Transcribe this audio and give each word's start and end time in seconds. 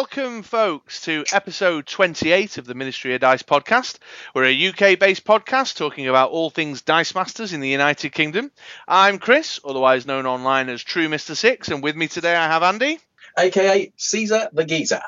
Welcome, 0.00 0.44
folks, 0.44 1.02
to 1.02 1.26
episode 1.30 1.86
28 1.86 2.56
of 2.56 2.64
the 2.64 2.74
Ministry 2.74 3.14
of 3.14 3.20
Dice 3.20 3.42
podcast. 3.42 3.98
We're 4.34 4.46
a 4.46 4.68
UK 4.68 4.98
based 4.98 5.26
podcast 5.26 5.76
talking 5.76 6.08
about 6.08 6.30
all 6.30 6.48
things 6.48 6.80
Dice 6.80 7.14
Masters 7.14 7.52
in 7.52 7.60
the 7.60 7.68
United 7.68 8.08
Kingdom. 8.08 8.50
I'm 8.88 9.18
Chris, 9.18 9.60
otherwise 9.62 10.06
known 10.06 10.24
online 10.24 10.70
as 10.70 10.82
True 10.82 11.08
Mr. 11.08 11.36
Six, 11.36 11.68
and 11.68 11.82
with 11.82 11.96
me 11.96 12.08
today 12.08 12.34
I 12.34 12.46
have 12.46 12.62
Andy. 12.62 12.98
aka 13.38 13.92
Caesar 13.94 14.48
the 14.54 14.64
Geezer, 14.64 15.02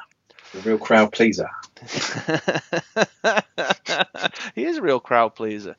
the 0.53 0.61
real 0.61 0.77
crowd 0.77 1.11
pleaser. 1.11 1.49
he 4.55 4.67
is 4.67 4.77
a 4.77 4.83
real 4.83 5.01
crowd 5.01 5.35
pleaser. 5.35 5.75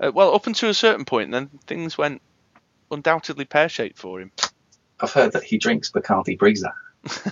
Uh, 0.00 0.10
well, 0.14 0.34
up 0.34 0.46
until 0.46 0.70
a 0.70 0.74
certain 0.74 1.04
point, 1.04 1.32
then 1.32 1.50
things 1.66 1.98
went 1.98 2.22
undoubtedly 2.90 3.44
pear 3.44 3.68
shaped 3.68 3.98
for 3.98 4.22
him. 4.22 4.32
I've 5.00 5.12
heard 5.12 5.32
that 5.32 5.44
he 5.44 5.58
drinks 5.58 5.90
Bacardi 5.90 6.38
Breezer. 6.38 6.72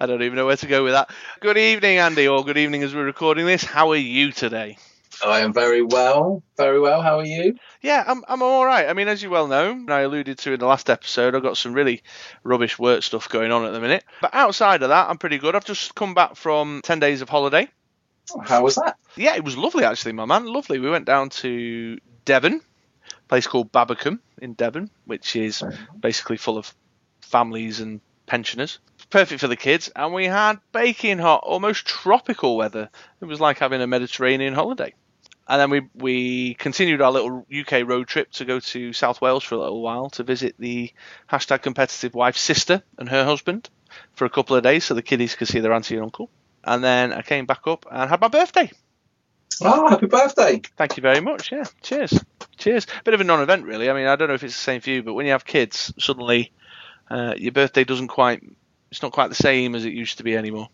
I 0.00 0.06
don't 0.06 0.22
even 0.22 0.36
know 0.36 0.46
where 0.46 0.56
to 0.56 0.66
go 0.66 0.82
with 0.82 0.94
that. 0.94 1.10
Good 1.40 1.58
evening, 1.58 1.98
Andy, 1.98 2.26
or 2.26 2.44
good 2.44 2.56
evening 2.56 2.82
as 2.82 2.94
we're 2.94 3.04
recording 3.04 3.44
this. 3.44 3.64
How 3.64 3.90
are 3.90 3.96
you 3.96 4.32
today? 4.32 4.78
I 5.24 5.40
am 5.40 5.52
very 5.52 5.82
well, 5.82 6.42
very 6.56 6.80
well. 6.80 7.02
How 7.02 7.18
are 7.18 7.24
you? 7.24 7.56
Yeah, 7.82 8.04
I'm, 8.06 8.24
I'm 8.28 8.42
all 8.42 8.64
right. 8.64 8.88
I 8.88 8.92
mean, 8.92 9.08
as 9.08 9.22
you 9.22 9.30
well 9.30 9.46
know, 9.46 9.84
I 9.88 10.00
alluded 10.00 10.38
to 10.38 10.52
in 10.52 10.60
the 10.60 10.66
last 10.66 10.90
episode, 10.90 11.34
I've 11.34 11.42
got 11.42 11.56
some 11.56 11.72
really 11.72 12.02
rubbish 12.44 12.78
work 12.78 13.02
stuff 13.02 13.28
going 13.28 13.52
on 13.52 13.64
at 13.64 13.72
the 13.72 13.80
minute. 13.80 14.04
But 14.20 14.34
outside 14.34 14.82
of 14.82 14.90
that, 14.90 15.08
I'm 15.08 15.18
pretty 15.18 15.38
good. 15.38 15.54
I've 15.54 15.64
just 15.64 15.94
come 15.94 16.14
back 16.14 16.36
from 16.36 16.80
10 16.82 16.98
days 17.00 17.22
of 17.22 17.28
holiday. 17.28 17.68
How 18.44 18.62
was 18.62 18.74
that? 18.76 18.96
Yeah, 19.16 19.36
it 19.36 19.44
was 19.44 19.56
lovely, 19.56 19.84
actually, 19.84 20.12
my 20.12 20.24
man. 20.24 20.46
Lovely. 20.46 20.78
We 20.78 20.90
went 20.90 21.06
down 21.06 21.30
to 21.30 21.98
Devon, 22.24 22.60
place 23.28 23.46
called 23.46 23.72
Babbacombe 23.72 24.20
in 24.40 24.54
Devon, 24.54 24.90
which 25.04 25.36
is 25.36 25.62
basically 25.98 26.36
full 26.36 26.58
of 26.58 26.74
families 27.20 27.80
and 27.80 28.00
pensioners. 28.26 28.78
Perfect 29.10 29.40
for 29.40 29.48
the 29.48 29.56
kids. 29.56 29.90
And 29.94 30.12
we 30.12 30.26
had 30.26 30.60
baking 30.72 31.18
hot, 31.18 31.42
almost 31.44 31.86
tropical 31.86 32.56
weather. 32.56 32.90
It 33.20 33.24
was 33.24 33.40
like 33.40 33.58
having 33.58 33.80
a 33.80 33.86
Mediterranean 33.86 34.54
holiday. 34.54 34.94
And 35.48 35.60
then 35.60 35.70
we, 35.70 35.82
we 35.94 36.54
continued 36.54 37.00
our 37.00 37.12
little 37.12 37.46
UK 37.56 37.86
road 37.86 38.08
trip 38.08 38.32
to 38.32 38.44
go 38.44 38.58
to 38.58 38.92
South 38.92 39.20
Wales 39.20 39.44
for 39.44 39.54
a 39.54 39.58
little 39.58 39.80
while 39.80 40.10
to 40.10 40.24
visit 40.24 40.56
the 40.58 40.92
hashtag 41.30 41.62
competitive 41.62 42.14
wife's 42.14 42.40
sister 42.40 42.82
and 42.98 43.08
her 43.08 43.24
husband 43.24 43.70
for 44.14 44.24
a 44.24 44.30
couple 44.30 44.56
of 44.56 44.64
days 44.64 44.84
so 44.84 44.94
the 44.94 45.02
kiddies 45.02 45.36
could 45.36 45.46
see 45.46 45.60
their 45.60 45.72
auntie 45.72 45.94
and 45.94 46.04
uncle. 46.04 46.30
And 46.64 46.82
then 46.82 47.12
I 47.12 47.22
came 47.22 47.46
back 47.46 47.66
up 47.68 47.86
and 47.88 48.10
had 48.10 48.20
my 48.20 48.28
birthday. 48.28 48.70
Oh, 49.62 49.88
happy 49.88 50.06
birthday! 50.06 50.60
Thank 50.76 50.96
you 50.96 51.00
very 51.00 51.20
much. 51.20 51.52
Yeah, 51.52 51.64
cheers. 51.80 52.12
Cheers. 52.58 52.86
Bit 53.04 53.14
of 53.14 53.20
a 53.20 53.24
non 53.24 53.42
event, 53.42 53.64
really. 53.64 53.90
I 53.90 53.92
mean, 53.92 54.06
I 54.06 54.16
don't 54.16 54.28
know 54.28 54.34
if 54.34 54.42
it's 54.42 54.54
the 54.54 54.60
same 54.60 54.80
for 54.80 54.90
you, 54.90 55.02
but 55.02 55.14
when 55.14 55.26
you 55.26 55.32
have 55.32 55.44
kids, 55.44 55.92
suddenly 55.98 56.52
uh, 57.10 57.34
your 57.36 57.52
birthday 57.52 57.84
doesn't 57.84 58.08
quite, 58.08 58.42
it's 58.90 59.02
not 59.02 59.12
quite 59.12 59.28
the 59.28 59.34
same 59.34 59.74
as 59.74 59.84
it 59.84 59.92
used 59.92 60.18
to 60.18 60.24
be 60.24 60.36
anymore. 60.36 60.68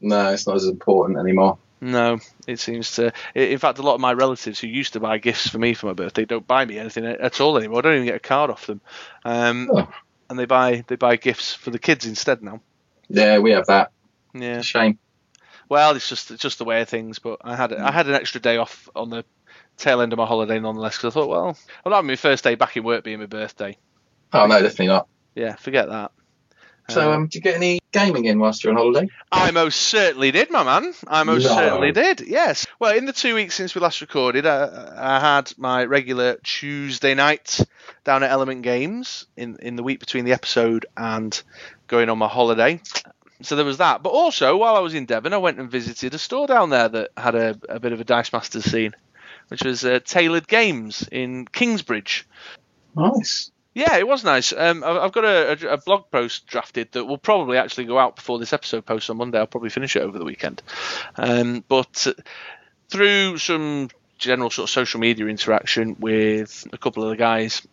No, 0.00 0.32
it's 0.32 0.46
not 0.46 0.56
as 0.56 0.66
important 0.66 1.18
anymore. 1.18 1.58
No, 1.80 2.18
it 2.48 2.58
seems 2.58 2.92
to. 2.96 3.12
In 3.36 3.58
fact, 3.58 3.78
a 3.78 3.82
lot 3.82 3.94
of 3.94 4.00
my 4.00 4.12
relatives 4.12 4.58
who 4.58 4.66
used 4.66 4.94
to 4.94 5.00
buy 5.00 5.18
gifts 5.18 5.48
for 5.48 5.58
me 5.58 5.74
for 5.74 5.86
my 5.86 5.92
birthday 5.92 6.24
don't 6.24 6.46
buy 6.46 6.64
me 6.64 6.76
anything 6.78 7.04
at 7.04 7.40
all 7.40 7.56
anymore. 7.56 7.78
I 7.78 7.82
don't 7.82 7.94
even 7.94 8.06
get 8.06 8.16
a 8.16 8.20
card 8.20 8.50
off 8.50 8.66
them, 8.66 8.80
um, 9.24 9.70
Oh. 9.72 9.88
and 10.28 10.36
they 10.38 10.44
buy 10.44 10.82
they 10.88 10.96
buy 10.96 11.14
gifts 11.16 11.54
for 11.54 11.70
the 11.70 11.78
kids 11.78 12.04
instead 12.04 12.42
now. 12.42 12.60
Yeah, 13.08 13.38
we 13.38 13.52
have 13.52 13.66
that. 13.66 13.92
Yeah. 14.34 14.60
Shame. 14.60 14.98
Well, 15.68 15.94
it's 15.94 16.08
just 16.08 16.32
it's 16.32 16.42
just 16.42 16.58
the 16.58 16.64
way 16.64 16.80
of 16.80 16.88
things. 16.88 17.20
But 17.20 17.38
I 17.42 17.54
had 17.54 17.72
I 17.72 17.92
had 17.92 18.08
an 18.08 18.14
extra 18.14 18.40
day 18.40 18.56
off 18.56 18.88
on 18.96 19.10
the 19.10 19.24
tail 19.78 20.00
end 20.00 20.12
of 20.12 20.18
my 20.18 20.26
holiday 20.26 20.58
nonetheless 20.60 20.96
because 20.96 21.12
I 21.12 21.14
thought, 21.14 21.28
well, 21.28 21.56
I'm 21.84 21.90
not 21.90 21.96
having 21.96 22.08
my 22.08 22.16
first 22.16 22.44
day 22.44 22.54
back 22.54 22.76
in 22.76 22.84
work 22.84 23.04
being 23.04 23.20
my 23.20 23.26
birthday. 23.26 23.76
Oh 24.32 24.46
no, 24.46 24.60
definitely 24.60 24.88
not. 24.88 25.08
Yeah, 25.34 25.54
forget 25.56 25.88
that. 25.88 26.12
So, 26.90 27.12
Uh, 27.12 27.16
um, 27.16 27.24
did 27.26 27.34
you 27.34 27.40
get 27.42 27.54
any 27.56 27.80
gaming 27.92 28.24
in 28.24 28.38
whilst 28.38 28.64
you're 28.64 28.72
on 28.72 28.78
holiday? 28.78 29.08
I 29.30 29.50
most 29.50 29.76
certainly 29.78 30.30
did, 30.30 30.50
my 30.50 30.62
man. 30.64 30.94
I 31.06 31.22
most 31.22 31.44
No. 31.44 31.54
certainly 31.54 31.92
did. 31.92 32.22
Yes. 32.22 32.66
Well, 32.78 32.96
in 32.96 33.04
the 33.04 33.12
two 33.12 33.34
weeks 33.34 33.54
since 33.54 33.74
we 33.74 33.82
last 33.82 34.00
recorded, 34.00 34.46
I, 34.46 34.94
I 34.96 35.20
had 35.20 35.52
my 35.58 35.84
regular 35.84 36.38
Tuesday 36.42 37.14
night 37.14 37.60
down 38.04 38.22
at 38.22 38.30
Element 38.30 38.62
Games 38.62 39.26
in 39.36 39.58
in 39.60 39.76
the 39.76 39.82
week 39.82 40.00
between 40.00 40.24
the 40.24 40.32
episode 40.32 40.86
and 40.96 41.40
going 41.88 42.08
on 42.08 42.16
my 42.18 42.28
holiday. 42.28 42.80
So 43.42 43.54
there 43.54 43.64
was 43.66 43.78
that. 43.78 44.02
But 44.02 44.10
also, 44.10 44.56
while 44.56 44.74
I 44.74 44.80
was 44.80 44.94
in 44.94 45.04
Devon, 45.04 45.32
I 45.34 45.36
went 45.38 45.60
and 45.60 45.70
visited 45.70 46.14
a 46.14 46.18
store 46.18 46.46
down 46.46 46.70
there 46.70 46.88
that 46.88 47.10
had 47.16 47.34
a, 47.34 47.58
a 47.68 47.78
bit 47.78 47.92
of 47.92 48.00
a 48.00 48.04
Dice 48.04 48.32
Masters 48.32 48.64
scene, 48.64 48.94
which 49.48 49.62
was 49.62 49.84
uh, 49.84 50.00
Taylored 50.04 50.48
Games 50.48 51.06
in 51.10 51.46
Kingsbridge. 51.46 52.26
Nice. 52.94 53.50
Yeah, 53.74 53.96
it 53.96 54.08
was 54.08 54.24
nice. 54.24 54.52
Um, 54.52 54.82
I've 54.82 55.12
got 55.12 55.24
a, 55.24 55.74
a, 55.74 55.76
blog 55.76 56.10
post 56.10 56.48
drafted 56.48 56.90
that 56.92 57.04
will 57.04 57.18
probably 57.18 57.58
actually 57.58 57.84
go 57.84 57.96
out 57.96 58.16
before 58.16 58.40
this 58.40 58.52
episode 58.52 58.84
posts 58.84 59.08
on 59.08 59.18
Monday. 59.18 59.38
I'll 59.38 59.46
probably 59.46 59.70
finish 59.70 59.94
it 59.94 60.02
over 60.02 60.18
the 60.18 60.24
weekend. 60.24 60.62
Um, 61.14 61.62
but 61.68 62.06
through 62.88 63.38
some 63.38 63.88
general 64.18 64.50
sort 64.50 64.68
of 64.68 64.70
social 64.70 64.98
media 64.98 65.26
interaction 65.26 65.96
with 66.00 66.66
a 66.72 66.78
couple 66.78 67.04
of 67.04 67.10
the 67.10 67.16
guys 67.16 67.66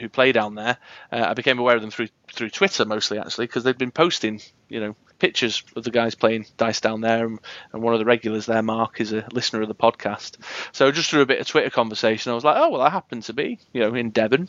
who 0.00 0.08
play 0.08 0.32
down 0.32 0.56
there, 0.56 0.76
uh, 1.12 1.26
I 1.28 1.34
became 1.34 1.60
aware 1.60 1.76
of 1.76 1.82
them 1.82 1.92
through 1.92 2.08
through 2.32 2.50
Twitter 2.50 2.84
mostly 2.84 3.20
actually 3.20 3.46
because 3.46 3.62
they'd 3.62 3.78
been 3.78 3.92
posting, 3.92 4.40
you 4.68 4.80
know, 4.80 4.96
pictures 5.24 5.62
of 5.74 5.84
the 5.84 5.90
guys 5.90 6.14
playing 6.14 6.44
dice 6.58 6.80
down 6.82 7.00
there, 7.00 7.24
and, 7.26 7.38
and 7.72 7.82
one 7.82 7.94
of 7.94 7.98
the 7.98 8.04
regulars 8.04 8.44
there, 8.44 8.62
Mark, 8.62 9.00
is 9.00 9.12
a 9.14 9.26
listener 9.32 9.62
of 9.62 9.68
the 9.68 9.74
podcast. 9.74 10.36
So 10.72 10.90
just 10.90 11.08
through 11.08 11.22
a 11.22 11.26
bit 11.26 11.40
of 11.40 11.46
Twitter 11.46 11.70
conversation, 11.70 12.30
I 12.30 12.34
was 12.34 12.44
like, 12.44 12.56
oh 12.58 12.68
well, 12.70 12.82
I 12.82 12.90
happen 12.90 13.22
to 13.22 13.32
be, 13.32 13.58
you 13.72 13.80
know, 13.80 13.94
in 13.94 14.10
Devon, 14.10 14.40
and 14.42 14.48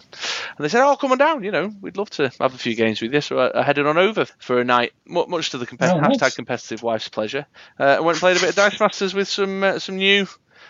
they 0.59 0.67
said, 0.67 0.83
oh 0.85 0.97
come 0.97 1.13
on 1.13 1.17
down, 1.17 1.43
you 1.45 1.51
know, 1.51 1.71
we'd 1.81 1.95
love 1.95 2.09
to 2.11 2.29
have 2.41 2.53
a 2.53 2.57
few 2.57 2.75
games 2.75 3.01
with 3.01 3.13
you. 3.13 3.21
So 3.21 3.39
I, 3.39 3.61
I 3.61 3.63
headed 3.63 3.87
on 3.87 3.97
over 3.97 4.25
for 4.39 4.59
a 4.59 4.65
night, 4.65 4.91
mu- 5.05 5.27
much 5.27 5.51
to 5.51 5.57
the 5.57 5.65
compet- 5.65 5.93
Oh, 5.93 5.99
nice. 5.99 6.17
hashtag 6.17 6.35
competitive 6.35 6.83
wife's 6.83 7.07
pleasure. 7.07 7.45
Uh, 7.79 7.83
I 7.83 7.99
went 8.01 8.15
and 8.17 8.19
played 8.19 8.37
a 8.37 8.41
bit 8.41 8.49
of 8.49 8.55
Dice 8.55 8.79
Masters 8.79 9.13
with 9.13 9.29
some 9.29 9.63
uh, 9.63 9.79
some 9.79 9.95
new 9.95 10.27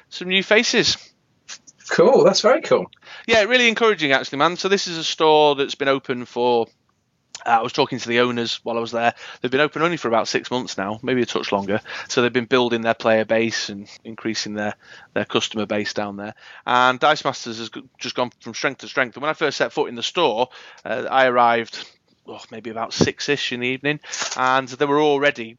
some 0.10 0.28
new 0.28 0.44
faces. 0.44 0.98
Cool. 1.90 2.24
That's 2.24 2.42
very 2.42 2.62
cool. 2.62 2.86
Yeah, 3.28 3.44
really 3.44 3.68
encouraging 3.70 4.12
actually, 4.12 4.38
man. 4.40 4.58
So 4.58 4.70
this 4.70 4.88
is 4.88 4.98
a 4.98 5.04
store 5.04 5.56
that's 5.56 5.76
been 5.76 5.88
open 5.88 6.26
for. 6.26 6.68
Uh, 7.46 7.60
I 7.60 7.62
was 7.62 7.74
talking 7.74 8.00
to 8.00 8.10
the 8.10 8.22
owners 8.22 8.60
while 8.64 8.78
I 8.78 8.82
was 8.82 8.92
there. 8.92 9.14
They've 9.42 9.52
been 9.52 9.62
open 9.62 9.82
only 9.82 9.98
for 9.98 10.08
about 10.08 10.28
six 10.28 10.50
months 10.50 10.78
now, 10.78 11.00
maybe 11.04 11.22
a 11.22 11.26
touch 11.26 11.52
longer. 11.52 11.82
So 12.08 12.22
they've 12.22 12.34
been 12.34 12.46
building 12.46 12.82
their 12.82 12.94
player 12.94 13.26
base 13.26 13.70
and 13.70 13.90
increasing 14.04 14.54
their, 14.54 14.76
their 15.14 15.26
customer 15.26 15.66
base 15.66 15.94
down 15.94 16.18
there. 16.18 16.36
And 16.66 17.00
Dice 17.00 17.24
Masters 17.24 17.60
has 17.60 17.70
just 18.00 18.16
gone 18.16 18.32
from 18.40 18.54
strength 18.54 18.80
to 18.80 18.88
strength. 18.88 19.16
And 19.16 19.22
when 19.22 19.30
I 19.30 19.34
first 19.34 19.58
set 19.58 19.74
foot 19.74 19.90
in 19.90 19.96
the 19.96 20.04
store, 20.04 20.50
uh, 20.84 21.08
I 21.10 21.28
arrived 21.28 21.88
oh, 22.28 22.42
maybe 22.52 22.70
about 22.70 22.94
six-ish 22.94 23.52
in 23.52 23.60
the 23.62 23.68
evening, 23.68 24.00
and 24.36 24.68
there 24.68 24.88
were 24.88 25.02
already 25.02 25.58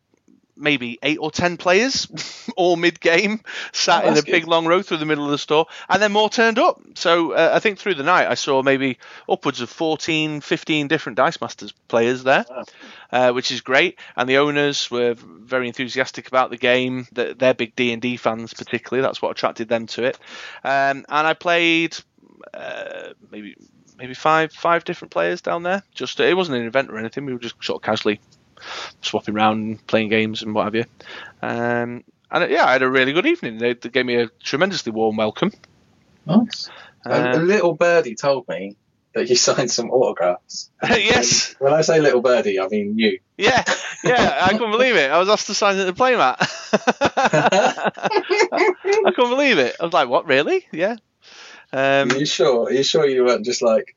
maybe 0.56 0.98
eight 1.02 1.18
or 1.20 1.30
ten 1.30 1.56
players, 1.56 2.06
all 2.56 2.76
mid-game, 2.76 3.40
sat 3.72 4.04
Oh, 4.04 4.06
in 4.08 4.12
a 4.12 4.14
that's 4.16 4.24
big 4.26 4.46
long 4.46 4.66
row 4.66 4.82
through 4.82 4.96
the 4.98 5.04
middle 5.06 5.24
of 5.24 5.30
the 5.30 5.38
store, 5.38 5.66
and 5.88 6.00
then 6.00 6.12
more 6.12 6.28
turned 6.30 6.58
up. 6.58 6.80
So 6.94 7.32
uh, 7.32 7.50
I 7.54 7.58
think 7.60 7.78
through 7.78 7.94
the 7.96 8.02
night 8.02 8.28
I 8.28 8.34
saw 8.34 8.62
maybe 8.62 8.98
upwards 9.28 9.60
of 9.60 9.68
14, 9.70 10.40
15 10.40 10.88
different 10.88 11.16
Dice 11.16 11.40
Masters 11.40 11.72
players 11.88 12.24
there, 12.24 12.44
Wow. 12.48 12.64
uh, 13.12 13.32
which 13.32 13.50
is 13.50 13.60
great. 13.60 13.98
And 14.16 14.28
the 14.28 14.38
owners 14.38 14.90
were 14.90 15.14
very 15.16 15.68
enthusiastic 15.68 16.28
about 16.28 16.50
the 16.50 16.56
game. 16.56 17.06
They're, 17.12 17.34
they're 17.34 17.54
big 17.54 17.76
D 17.76 17.92
and 17.92 18.00
D 18.02 18.16
fans, 18.16 18.54
particularly. 18.54 19.02
That's 19.06 19.20
what 19.20 19.30
attracted 19.32 19.68
them 19.68 19.86
to 19.88 20.04
it. 20.04 20.18
Um, 20.64 21.04
and 21.08 21.26
I 21.26 21.34
played 21.34 21.96
uh, 22.54 23.10
maybe 23.30 23.56
maybe 23.98 24.14
five 24.14 24.52
five 24.52 24.84
different 24.84 25.10
players 25.10 25.40
down 25.40 25.62
there. 25.62 25.82
Just 25.94 26.20
it 26.20 26.36
wasn't 26.36 26.58
an 26.58 26.66
event 26.66 26.90
or 26.90 26.98
anything. 26.98 27.24
We 27.26 27.32
were 27.32 27.38
just 27.38 27.54
sort 27.62 27.82
of 27.82 27.84
casually 27.86 28.20
swapping 29.02 29.34
around 29.34 29.58
and 29.58 29.86
playing 29.86 30.08
games 30.08 30.42
and 30.42 30.54
what 30.54 30.64
have 30.64 30.74
you. 30.74 30.84
Um, 31.42 32.04
and 32.30 32.44
uh, 32.44 32.46
yeah, 32.48 32.64
I 32.66 32.72
had 32.72 32.82
a 32.82 32.90
really 32.90 33.12
good 33.12 33.26
evening. 33.26 33.58
They, 33.58 33.74
they 33.74 33.88
gave 33.88 34.06
me 34.06 34.16
a 34.16 34.28
tremendously 34.42 34.92
warm 34.92 35.16
welcome. 35.16 35.52
Nice. 36.26 36.68
A- 37.04 37.10
a 37.10 37.36
Um, 37.36 37.46
little 37.46 37.74
birdie 37.74 38.14
told 38.16 38.48
me 38.48 38.76
that 39.14 39.28
you 39.30 39.36
signed 39.48 39.70
some 39.70 39.90
autographs. 39.90 40.70
yes, 40.82 41.54
When 41.58 41.72
I 41.72 41.82
say 41.82 42.00
little 42.00 42.20
birdie, 42.20 42.58
I 42.60 42.66
mean 42.68 42.98
you. 42.98 43.20
yeah, 43.38 43.62
yeah. 44.04 44.40
I 44.42 44.50
couldn't 44.52 44.72
believe 44.72 44.96
it. 44.96 45.10
I 45.10 45.18
was 45.18 45.28
asked 45.28 45.46
to 45.46 45.54
sign 45.54 45.78
at 45.78 45.86
the 45.86 45.92
playmat. 45.92 46.36
I 49.04 49.10
couldn't 49.14 49.30
believe 49.30 49.58
it. 49.58 49.76
I 49.80 49.84
was 49.84 49.92
like, 49.92 50.08
"What? 50.08 50.26
Really? 50.26 50.66
Yeah." 50.72 50.96
Um, 51.72 52.10
Are 52.10 52.16
you 52.16 52.26
sure? 52.26 52.66
Are 52.66 52.72
you 52.72 52.82
sure 52.82 53.06
you 53.06 53.24
weren't 53.24 53.44
just 53.44 53.62
like 53.62 53.96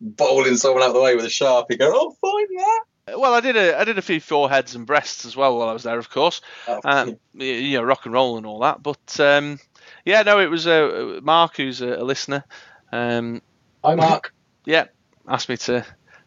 bowling 0.00 0.56
someone 0.56 0.82
out 0.82 0.88
of 0.88 0.94
the 0.94 1.00
way 1.02 1.16
with 1.16 1.24
a 1.24 1.28
sharpie? 1.28 1.78
Go, 1.78 1.90
oh, 1.94 2.16
fine, 2.20 2.46
yeah. 2.50 2.78
Well, 3.16 3.34
I 3.34 3.40
did 3.40 3.56
a 3.56 3.78
I 3.78 3.84
did 3.84 3.98
a 3.98 4.02
few 4.02 4.20
foreheads 4.20 4.74
and 4.74 4.86
breasts 4.86 5.24
as 5.24 5.36
well 5.36 5.58
while 5.58 5.68
I 5.68 5.72
was 5.72 5.82
there, 5.82 5.98
of 5.98 6.10
course. 6.10 6.40
Oh, 6.68 6.80
Um, 6.84 7.18
y- 7.34 7.44
you 7.44 7.78
know, 7.78 7.82
rock 7.84 8.04
and 8.06 8.14
roll 8.14 8.36
and 8.36 8.46
all 8.46 8.60
that. 8.60 8.82
But 8.82 9.18
um, 9.20 9.58
yeah, 10.04 10.22
no, 10.22 10.38
it 10.40 10.50
was 10.50 10.66
uh, 10.66 11.20
Mark, 11.22 11.56
who's 11.56 11.80
a, 11.80 11.94
a 11.94 12.04
listener. 12.04 12.44
Um, 12.92 13.42
Hi, 13.84 13.94
Mark. 13.94 14.32
yeah, 14.64 14.86
asked 15.28 15.48
me 15.48 15.56
to 15.58 15.84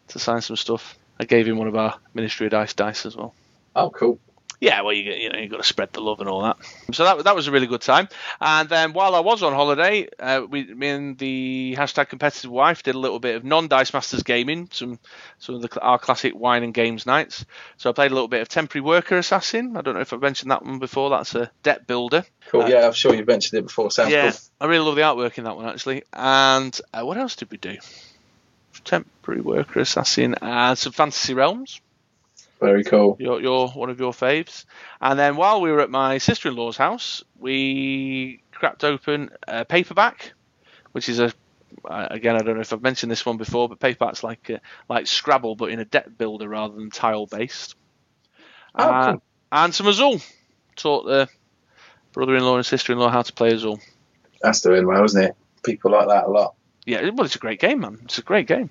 to 0.08 0.18
sign 0.18 0.40
some 0.40 0.56
stuff. 0.56 0.96
I 1.20 1.24
gave 1.24 1.46
him 1.46 1.58
one 1.58 1.68
of 1.68 1.76
our 1.76 1.98
Ministry 2.14 2.46
of 2.46 2.50
Dice 2.52 2.74
dice 2.74 3.06
as 3.06 3.16
well. 3.16 3.34
Oh, 3.76 3.90
cool. 3.90 4.18
Yeah, 4.60 4.82
well, 4.82 4.92
you 4.92 5.12
you 5.12 5.30
know 5.30 5.38
you 5.38 5.48
got 5.48 5.58
to 5.58 5.64
spread 5.64 5.92
the 5.92 6.00
love 6.00 6.20
and 6.20 6.28
all 6.28 6.42
that. 6.42 6.56
So 6.92 7.04
that 7.04 7.24
that 7.24 7.34
was 7.34 7.48
a 7.48 7.50
really 7.50 7.66
good 7.66 7.80
time. 7.80 8.08
And 8.40 8.68
then 8.68 8.92
while 8.92 9.14
I 9.14 9.20
was 9.20 9.42
on 9.42 9.52
holiday, 9.52 10.08
uh, 10.18 10.42
we 10.48 10.64
me 10.64 10.88
and 10.88 11.18
the 11.18 11.74
hashtag 11.78 12.08
competitive 12.08 12.50
wife 12.50 12.82
did 12.82 12.94
a 12.94 12.98
little 12.98 13.18
bit 13.18 13.36
of 13.36 13.44
non 13.44 13.68
Dice 13.68 13.92
Masters 13.92 14.22
gaming, 14.22 14.68
some 14.72 14.98
some 15.38 15.56
of 15.56 15.62
the 15.62 15.80
our 15.80 15.98
classic 15.98 16.34
wine 16.34 16.62
and 16.62 16.72
games 16.72 17.04
nights. 17.06 17.44
So 17.76 17.90
I 17.90 17.92
played 17.92 18.10
a 18.10 18.14
little 18.14 18.28
bit 18.28 18.42
of 18.42 18.48
Temporary 18.48 18.84
Worker 18.84 19.18
Assassin. 19.18 19.76
I 19.76 19.82
don't 19.82 19.94
know 19.94 20.00
if 20.00 20.12
I've 20.12 20.20
mentioned 20.20 20.50
that 20.50 20.64
one 20.64 20.78
before. 20.78 21.10
That's 21.10 21.34
a 21.34 21.50
deck 21.62 21.86
builder. 21.86 22.24
Cool. 22.48 22.62
Uh, 22.62 22.68
yeah, 22.68 22.86
I'm 22.86 22.92
sure 22.92 23.14
you've 23.14 23.26
mentioned 23.26 23.58
it 23.58 23.62
before. 23.66 23.90
Sounds 23.90 24.10
yeah, 24.10 24.30
cool. 24.30 24.40
I 24.60 24.66
really 24.66 24.84
love 24.84 24.96
the 24.96 25.02
artwork 25.02 25.36
in 25.38 25.44
that 25.44 25.56
one 25.56 25.68
actually. 25.68 26.04
And 26.12 26.78
uh, 26.92 27.04
what 27.04 27.18
else 27.18 27.36
did 27.36 27.50
we 27.50 27.58
do? 27.58 27.76
Temporary 28.84 29.40
Worker 29.40 29.80
Assassin 29.80 30.34
and 30.40 30.78
some 30.78 30.92
Fantasy 30.92 31.34
Realms. 31.34 31.80
Very 32.60 32.84
cool. 32.84 33.16
Your, 33.18 33.40
your 33.40 33.68
one 33.68 33.90
of 33.90 33.98
your 34.00 34.12
faves. 34.12 34.64
And 35.00 35.18
then 35.18 35.36
while 35.36 35.60
we 35.60 35.70
were 35.70 35.80
at 35.80 35.90
my 35.90 36.18
sister-in-law's 36.18 36.76
house, 36.76 37.22
we 37.38 38.42
cracked 38.52 38.84
open 38.84 39.30
a 39.46 39.64
paperback, 39.64 40.32
which 40.92 41.08
is 41.08 41.18
a 41.18 41.32
again 41.84 42.36
I 42.36 42.38
don't 42.38 42.54
know 42.54 42.60
if 42.60 42.72
I've 42.72 42.82
mentioned 42.82 43.10
this 43.12 43.26
one 43.26 43.36
before, 43.36 43.68
but 43.68 43.80
paperback's 43.80 44.22
like 44.22 44.48
uh, 44.48 44.58
like 44.88 45.06
Scrabble 45.06 45.56
but 45.56 45.70
in 45.70 45.80
a 45.80 45.84
deck 45.84 46.06
builder 46.16 46.48
rather 46.48 46.74
than 46.74 46.90
tile 46.90 47.26
based. 47.26 47.74
Oh, 48.76 48.84
Uh, 48.88 49.12
cool. 49.12 49.22
And 49.52 49.74
some 49.74 49.86
Azul. 49.88 50.20
Taught 50.76 51.04
the 51.06 51.28
brother-in-law 52.12 52.56
and 52.56 52.66
sister-in-law 52.66 53.10
how 53.10 53.22
to 53.22 53.32
play 53.32 53.52
Azul. 53.52 53.78
That's 54.40 54.60
doing 54.60 54.86
well, 54.86 55.04
isn't 55.04 55.22
it? 55.22 55.36
People 55.62 55.92
like 55.92 56.08
that 56.08 56.24
a 56.24 56.30
lot. 56.30 56.54
Yeah, 56.84 57.08
well, 57.10 57.24
it's 57.24 57.36
a 57.36 57.40
great 57.40 57.60
game, 57.60 57.80
man. 57.80 57.98
It's 58.04 58.18
a 58.18 58.22
great 58.22 58.46
game. 58.46 58.70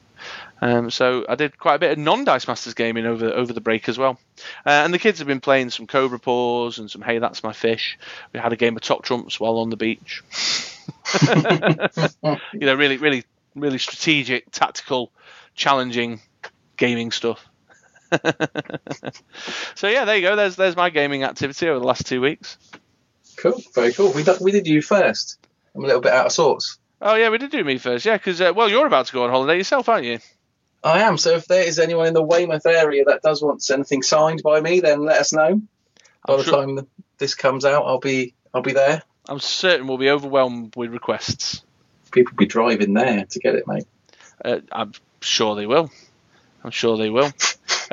Um, 0.62 0.90
so 0.90 1.26
I 1.28 1.36
did 1.36 1.58
quite 1.58 1.76
a 1.76 1.80
bit 1.80 1.92
of 1.92 1.98
non-dice 1.98 2.48
masters 2.48 2.74
gaming 2.74 3.06
over 3.06 3.28
over 3.28 3.52
the 3.52 3.62
break 3.62 3.90
as 3.90 3.98
well, 3.98 4.20
uh, 4.66 4.70
and 4.70 4.94
the 4.94 5.00
kids 5.00 5.20
have 5.20 5.28
been 5.28 5.42
playing 5.42 5.70
some 5.70 5.88
Cobra 5.88 6.20
Paws 6.20 6.78
and 6.80 6.90
some 6.90 7.02
Hey 7.02 7.20
That's 7.20 7.44
My 7.44 7.54
Fish. 7.54 7.98
We 8.34 8.40
had 8.40 8.54
a 8.54 8.58
game 8.58 8.76
of 8.76 8.82
Top 8.82 9.04
Trumps 9.04 9.40
while 9.40 9.58
on 9.58 9.70
the 9.70 9.78
beach. 9.78 10.24
you 12.54 12.60
know, 12.60 12.76
really, 12.76 12.98
really, 12.98 13.24
really 13.56 13.78
strategic, 13.78 14.52
tactical, 14.52 15.12
challenging 15.56 16.22
gaming 16.78 17.12
stuff. 17.12 17.46
so 19.76 19.88
yeah, 19.88 20.06
there 20.06 20.16
you 20.16 20.22
go. 20.22 20.36
There's 20.36 20.56
there's 20.56 20.76
my 20.76 20.90
gaming 20.90 21.24
activity 21.24 21.68
over 21.68 21.80
the 21.80 21.86
last 21.86 22.06
two 22.06 22.22
weeks. 22.22 22.58
Cool. 23.38 23.60
Very 23.74 23.92
cool. 23.94 24.12
We, 24.14 24.24
did- 24.24 24.40
we 24.42 24.52
did 24.52 24.68
you 24.68 24.82
first. 24.82 25.40
I'm 25.76 25.84
a 25.84 25.88
little 25.88 26.02
bit 26.02 26.14
out 26.14 26.28
of 26.28 26.32
sorts. 26.32 26.78
Oh 27.06 27.16
yeah, 27.16 27.30
we 27.30 27.38
did 27.38 27.52
do 27.52 27.64
me 27.66 27.78
first. 27.78 28.06
Yeah, 28.06 28.16
because 28.16 28.40
uh, 28.40 28.54
well, 28.56 28.70
you're 28.70 28.88
about 28.88 29.08
to 29.08 29.14
go 29.14 29.26
on 29.26 29.30
holiday 29.30 29.58
yourself, 29.58 29.90
aren't 29.90 30.06
you? 30.06 30.20
I 30.84 31.02
am. 31.02 31.18
So 31.18 31.32
if 31.32 31.48
there 31.48 31.64
is 31.64 31.78
anyone 31.78 32.08
in 32.08 32.14
the 32.14 32.24
Weymouth 32.24 32.66
area 32.66 33.04
that 33.06 33.22
does 33.22 33.42
want 33.42 33.70
anything 33.70 34.04
signed 34.04 34.42
by 34.42 34.62
me, 34.62 34.80
then 34.80 35.02
let 35.04 35.20
us 35.20 35.34
know. 35.34 35.62
By 36.26 36.34
I'm 36.34 36.38
the 36.40 36.44
sure- 36.46 36.66
time 36.66 36.88
this 37.18 37.36
comes 37.36 37.66
out, 37.66 37.86
I'll 37.86 38.00
be 38.00 38.34
I'll 38.54 38.62
be 38.62 38.72
there. 38.72 39.02
I'm 39.28 39.40
certain 39.40 39.88
we'll 39.88 39.98
be 39.98 40.10
overwhelmed 40.10 40.76
with 40.78 40.92
requests. 40.92 41.62
People 42.12 42.36
be 42.38 42.46
driving 42.46 42.94
there 42.94 43.26
to 43.26 43.40
get 43.40 43.56
it, 43.56 43.68
mate. 43.68 43.86
Uh, 44.44 44.60
I'm 44.72 44.94
sure 45.22 45.56
they 45.56 45.66
will. 45.66 45.92
I'm 46.64 46.72
sure 46.72 46.96
they 46.98 47.10
will. 47.10 47.32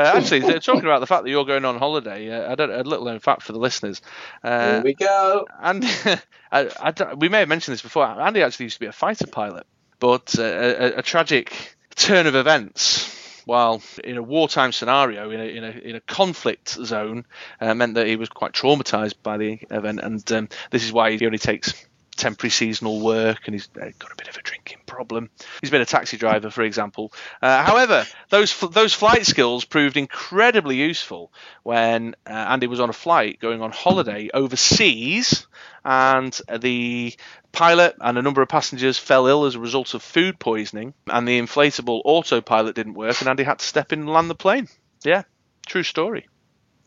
Uh, 0.00 0.12
actually, 0.16 0.40
talking 0.60 0.84
about 0.84 1.00
the 1.00 1.06
fact 1.06 1.24
that 1.24 1.30
you're 1.30 1.44
going 1.44 1.64
on 1.64 1.78
holiday, 1.78 2.30
uh, 2.30 2.52
I 2.52 2.54
don't, 2.54 2.70
a 2.70 2.82
little 2.82 3.04
known 3.04 3.18
fact 3.18 3.42
for 3.42 3.52
the 3.52 3.58
listeners. 3.58 4.00
Here 4.42 4.52
Uh, 4.52 4.80
we 4.84 4.94
go. 4.94 5.46
I 6.52 7.14
we 7.16 7.28
may 7.28 7.40
have 7.40 7.48
mentioned 7.48 7.72
this 7.74 7.82
before. 7.82 8.06
Andy 8.06 8.42
actually 8.42 8.66
used 8.66 8.76
to 8.76 8.80
be 8.80 8.86
a 8.86 8.92
fighter 8.92 9.26
pilot, 9.26 9.66
but 9.98 10.38
uh, 10.38 10.42
a, 10.42 10.98
a 10.98 11.02
tragic 11.02 11.76
turn 11.94 12.26
of 12.26 12.34
events 12.34 13.16
while 13.46 13.82
in 14.04 14.16
a 14.16 14.22
wartime 14.22 14.72
scenario, 14.72 15.30
in 15.30 15.40
a, 15.40 15.44
in 15.44 15.64
a, 15.64 15.70
in 15.70 15.96
a 15.96 16.00
conflict 16.00 16.68
zone, 16.68 17.24
uh, 17.60 17.74
meant 17.74 17.94
that 17.94 18.06
he 18.06 18.16
was 18.16 18.28
quite 18.28 18.52
traumatized 18.52 19.14
by 19.22 19.38
the 19.38 19.58
event. 19.70 20.00
And 20.00 20.32
um, 20.32 20.48
this 20.70 20.84
is 20.84 20.92
why 20.92 21.16
he 21.16 21.26
only 21.26 21.38
takes 21.38 21.74
temporary 22.20 22.50
seasonal 22.50 23.00
work 23.00 23.40
and 23.46 23.54
he's 23.54 23.66
got 23.66 24.12
a 24.12 24.16
bit 24.16 24.28
of 24.28 24.36
a 24.36 24.42
drinking 24.42 24.78
problem. 24.86 25.30
He's 25.60 25.70
been 25.70 25.80
a 25.80 25.86
taxi 25.86 26.16
driver, 26.16 26.50
for 26.50 26.62
example. 26.62 27.12
Uh, 27.40 27.64
however, 27.64 28.06
those 28.28 28.58
those 28.60 28.92
flight 28.92 29.24
skills 29.24 29.64
proved 29.64 29.96
incredibly 29.96 30.76
useful 30.76 31.32
when 31.62 32.14
uh, 32.26 32.32
Andy 32.32 32.66
was 32.66 32.80
on 32.80 32.90
a 32.90 32.92
flight 32.92 33.40
going 33.40 33.62
on 33.62 33.72
holiday 33.72 34.28
overseas, 34.34 35.46
and 35.84 36.38
the 36.60 37.14
pilot 37.52 37.96
and 38.00 38.18
a 38.18 38.22
number 38.22 38.42
of 38.42 38.48
passengers 38.48 38.98
fell 38.98 39.26
ill 39.26 39.46
as 39.46 39.54
a 39.54 39.60
result 39.60 39.94
of 39.94 40.02
food 40.02 40.38
poisoning, 40.38 40.92
and 41.06 41.26
the 41.26 41.40
inflatable 41.40 42.02
autopilot 42.04 42.74
didn't 42.74 42.94
work, 42.94 43.20
and 43.20 43.28
Andy 43.28 43.42
had 43.42 43.58
to 43.60 43.64
step 43.64 43.92
in 43.92 44.00
and 44.00 44.10
land 44.10 44.28
the 44.28 44.34
plane. 44.34 44.68
Yeah, 45.02 45.22
true 45.66 45.82
story. 45.82 46.28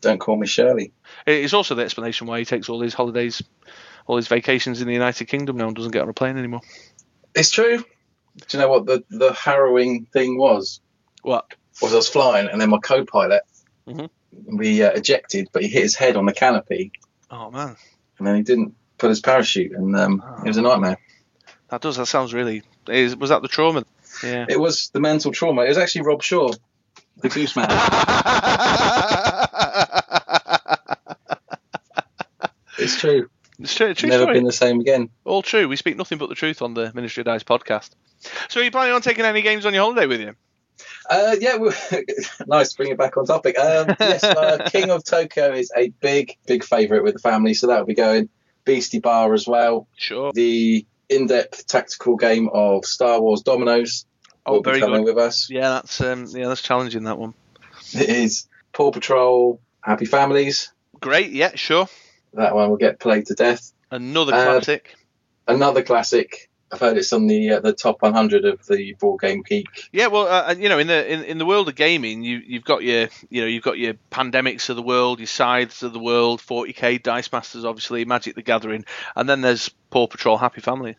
Don't 0.00 0.18
call 0.18 0.36
me 0.36 0.46
Shirley. 0.46 0.92
It's 1.26 1.54
also 1.54 1.74
the 1.74 1.82
explanation 1.82 2.26
why 2.26 2.38
he 2.38 2.44
takes 2.44 2.68
all 2.68 2.80
his 2.82 2.92
holidays, 2.92 3.42
all 4.06 4.16
his 4.16 4.28
vacations 4.28 4.80
in 4.80 4.86
the 4.86 4.92
United 4.92 5.26
Kingdom 5.26 5.56
now 5.56 5.68
and 5.68 5.76
doesn't 5.76 5.92
get 5.92 6.02
on 6.02 6.08
a 6.08 6.12
plane 6.14 6.36
anymore. 6.36 6.60
It's 7.34 7.50
true. 7.50 7.78
Do 7.78 7.84
you 8.50 8.58
know 8.58 8.68
what 8.68 8.86
the, 8.86 9.04
the 9.10 9.32
harrowing 9.32 10.06
thing 10.12 10.38
was? 10.38 10.80
What? 11.22 11.46
Was 11.80 11.92
I 11.92 11.96
was 11.96 12.08
flying 12.08 12.48
and 12.48 12.60
then 12.60 12.70
my 12.70 12.78
co-pilot, 12.78 13.42
Mhm. 13.88 14.08
we 14.46 14.82
uh, 14.82 14.90
ejected, 14.90 15.48
but 15.52 15.62
he 15.62 15.68
hit 15.68 15.82
his 15.82 15.96
head 15.96 16.16
on 16.16 16.26
the 16.26 16.32
canopy 16.32 16.92
Oh 17.30 17.50
man, 17.50 17.76
and 18.18 18.26
then 18.26 18.36
he 18.36 18.42
didn't 18.42 18.74
put 18.98 19.10
his 19.10 19.20
parachute, 19.20 19.72
and 19.72 19.96
um, 19.96 20.22
it 20.44 20.48
was 20.48 20.56
a 20.56 20.62
nightmare. 20.62 20.98
that 21.70 21.80
does. 21.80 21.96
That 21.96 22.06
sounds 22.06 22.32
really. 22.32 22.62
Is, 22.88 23.16
was 23.16 23.30
that 23.30 23.42
the 23.42 23.48
trauma? 23.48 23.84
Yeah. 24.22 24.46
It 24.48 24.60
was 24.60 24.90
the 24.92 25.00
mental 25.00 25.32
trauma. 25.32 25.62
It 25.62 25.68
was 25.68 25.78
actually 25.78 26.02
Rob 26.02 26.22
Shaw, 26.22 26.52
the 27.16 27.28
goose 27.28 27.56
man. 27.56 27.68
it's 32.78 33.00
true. 33.00 33.28
It's 33.58 33.74
true. 33.74 33.94
True 33.94 34.08
Never 34.08 34.24
story. 34.24 34.34
been 34.34 34.44
the 34.44 34.52
same 34.52 34.80
again. 34.80 35.10
All 35.24 35.42
true. 35.42 35.68
We 35.68 35.76
speak 35.76 35.96
nothing 35.96 36.18
but 36.18 36.28
the 36.28 36.34
truth 36.34 36.62
on 36.62 36.74
the 36.74 36.92
Ministry 36.94 37.20
of 37.22 37.26
Dice 37.26 37.42
podcast. 37.44 37.90
So, 38.48 38.60
are 38.60 38.64
you 38.64 38.70
planning 38.70 38.94
on 38.94 39.02
taking 39.02 39.24
any 39.24 39.42
games 39.42 39.66
on 39.66 39.74
your 39.74 39.82
holiday 39.84 40.06
with 40.06 40.20
you? 40.20 40.34
Uh, 41.08 41.36
yeah, 41.38 41.56
nice 42.46 42.70
to 42.70 42.76
bring 42.76 42.90
it 42.90 42.98
back 42.98 43.16
on 43.16 43.26
topic. 43.26 43.58
Um, 43.58 43.94
yes, 44.00 44.24
uh, 44.24 44.68
King 44.70 44.90
of 44.90 45.04
Tokyo 45.04 45.52
is 45.52 45.70
a 45.76 45.88
big, 46.00 46.36
big 46.46 46.64
favourite 46.64 47.04
with 47.04 47.14
the 47.14 47.20
family, 47.20 47.54
so 47.54 47.66
that'll 47.66 47.84
be 47.86 47.94
going. 47.94 48.28
Beastie 48.64 49.00
Bar 49.00 49.34
as 49.34 49.46
well. 49.46 49.86
Sure. 49.96 50.32
The 50.32 50.86
in-depth 51.10 51.66
tactical 51.66 52.16
game 52.16 52.48
of 52.52 52.86
Star 52.86 53.20
Wars 53.20 53.42
Dominoes 53.42 54.06
Oh, 54.46 54.60
very 54.60 54.80
coming 54.80 55.04
good. 55.04 55.14
with 55.14 55.24
us. 55.24 55.48
Yeah, 55.50 55.68
that's 55.70 56.00
um, 56.00 56.26
yeah, 56.30 56.48
that's 56.48 56.60
challenging 56.62 57.04
that 57.04 57.18
one. 57.18 57.34
It 57.92 58.08
is 58.08 58.46
Paw 58.72 58.90
Patrol, 58.90 59.60
Happy 59.82 60.04
Families. 60.06 60.72
Great. 61.00 61.30
Yeah, 61.32 61.52
sure. 61.54 61.88
That 62.34 62.54
one 62.54 62.70
will 62.70 62.76
get 62.76 63.00
played 63.00 63.26
to 63.26 63.34
death. 63.34 63.72
Another 63.90 64.34
Uh, 64.34 64.44
classic. 64.44 64.94
Another 65.46 65.82
classic. 65.82 66.50
I've 66.72 66.80
heard 66.80 66.96
it's 66.96 67.12
on 67.12 67.28
the 67.28 67.50
uh, 67.50 67.60
the 67.60 67.72
top 67.72 68.02
100 68.02 68.44
of 68.44 68.66
the 68.66 68.94
Board 68.94 69.20
Game 69.20 69.42
Geek. 69.42 69.88
Yeah, 69.92 70.08
well, 70.08 70.26
uh, 70.26 70.54
you 70.58 70.68
know, 70.68 70.78
in 70.78 70.88
the 70.88 71.12
in, 71.12 71.22
in 71.22 71.38
the 71.38 71.46
world 71.46 71.68
of 71.68 71.76
gaming, 71.76 72.24
you 72.24 72.38
you've 72.44 72.64
got 72.64 72.82
your 72.82 73.08
you 73.30 73.42
know 73.42 73.46
you've 73.46 73.62
got 73.62 73.78
your 73.78 73.94
pandemics 74.10 74.68
of 74.70 74.76
the 74.76 74.82
world, 74.82 75.20
your 75.20 75.28
scythes 75.28 75.84
of 75.84 75.92
the 75.92 76.00
world, 76.00 76.40
40k 76.40 77.00
dice 77.02 77.30
masters, 77.30 77.64
obviously, 77.64 78.04
Magic 78.04 78.34
the 78.34 78.42
Gathering, 78.42 78.84
and 79.14 79.28
then 79.28 79.40
there's 79.40 79.68
Paw 79.90 80.08
Patrol, 80.08 80.36
Happy 80.36 80.60
Family. 80.60 80.96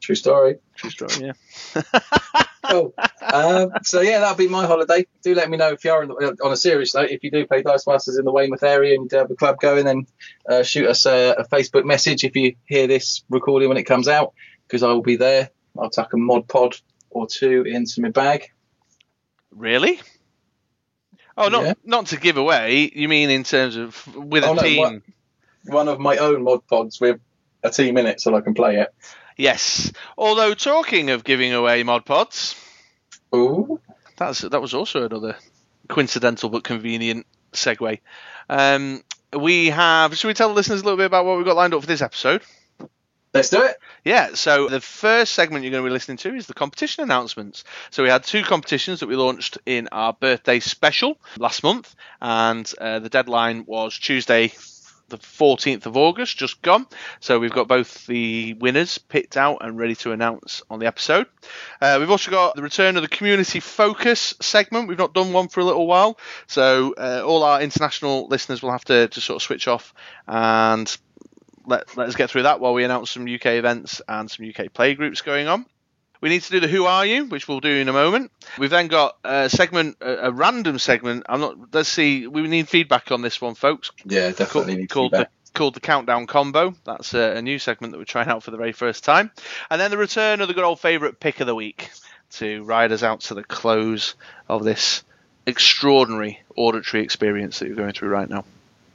True 0.00 0.16
story. 0.16 0.56
True 0.74 0.90
story. 0.90 1.32
Yeah. 1.74 1.82
Cool. 2.70 2.94
um, 3.22 3.70
so 3.82 4.00
yeah, 4.00 4.20
that'll 4.20 4.36
be 4.36 4.48
my 4.48 4.66
holiday. 4.66 5.06
Do 5.22 5.34
let 5.34 5.48
me 5.50 5.56
know 5.56 5.70
if 5.72 5.84
you 5.84 5.90
are 5.92 6.02
in 6.02 6.08
the, 6.08 6.36
on 6.44 6.52
a 6.52 6.56
serious 6.56 6.94
note. 6.94 7.10
If 7.10 7.22
you 7.22 7.30
do 7.30 7.46
play 7.46 7.62
Dice 7.62 7.86
Masters 7.86 8.18
in 8.18 8.24
the 8.24 8.32
Weymouth 8.32 8.62
area 8.62 8.94
and 8.94 9.10
have 9.12 9.30
a 9.30 9.34
club 9.36 9.58
going, 9.60 9.84
then 9.84 10.06
uh, 10.48 10.62
shoot 10.62 10.86
us 10.88 11.06
a, 11.06 11.32
a 11.38 11.44
Facebook 11.44 11.84
message 11.84 12.24
if 12.24 12.34
you 12.36 12.54
hear 12.66 12.86
this 12.86 13.24
recording 13.30 13.68
when 13.68 13.78
it 13.78 13.84
comes 13.84 14.08
out, 14.08 14.32
because 14.66 14.82
I 14.82 14.88
will 14.88 15.02
be 15.02 15.16
there. 15.16 15.50
I'll 15.78 15.90
tuck 15.90 16.12
a 16.12 16.16
mod 16.16 16.48
pod 16.48 16.76
or 17.10 17.26
two 17.26 17.62
into 17.62 18.00
my 18.02 18.10
bag. 18.10 18.46
Really? 19.50 20.00
Oh, 21.36 21.48
not 21.48 21.64
Yeah. 21.64 21.74
not 21.84 22.06
to 22.06 22.16
give 22.18 22.36
away. 22.38 22.90
You 22.94 23.08
mean 23.08 23.30
in 23.30 23.42
terms 23.44 23.76
of 23.76 24.14
with 24.16 24.44
a 24.44 24.48
Oh, 24.48 24.54
no, 24.54 24.62
team? 24.62 24.78
what- 24.78 25.02
One 25.64 25.88
of 25.88 25.98
my 25.98 26.16
own 26.18 26.42
mod 26.44 26.66
pods 26.68 27.00
with 27.00 27.20
a 27.62 27.70
team 27.70 27.96
in 27.98 28.06
it, 28.06 28.20
so 28.20 28.34
I 28.36 28.40
can 28.40 28.54
play 28.54 28.76
it. 28.76 28.88
Yes. 29.36 29.92
Although 30.16 30.54
talking 30.54 31.10
of 31.10 31.24
giving 31.24 31.52
away 31.52 31.82
mod 31.82 32.04
pods, 32.04 32.56
Ooh, 33.34 33.80
that's 34.16 34.40
that 34.40 34.62
was 34.62 34.74
also 34.74 35.04
another 35.04 35.36
coincidental 35.88 36.48
but 36.48 36.64
convenient 36.64 37.26
segue. 37.52 38.00
Um, 38.48 39.02
we 39.36 39.66
have. 39.70 40.16
Should 40.16 40.28
we 40.28 40.34
tell 40.34 40.48
the 40.48 40.54
listeners 40.54 40.80
a 40.80 40.84
little 40.84 40.96
bit 40.96 41.06
about 41.06 41.24
what 41.26 41.36
we've 41.36 41.46
got 41.46 41.56
lined 41.56 41.74
up 41.74 41.80
for 41.80 41.86
this 41.86 42.02
episode? 42.02 42.42
let's 43.36 43.50
do 43.50 43.62
it. 43.62 43.76
Yeah, 44.04 44.34
so 44.34 44.68
the 44.68 44.80
first 44.80 45.32
segment 45.32 45.64
you're 45.64 45.70
going 45.70 45.82
to 45.82 45.88
be 45.88 45.92
listening 45.92 46.16
to 46.18 46.34
is 46.34 46.46
the 46.46 46.54
competition 46.54 47.04
announcements. 47.04 47.64
So 47.90 48.02
we 48.02 48.08
had 48.08 48.24
two 48.24 48.42
competitions 48.42 49.00
that 49.00 49.08
we 49.08 49.16
launched 49.16 49.58
in 49.66 49.88
our 49.92 50.12
birthday 50.12 50.60
special 50.60 51.18
last 51.38 51.62
month, 51.62 51.94
and 52.20 52.70
uh, 52.80 53.00
the 53.00 53.08
deadline 53.08 53.64
was 53.66 53.98
Tuesday, 53.98 54.52
the 55.08 55.18
14th 55.18 55.86
of 55.86 55.96
August, 55.96 56.36
just 56.36 56.62
gone. 56.62 56.86
So 57.20 57.38
we've 57.38 57.52
got 57.52 57.68
both 57.68 58.06
the 58.06 58.54
winners 58.54 58.98
picked 58.98 59.36
out 59.36 59.58
and 59.60 59.78
ready 59.78 59.94
to 59.96 60.12
announce 60.12 60.62
on 60.70 60.78
the 60.78 60.86
episode. 60.86 61.26
Uh, 61.80 61.96
we've 62.00 62.10
also 62.10 62.30
got 62.30 62.56
the 62.56 62.62
return 62.62 62.96
of 62.96 63.02
the 63.02 63.08
community 63.08 63.60
focus 63.60 64.34
segment. 64.40 64.88
We've 64.88 64.98
not 64.98 65.14
done 65.14 65.32
one 65.32 65.48
for 65.48 65.60
a 65.60 65.64
little 65.64 65.86
while, 65.86 66.18
so 66.46 66.94
uh, 66.94 67.22
all 67.24 67.42
our 67.42 67.60
international 67.62 68.26
listeners 68.28 68.62
will 68.62 68.72
have 68.72 68.84
to, 68.86 69.08
sort 69.16 69.36
of 69.36 69.42
switch 69.42 69.66
off 69.66 69.94
and 70.28 70.94
let, 71.66 71.96
let 71.96 72.08
us 72.08 72.16
get 72.16 72.30
through 72.30 72.42
that 72.42 72.60
while 72.60 72.74
we 72.74 72.84
announce 72.84 73.10
some 73.10 73.22
UK 73.22 73.46
events 73.46 74.02
and 74.08 74.30
some 74.30 74.48
UK 74.48 74.72
play 74.72 74.94
groups 74.94 75.22
going 75.22 75.48
on. 75.48 75.66
We 76.20 76.28
need 76.28 76.42
to 76.42 76.50
do 76.50 76.60
the 76.60 76.68
Who 76.68 76.84
Are 76.86 77.04
You, 77.04 77.26
which 77.26 77.48
we'll 77.48 77.60
do 77.60 77.70
in 77.70 77.88
a 77.88 77.92
moment. 77.92 78.32
We've 78.58 78.70
then 78.70 78.88
got 78.88 79.16
a 79.24 79.48
segment, 79.48 79.98
a, 80.00 80.28
a 80.28 80.30
random 80.30 80.78
segment. 80.78 81.24
I'm 81.28 81.40
not. 81.40 81.56
Let's 81.72 81.88
see. 81.88 82.26
We 82.26 82.46
need 82.48 82.68
feedback 82.68 83.10
on 83.10 83.22
this 83.22 83.40
one, 83.40 83.54
folks. 83.54 83.90
Yeah, 84.04 84.30
definitely 84.30 84.76
need 84.76 84.90
called 84.90 85.12
feedback. 85.12 85.30
the 85.30 85.50
called 85.56 85.74
the 85.74 85.80
Countdown 85.80 86.26
Combo. 86.26 86.74
That's 86.84 87.14
a, 87.14 87.36
a 87.36 87.42
new 87.42 87.58
segment 87.58 87.92
that 87.92 87.98
we're 87.98 88.04
trying 88.04 88.28
out 88.28 88.42
for 88.42 88.50
the 88.50 88.56
very 88.56 88.72
first 88.72 89.04
time. 89.04 89.30
And 89.70 89.80
then 89.80 89.90
the 89.90 89.98
return 89.98 90.40
of 90.40 90.48
the 90.48 90.54
good 90.54 90.64
old 90.64 90.80
favourite 90.80 91.18
pick 91.18 91.40
of 91.40 91.46
the 91.46 91.54
week 91.54 91.90
to 92.32 92.62
ride 92.64 92.92
us 92.92 93.02
out 93.02 93.20
to 93.20 93.34
the 93.34 93.44
close 93.44 94.14
of 94.48 94.64
this 94.64 95.02
extraordinary 95.46 96.42
auditory 96.56 97.02
experience 97.02 97.58
that 97.58 97.68
you're 97.68 97.76
going 97.76 97.92
through 97.92 98.08
right 98.10 98.28
now. 98.28 98.44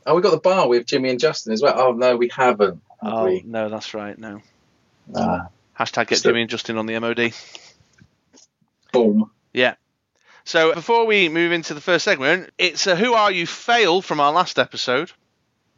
Oh, 0.06 0.16
we 0.16 0.22
got 0.22 0.32
the 0.32 0.38
bar 0.38 0.68
with 0.68 0.86
Jimmy 0.86 1.10
and 1.10 1.20
Justin 1.20 1.54
as 1.54 1.62
well. 1.62 1.76
Oh 1.78 1.92
no, 1.94 2.18
we 2.18 2.30
haven't. 2.30 2.82
have 3.02 3.14
Oh 3.14 3.26
we? 3.26 3.44
no, 3.46 3.70
that's 3.70 3.94
right. 3.94 4.18
No. 4.18 4.42
Ah, 5.16 5.48
Hashtag 5.82 6.08
get 6.08 6.20
So- 6.20 6.30
Jimmy 6.30 6.42
and 6.42 6.50
Justin 6.50 6.78
on 6.78 6.86
the 6.86 7.00
MOD. 7.00 7.34
boom. 8.94 9.32
Yeah. 9.54 9.76
So 10.44 10.74
before 10.76 11.06
we 11.08 11.28
move 11.30 11.52
into 11.52 11.74
the 11.74 11.82
first 11.82 12.06
segment, 12.06 12.52
it's 12.58 12.86
a 12.88 12.96
Who 12.96 13.14
Are 13.14 13.32
You 13.32 13.48
fail 13.48 14.02
from 14.02 14.20
our 14.20 14.32
last 14.32 14.60
episode. 14.60 15.12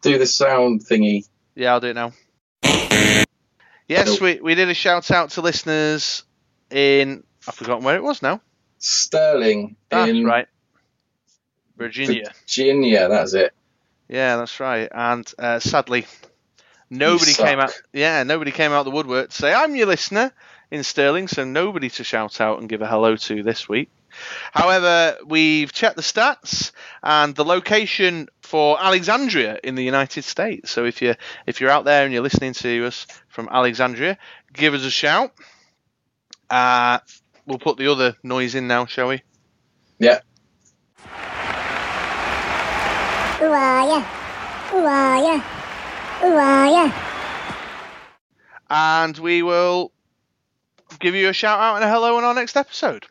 Do 0.01 0.17
the 0.17 0.25
sound 0.25 0.85
thingy. 0.85 1.27
Yeah, 1.55 1.73
I'll 1.73 1.79
do 1.79 1.87
it 1.87 1.93
now. 1.93 2.11
Yes, 3.87 4.19
we, 4.19 4.39
we 4.41 4.55
did 4.55 4.69
a 4.69 4.73
shout 4.73 5.09
out 5.11 5.31
to 5.31 5.41
listeners 5.41 6.23
in 6.71 7.23
I've 7.47 7.55
forgotten 7.55 7.83
where 7.83 7.95
it 7.95 8.03
was 8.03 8.21
now. 8.21 8.41
Sterling 8.79 9.75
That's 9.89 10.09
in 10.09 10.25
right. 10.25 10.47
Virginia. 11.77 12.31
Virginia. 12.45 13.07
That's 13.09 13.33
it. 13.33 13.53
Yeah, 14.09 14.37
that's 14.37 14.59
right. 14.59 14.89
And 14.91 15.31
uh, 15.39 15.59
sadly, 15.59 16.05
nobody 16.97 17.33
came 17.33 17.59
out. 17.59 17.73
Yeah, 17.91 18.23
nobody 18.23 18.51
came 18.51 18.71
out 18.71 18.83
the 18.83 18.91
woodwork 18.91 19.29
to 19.29 19.35
say 19.35 19.53
I'm 19.53 19.75
your 19.75 19.87
listener 19.87 20.31
in 20.71 20.83
Sterling. 20.83 21.27
So 21.27 21.43
nobody 21.43 21.89
to 21.91 22.03
shout 22.03 22.41
out 22.41 22.59
and 22.59 22.69
give 22.69 22.81
a 22.81 22.87
hello 22.87 23.15
to 23.15 23.43
this 23.43 23.67
week. 23.67 23.89
However, 24.51 25.17
we've 25.25 25.71
checked 25.71 25.95
the 25.95 26.01
stats 26.01 26.71
and 27.01 27.35
the 27.35 27.43
location 27.43 28.29
for 28.41 28.81
Alexandria 28.81 29.59
in 29.63 29.75
the 29.75 29.83
United 29.83 30.23
States. 30.23 30.69
So 30.69 30.85
if 30.85 31.01
you 31.01 31.15
if 31.47 31.61
you're 31.61 31.71
out 31.71 31.85
there 31.85 32.03
and 32.03 32.13
you're 32.13 32.23
listening 32.23 32.53
to 32.53 32.85
us 32.85 33.07
from 33.27 33.49
Alexandria, 33.51 34.17
give 34.53 34.73
us 34.73 34.83
a 34.83 34.91
shout. 34.91 35.33
Uh, 36.49 36.99
we'll 37.47 37.59
put 37.59 37.77
the 37.77 37.91
other 37.91 38.15
noise 38.21 38.53
in 38.53 38.67
now, 38.67 38.85
shall 38.85 39.07
we? 39.07 39.23
Yeah. 39.97 40.19
Ooh 43.41 43.51
ah 43.51 43.83
yeah. 43.83 44.75
Ooh 44.75 44.85
ah 44.85 45.21
yeah. 45.21 45.62
Ooh 46.23 46.91
and 48.69 49.17
we 49.17 49.43
will 49.43 49.91
give 50.99 51.15
you 51.15 51.29
a 51.29 51.33
shout 51.33 51.59
out 51.59 51.75
and 51.75 51.83
a 51.85 51.89
hello 51.89 52.17
in 52.17 52.23
our 52.23 52.33
next 52.33 52.55
episode. 52.55 53.05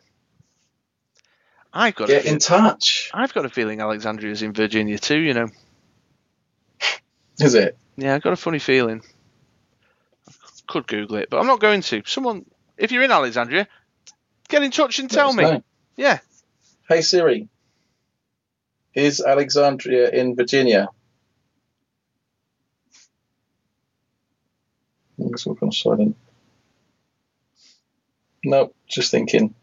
I've 1.71 1.95
got 1.95 2.09
a 2.09 2.13
Get 2.13 2.25
in 2.25 2.39
touch. 2.39 3.09
I've 3.13 3.33
got 3.33 3.45
a 3.45 3.49
feeling 3.49 3.79
Alexandria's 3.81 4.41
in 4.41 4.53
Virginia 4.53 4.97
too. 4.97 5.19
You 5.19 5.33
know, 5.33 5.47
Is 7.39 7.55
it? 7.55 7.77
yeah, 7.97 8.15
I've 8.15 8.21
got 8.21 8.33
a 8.33 8.37
funny 8.37 8.59
feeling. 8.59 9.01
Could 10.67 10.87
Google 10.87 11.17
it, 11.17 11.29
but 11.29 11.39
I'm 11.39 11.47
not 11.47 11.59
going 11.59 11.81
to. 11.81 12.01
Someone, 12.05 12.45
if 12.77 12.91
you're 12.91 13.03
in 13.03 13.11
Alexandria, 13.11 13.67
get 14.49 14.63
in 14.63 14.71
touch 14.71 14.99
and 14.99 15.09
tell 15.09 15.27
Let 15.33 15.45
us 15.45 15.51
me. 15.51 15.57
know. 15.57 15.63
Yeah, 15.97 16.19
Hey 16.89 17.01
Siri. 17.01 17.47
Is 18.93 19.21
Alexandria 19.21 20.09
in 20.09 20.35
Virginia? 20.35 20.89
I 25.33 25.35
guess 25.35 25.45
we've 25.47 25.59
gone 25.59 25.71
silent. 25.71 26.15
Nope, 28.45 28.75
just 28.87 29.09
thinking. 29.09 29.55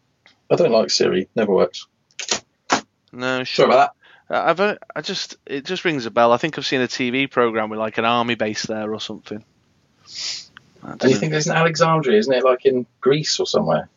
I 0.51 0.57
don't 0.57 0.73
like 0.73 0.91
Siri. 0.91 1.29
Never 1.37 1.53
works. 1.53 1.87
no, 3.13 3.45
Sorry 3.45 3.45
sure. 3.45 3.67
about 3.67 3.91
Uh, 4.29 4.43
I've 4.47 4.59
uh, 4.59 4.77
I 4.97 5.01
just 5.01 5.37
it 5.47 5.65
just 5.65 5.85
rings 5.85 6.07
a 6.07 6.11
bell. 6.11 6.33
I 6.33 6.39
think 6.39 6.59
I've 6.59 6.67
seen 6.67 6.81
a 6.81 6.89
TV 6.89 7.31
program 7.31 7.71
with 7.71 7.79
like 7.79 7.99
an 7.99 8.05
army 8.05 8.35
base 8.35 8.65
there 8.65 8.93
or 8.93 9.01
something. 9.01 9.45
Don't 10.83 11.11
you 11.11 11.17
think 11.17 11.31
there's 11.31 11.47
an 11.47 11.57
Alexandria, 11.57 12.19
isn't 12.19 12.33
it? 12.33 12.43
Like 12.43 12.67
in 12.67 12.87
Greece 13.01 13.39
or 13.39 13.47
somewhere? 13.47 13.89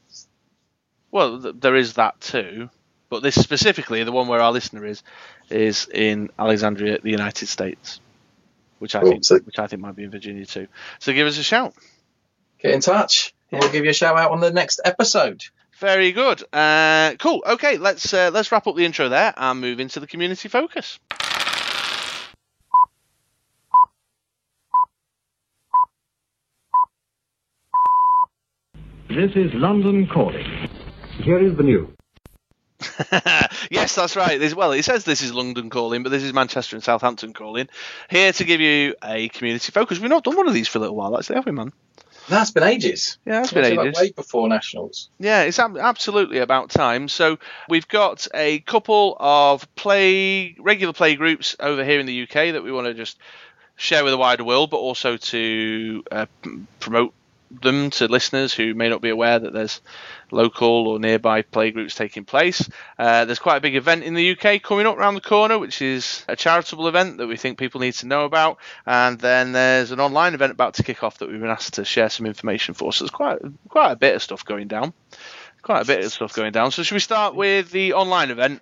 Well, 1.09 1.41
th- 1.41 1.55
there 1.57 1.75
is 1.75 1.93
that 1.93 2.19
too, 2.21 2.69
but 3.09 3.23
this 3.23 3.35
specifically, 3.35 4.03
the 4.03 4.11
one 4.11 4.27
where 4.27 4.41
our 4.41 4.51
listener 4.51 4.85
is, 4.85 5.01
is 5.49 5.87
in 5.91 6.29
Alexandria, 6.37 6.99
the 7.01 7.09
United 7.11 7.47
States, 7.47 7.99
which 8.83 8.95
I 8.95 8.99
Cool. 9.01 9.11
think, 9.11 9.25
So- 9.25 9.39
which 9.39 9.57
I 9.57 9.67
think 9.67 9.81
might 9.81 9.95
be 9.95 10.03
in 10.03 10.11
Virginia 10.11 10.45
too. 10.45 10.67
So 10.99 11.13
give 11.13 11.25
us 11.25 11.37
a 11.37 11.43
shout. 11.43 11.73
Get 12.61 12.73
in 12.73 12.81
touch. 12.81 13.33
and 13.51 13.61
We'll 13.61 13.71
give 13.71 13.85
you 13.85 13.91
a 13.91 13.93
shout 13.93 14.17
out 14.17 14.31
on 14.31 14.39
the 14.41 14.51
next 14.51 14.81
episode. 14.83 15.41
Very 15.79 16.11
good. 16.11 16.43
Uh, 16.53 17.13
cool. 17.19 17.43
Okay, 17.47 17.77
let's 17.77 18.13
uh, 18.13 18.29
let's 18.33 18.51
wrap 18.51 18.67
up 18.67 18.75
the 18.75 18.85
intro 18.85 19.09
there 19.09 19.33
and 19.37 19.59
move 19.61 19.79
into 19.79 19.99
the 19.99 20.07
community 20.07 20.49
focus. 20.49 20.99
This 29.09 29.31
is 29.35 29.51
London 29.53 30.07
calling. 30.11 30.45
Here 31.23 31.39
is 31.39 31.55
the 31.57 31.63
news. 31.63 31.89
yes, 33.71 33.95
that's 33.95 34.15
right. 34.15 34.39
This, 34.39 34.53
well, 34.53 34.71
it 34.71 34.83
says 34.83 35.03
this 35.03 35.21
is 35.21 35.33
London 35.33 35.69
calling, 35.69 36.03
but 36.03 36.09
this 36.09 36.23
is 36.23 36.33
Manchester 36.33 36.75
and 36.75 36.83
Southampton 36.83 37.33
calling. 37.33 37.67
Here 38.09 38.31
to 38.33 38.43
give 38.43 38.61
you 38.61 38.95
a 39.03 39.29
community 39.29 39.71
focus. 39.71 39.99
We've 39.99 40.09
not 40.09 40.23
done 40.23 40.35
one 40.35 40.47
of 40.47 40.53
these 40.53 40.67
for 40.67 40.77
a 40.77 40.81
little 40.81 40.95
while, 40.95 41.17
actually, 41.17 41.35
have 41.37 41.45
we, 41.45 41.51
man? 41.51 41.73
That's 42.29 42.51
been 42.51 42.63
ages. 42.63 43.17
Yeah, 43.25 43.41
it's 43.41 43.51
been 43.51 43.63
Actually, 43.65 43.77
like 43.77 43.87
ages. 43.89 43.99
way 43.99 44.11
before 44.11 44.47
nationals. 44.47 45.09
Yeah, 45.19 45.41
it's 45.43 45.59
ab- 45.59 45.77
absolutely 45.77 46.37
about 46.39 46.69
time. 46.69 47.09
So 47.09 47.37
we've 47.67 47.87
got 47.87 48.27
a 48.33 48.59
couple 48.59 49.17
of 49.19 49.73
play 49.75 50.55
regular 50.59 50.93
play 50.93 51.15
groups 51.15 51.55
over 51.59 51.83
here 51.83 51.99
in 51.99 52.05
the 52.05 52.23
UK 52.23 52.53
that 52.53 52.63
we 52.63 52.71
want 52.71 52.87
to 52.87 52.93
just 52.93 53.17
share 53.75 54.03
with 54.05 54.13
the 54.13 54.17
wider 54.17 54.45
world, 54.45 54.69
but 54.69 54.77
also 54.77 55.17
to 55.17 56.03
uh, 56.11 56.25
promote 56.79 57.13
them 57.61 57.89
to 57.91 58.07
listeners 58.07 58.53
who 58.53 58.73
may 58.73 58.89
not 58.89 59.01
be 59.01 59.09
aware 59.09 59.39
that 59.39 59.53
there's 59.53 59.81
local 60.31 60.87
or 60.87 60.99
nearby 60.99 61.41
play 61.41 61.71
groups 61.71 61.95
taking 61.95 62.25
place. 62.25 62.69
Uh, 62.97 63.25
there's 63.25 63.39
quite 63.39 63.57
a 63.57 63.61
big 63.61 63.75
event 63.75 64.03
in 64.03 64.13
the 64.13 64.31
UK 64.31 64.61
coming 64.61 64.85
up 64.85 64.97
around 64.97 65.15
the 65.15 65.21
corner, 65.21 65.59
which 65.59 65.81
is 65.81 66.25
a 66.27 66.35
charitable 66.35 66.87
event 66.87 67.17
that 67.17 67.27
we 67.27 67.37
think 67.37 67.57
people 67.57 67.81
need 67.81 67.93
to 67.93 68.07
know 68.07 68.25
about. 68.25 68.57
And 68.85 69.19
then 69.19 69.51
there's 69.51 69.91
an 69.91 69.99
online 69.99 70.33
event 70.33 70.51
about 70.51 70.75
to 70.75 70.83
kick 70.83 71.03
off 71.03 71.19
that 71.19 71.29
we've 71.29 71.39
been 71.39 71.49
asked 71.49 71.75
to 71.75 71.85
share 71.85 72.09
some 72.09 72.25
information 72.25 72.73
for. 72.73 72.91
So 72.91 73.03
there's 73.03 73.11
quite 73.11 73.39
quite 73.69 73.91
a 73.91 73.97
bit 73.97 74.15
of 74.15 74.23
stuff 74.23 74.45
going 74.45 74.67
down. 74.67 74.93
Quite 75.61 75.81
a 75.81 75.85
bit 75.85 76.03
of 76.03 76.11
stuff 76.11 76.33
going 76.33 76.51
down. 76.51 76.71
So 76.71 76.83
should 76.83 76.95
we 76.95 76.99
start 76.99 77.35
with 77.35 77.71
the 77.71 77.93
online 77.93 78.31
event? 78.31 78.61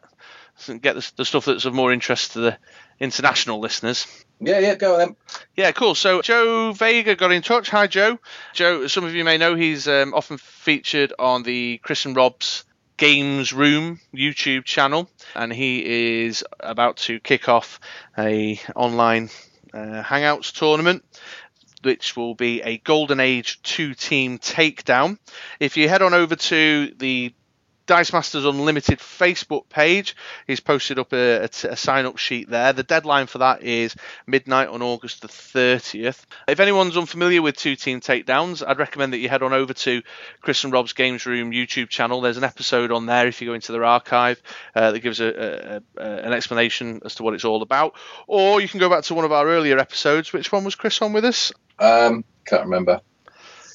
and 0.68 0.82
Get 0.82 0.96
the, 0.96 1.12
the 1.16 1.26
stuff 1.26 1.46
that's 1.46 1.66
of 1.66 1.74
more 1.74 1.92
interest 1.92 2.34
to 2.34 2.40
the 2.40 2.58
international 3.00 3.60
listeners. 3.60 4.06
Yeah, 4.42 4.60
yeah, 4.60 4.76
go 4.76 4.94
on 4.94 5.00
then. 5.00 5.16
Yeah, 5.56 5.72
cool. 5.72 5.94
So 5.94 6.22
Joe 6.24 6.74
Vega 6.74 7.16
got 7.16 7.32
in 7.32 7.44
touch. 7.44 7.70
Hi, 7.70 7.86
Joe. 7.86 8.18
Joe, 8.54 8.88
some 8.88 9.04
of 9.04 9.14
you 9.14 9.24
may 9.24 9.38
know 9.38 9.54
he's 9.54 9.88
um, 9.88 10.14
often 10.16 10.38
featured 10.40 11.14
on 11.20 11.44
the 11.44 11.80
Chris 11.84 12.06
and 12.06 12.16
Rob's 12.16 12.66
Games 12.98 13.54
Room 13.54 14.00
YouTube 14.14 14.66
channel, 14.66 15.10
and 15.36 15.54
he 15.54 16.26
is 16.26 16.44
about 16.60 16.98
to 16.98 17.20
kick 17.20 17.48
off 17.50 17.80
a 18.18 18.60
online 18.76 19.30
uh, 19.74 20.02
Hangouts 20.04 20.52
tournament. 20.52 21.06
Which 21.84 22.16
will 22.16 22.36
be 22.36 22.62
a 22.62 22.78
Golden 22.78 23.20
Age 23.20 23.60
two 23.64 23.96
team 23.96 24.38
takedown. 24.38 25.18
If 25.60 25.78
you 25.78 25.90
head 25.90 26.04
on 26.04 26.14
over 26.14 26.36
to 26.36 26.94
the 26.96 27.34
Dice 27.92 28.14
Masters 28.14 28.46
Unlimited 28.46 29.00
Facebook 29.00 29.68
page. 29.68 30.16
He's 30.48 30.62
posted 30.62 30.98
up 30.98 31.12
a, 31.12 31.42
a, 31.42 31.50
a 31.72 31.76
sign 31.76 32.06
up 32.06 32.18
sheet 32.18 32.50
there. 32.50 32.72
The 32.72 32.84
deadline 32.84 33.28
for 33.28 33.40
that 33.40 33.64
is 33.64 33.98
midnight 34.26 34.70
on 34.70 34.82
August 34.82 35.22
the 35.22 35.28
30th. 35.28 36.24
If 36.48 36.62
anyone's 36.62 36.96
unfamiliar 36.96 37.42
with 37.42 37.58
two 37.58 37.76
team 37.76 38.00
takedowns, 38.00 38.66
I'd 38.66 38.80
recommend 38.80 39.12
that 39.12 39.18
you 39.18 39.28
head 39.28 39.44
on 39.44 39.52
over 39.52 39.74
to 39.74 40.04
Chris 40.40 40.64
and 40.64 40.72
Rob's 40.72 40.94
Games 40.94 41.26
Room 41.26 41.52
YouTube 41.52 41.90
channel. 41.90 42.22
There's 42.22 42.38
an 42.38 42.46
episode 42.46 42.94
on 42.94 43.08
there 43.08 43.28
if 43.28 43.42
you 43.42 43.50
go 43.50 43.56
into 43.56 43.74
their 43.74 43.84
archive 43.84 44.42
uh, 44.74 44.94
that 44.94 45.00
gives 45.02 45.20
a, 45.20 45.82
an 45.98 46.32
explanation 46.32 47.02
as 47.04 47.16
to 47.16 47.24
what 47.24 47.34
it's 47.34 47.44
all 47.44 47.62
about. 47.62 47.96
Or 48.26 48.62
you 48.62 48.70
can 48.70 48.80
go 48.80 48.90
back 48.90 49.04
to 49.04 49.16
one 49.16 49.26
of 49.26 49.34
our 49.34 49.46
earlier 49.46 49.78
episodes. 49.78 50.32
Which 50.32 50.50
one 50.50 50.64
was 50.64 50.76
Chris 50.76 51.02
on 51.02 51.12
with 51.12 51.26
us? 51.26 51.52
Um, 51.78 52.24
can't 52.46 52.64
remember. 52.64 53.02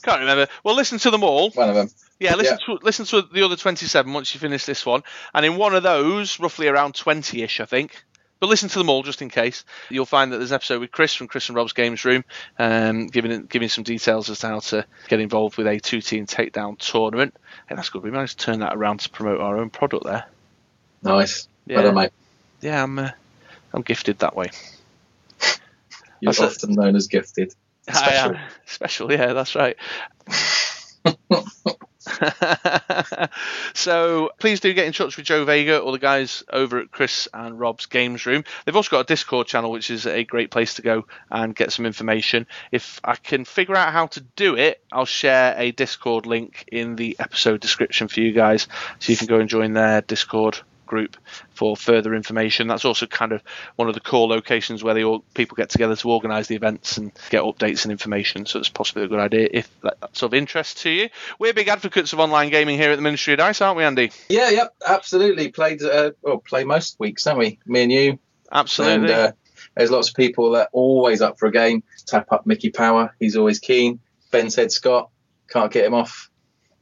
Can't 0.02 0.20
remember. 0.20 0.46
Well, 0.64 0.74
listen 0.74 0.96
to 1.00 1.10
them 1.10 1.22
all. 1.22 1.50
One 1.50 1.68
of 1.68 1.74
them. 1.74 1.90
Yeah, 2.18 2.34
listen 2.34 2.58
to 2.66 2.78
listen 2.82 3.04
to 3.06 3.22
the 3.22 3.42
other 3.42 3.56
27 3.56 4.12
once 4.12 4.32
you 4.32 4.40
finish 4.40 4.64
this 4.64 4.86
one. 4.86 5.02
And 5.34 5.44
in 5.44 5.56
one 5.56 5.74
of 5.74 5.82
those, 5.82 6.40
roughly 6.40 6.66
around 6.66 6.94
20ish, 6.94 7.60
I 7.60 7.66
think, 7.66 8.04
but 8.40 8.48
listen 8.48 8.68
to 8.70 8.78
them 8.78 8.88
all 8.88 9.02
just 9.02 9.20
in 9.22 9.28
case. 9.28 9.64
You'll 9.90 10.06
find 10.06 10.32
that 10.32 10.38
there's 10.38 10.50
an 10.50 10.56
episode 10.56 10.80
with 10.80 10.92
Chris 10.92 11.14
from 11.14 11.26
Chris 11.28 11.48
and 11.48 11.56
Rob's 11.56 11.72
Games 11.72 12.04
Room, 12.04 12.24
um, 12.58 13.06
giving 13.08 13.46
giving 13.46 13.68
some 13.68 13.84
details 13.84 14.30
as 14.30 14.40
to 14.40 14.46
how 14.48 14.60
to 14.60 14.86
get 15.08 15.20
involved 15.20 15.58
with 15.58 15.66
a 15.66 15.78
two 15.78 16.00
team 16.00 16.26
takedown 16.26 16.78
tournament. 16.78 17.34
And 17.68 17.78
that's 17.78 17.90
good. 17.90 18.02
We 18.02 18.10
managed 18.10 18.38
to 18.38 18.46
turn 18.46 18.60
that 18.60 18.74
around 18.74 19.00
to 19.00 19.10
promote 19.10 19.40
our 19.40 19.58
own 19.58 19.70
product 19.70 20.04
there. 20.04 20.26
Nice. 21.02 21.48
Yeah. 21.66 21.76
Well 21.76 21.84
done, 21.86 21.94
mate. 21.94 22.12
Yeah, 22.62 22.82
I'm 22.82 22.98
uh, 22.98 23.10
I'm 23.72 23.82
gifted 23.82 24.20
that 24.20 24.34
way. 24.34 24.50
You're 26.20 26.32
That's 26.32 26.40
often 26.40 26.74
known 26.74 26.96
as 26.96 27.08
gifted. 27.08 27.54
I 27.88 28.14
am 28.14 28.38
special. 28.64 29.12
Yeah, 29.12 29.34
that's 29.34 29.54
right. 29.54 29.76
so 33.74 34.30
please 34.38 34.60
do 34.60 34.72
get 34.72 34.86
in 34.86 34.92
touch 34.92 35.16
with 35.16 35.26
Joe 35.26 35.44
Vega 35.44 35.78
or 35.78 35.92
the 35.92 35.98
guys 35.98 36.42
over 36.52 36.78
at 36.78 36.90
Chris 36.90 37.28
and 37.32 37.58
Rob's 37.58 37.86
Games 37.86 38.26
Room. 38.26 38.44
They've 38.64 38.76
also 38.76 38.90
got 38.90 39.00
a 39.00 39.04
Discord 39.04 39.46
channel, 39.46 39.70
which 39.70 39.90
is 39.90 40.06
a 40.06 40.24
great 40.24 40.50
place 40.50 40.74
to 40.74 40.82
go 40.82 41.06
and 41.30 41.54
get 41.54 41.72
some 41.72 41.86
information. 41.86 42.46
If 42.72 43.00
I 43.04 43.16
can 43.16 43.44
figure 43.44 43.76
out 43.76 43.92
how 43.92 44.06
to 44.08 44.20
do 44.20 44.56
it, 44.56 44.82
I'll 44.92 45.04
share 45.04 45.54
a 45.56 45.72
Discord 45.72 46.26
link 46.26 46.64
in 46.70 46.96
the 46.96 47.16
episode 47.18 47.60
description 47.60 48.08
for 48.08 48.20
you 48.20 48.32
guys, 48.32 48.68
so 48.98 49.12
you 49.12 49.18
can 49.18 49.26
go 49.26 49.38
and 49.38 49.48
join 49.48 49.72
their 49.72 50.00
Discord 50.00 50.60
group 50.86 51.16
for 51.50 51.76
further 51.76 52.14
information. 52.14 52.68
That's 52.68 52.84
also 52.84 53.06
kind 53.06 53.32
of 53.32 53.42
one 53.76 53.88
of 53.88 53.94
the 53.94 54.00
core 54.00 54.28
locations 54.28 54.82
where 54.82 54.94
people 55.34 55.56
get 55.56 55.70
together 55.70 55.96
to 55.96 56.10
organise 56.10 56.46
the 56.46 56.56
events 56.56 56.96
and 56.96 57.12
get 57.30 57.42
updates 57.42 57.84
and 57.84 57.92
information. 57.92 58.46
So 58.46 58.58
it's 58.58 58.68
possibly 58.68 59.04
a 59.04 59.08
good 59.08 59.20
idea 59.20 59.48
if 59.52 59.70
that's 59.82 60.22
of 60.22 60.34
interest 60.34 60.78
to 60.78 60.90
you. 60.90 61.08
We're 61.38 61.52
big 61.52 61.68
advocates 61.68 62.12
of 62.12 62.20
online 62.20 62.50
gaming 62.50 62.78
here 62.78 62.90
at 62.90 62.96
the 62.96 63.02
Ministry 63.02 63.34
of 63.34 63.38
Dice, 63.38 63.60
aren't 63.60 63.76
we, 63.76 63.84
Andy? 63.84 64.10
Yeah, 64.28 64.50
yep, 64.50 64.74
absolutely. 64.86 65.48
Played, 65.48 65.82
uh, 65.82 66.12
well, 66.22 66.38
play 66.38 66.64
most 66.64 66.98
weeks, 66.98 67.24
don't 67.24 67.38
we? 67.38 67.58
Me 67.66 67.82
and 67.82 67.92
you. 67.92 68.18
Absolutely. 68.50 69.12
And 69.12 69.28
uh, 69.28 69.32
there's 69.76 69.90
lots 69.90 70.08
of 70.10 70.14
people 70.14 70.52
that 70.52 70.68
are 70.68 70.70
always 70.72 71.20
up 71.20 71.38
for 71.38 71.46
a 71.46 71.52
game. 71.52 71.82
Tap 72.06 72.32
up 72.32 72.46
Mickey 72.46 72.70
Power. 72.70 73.14
He's 73.18 73.36
always 73.36 73.58
keen. 73.58 74.00
Ben 74.30 74.50
said 74.50 74.72
Scott. 74.72 75.10
Can't 75.48 75.72
get 75.72 75.84
him 75.84 75.94
off 75.94 76.30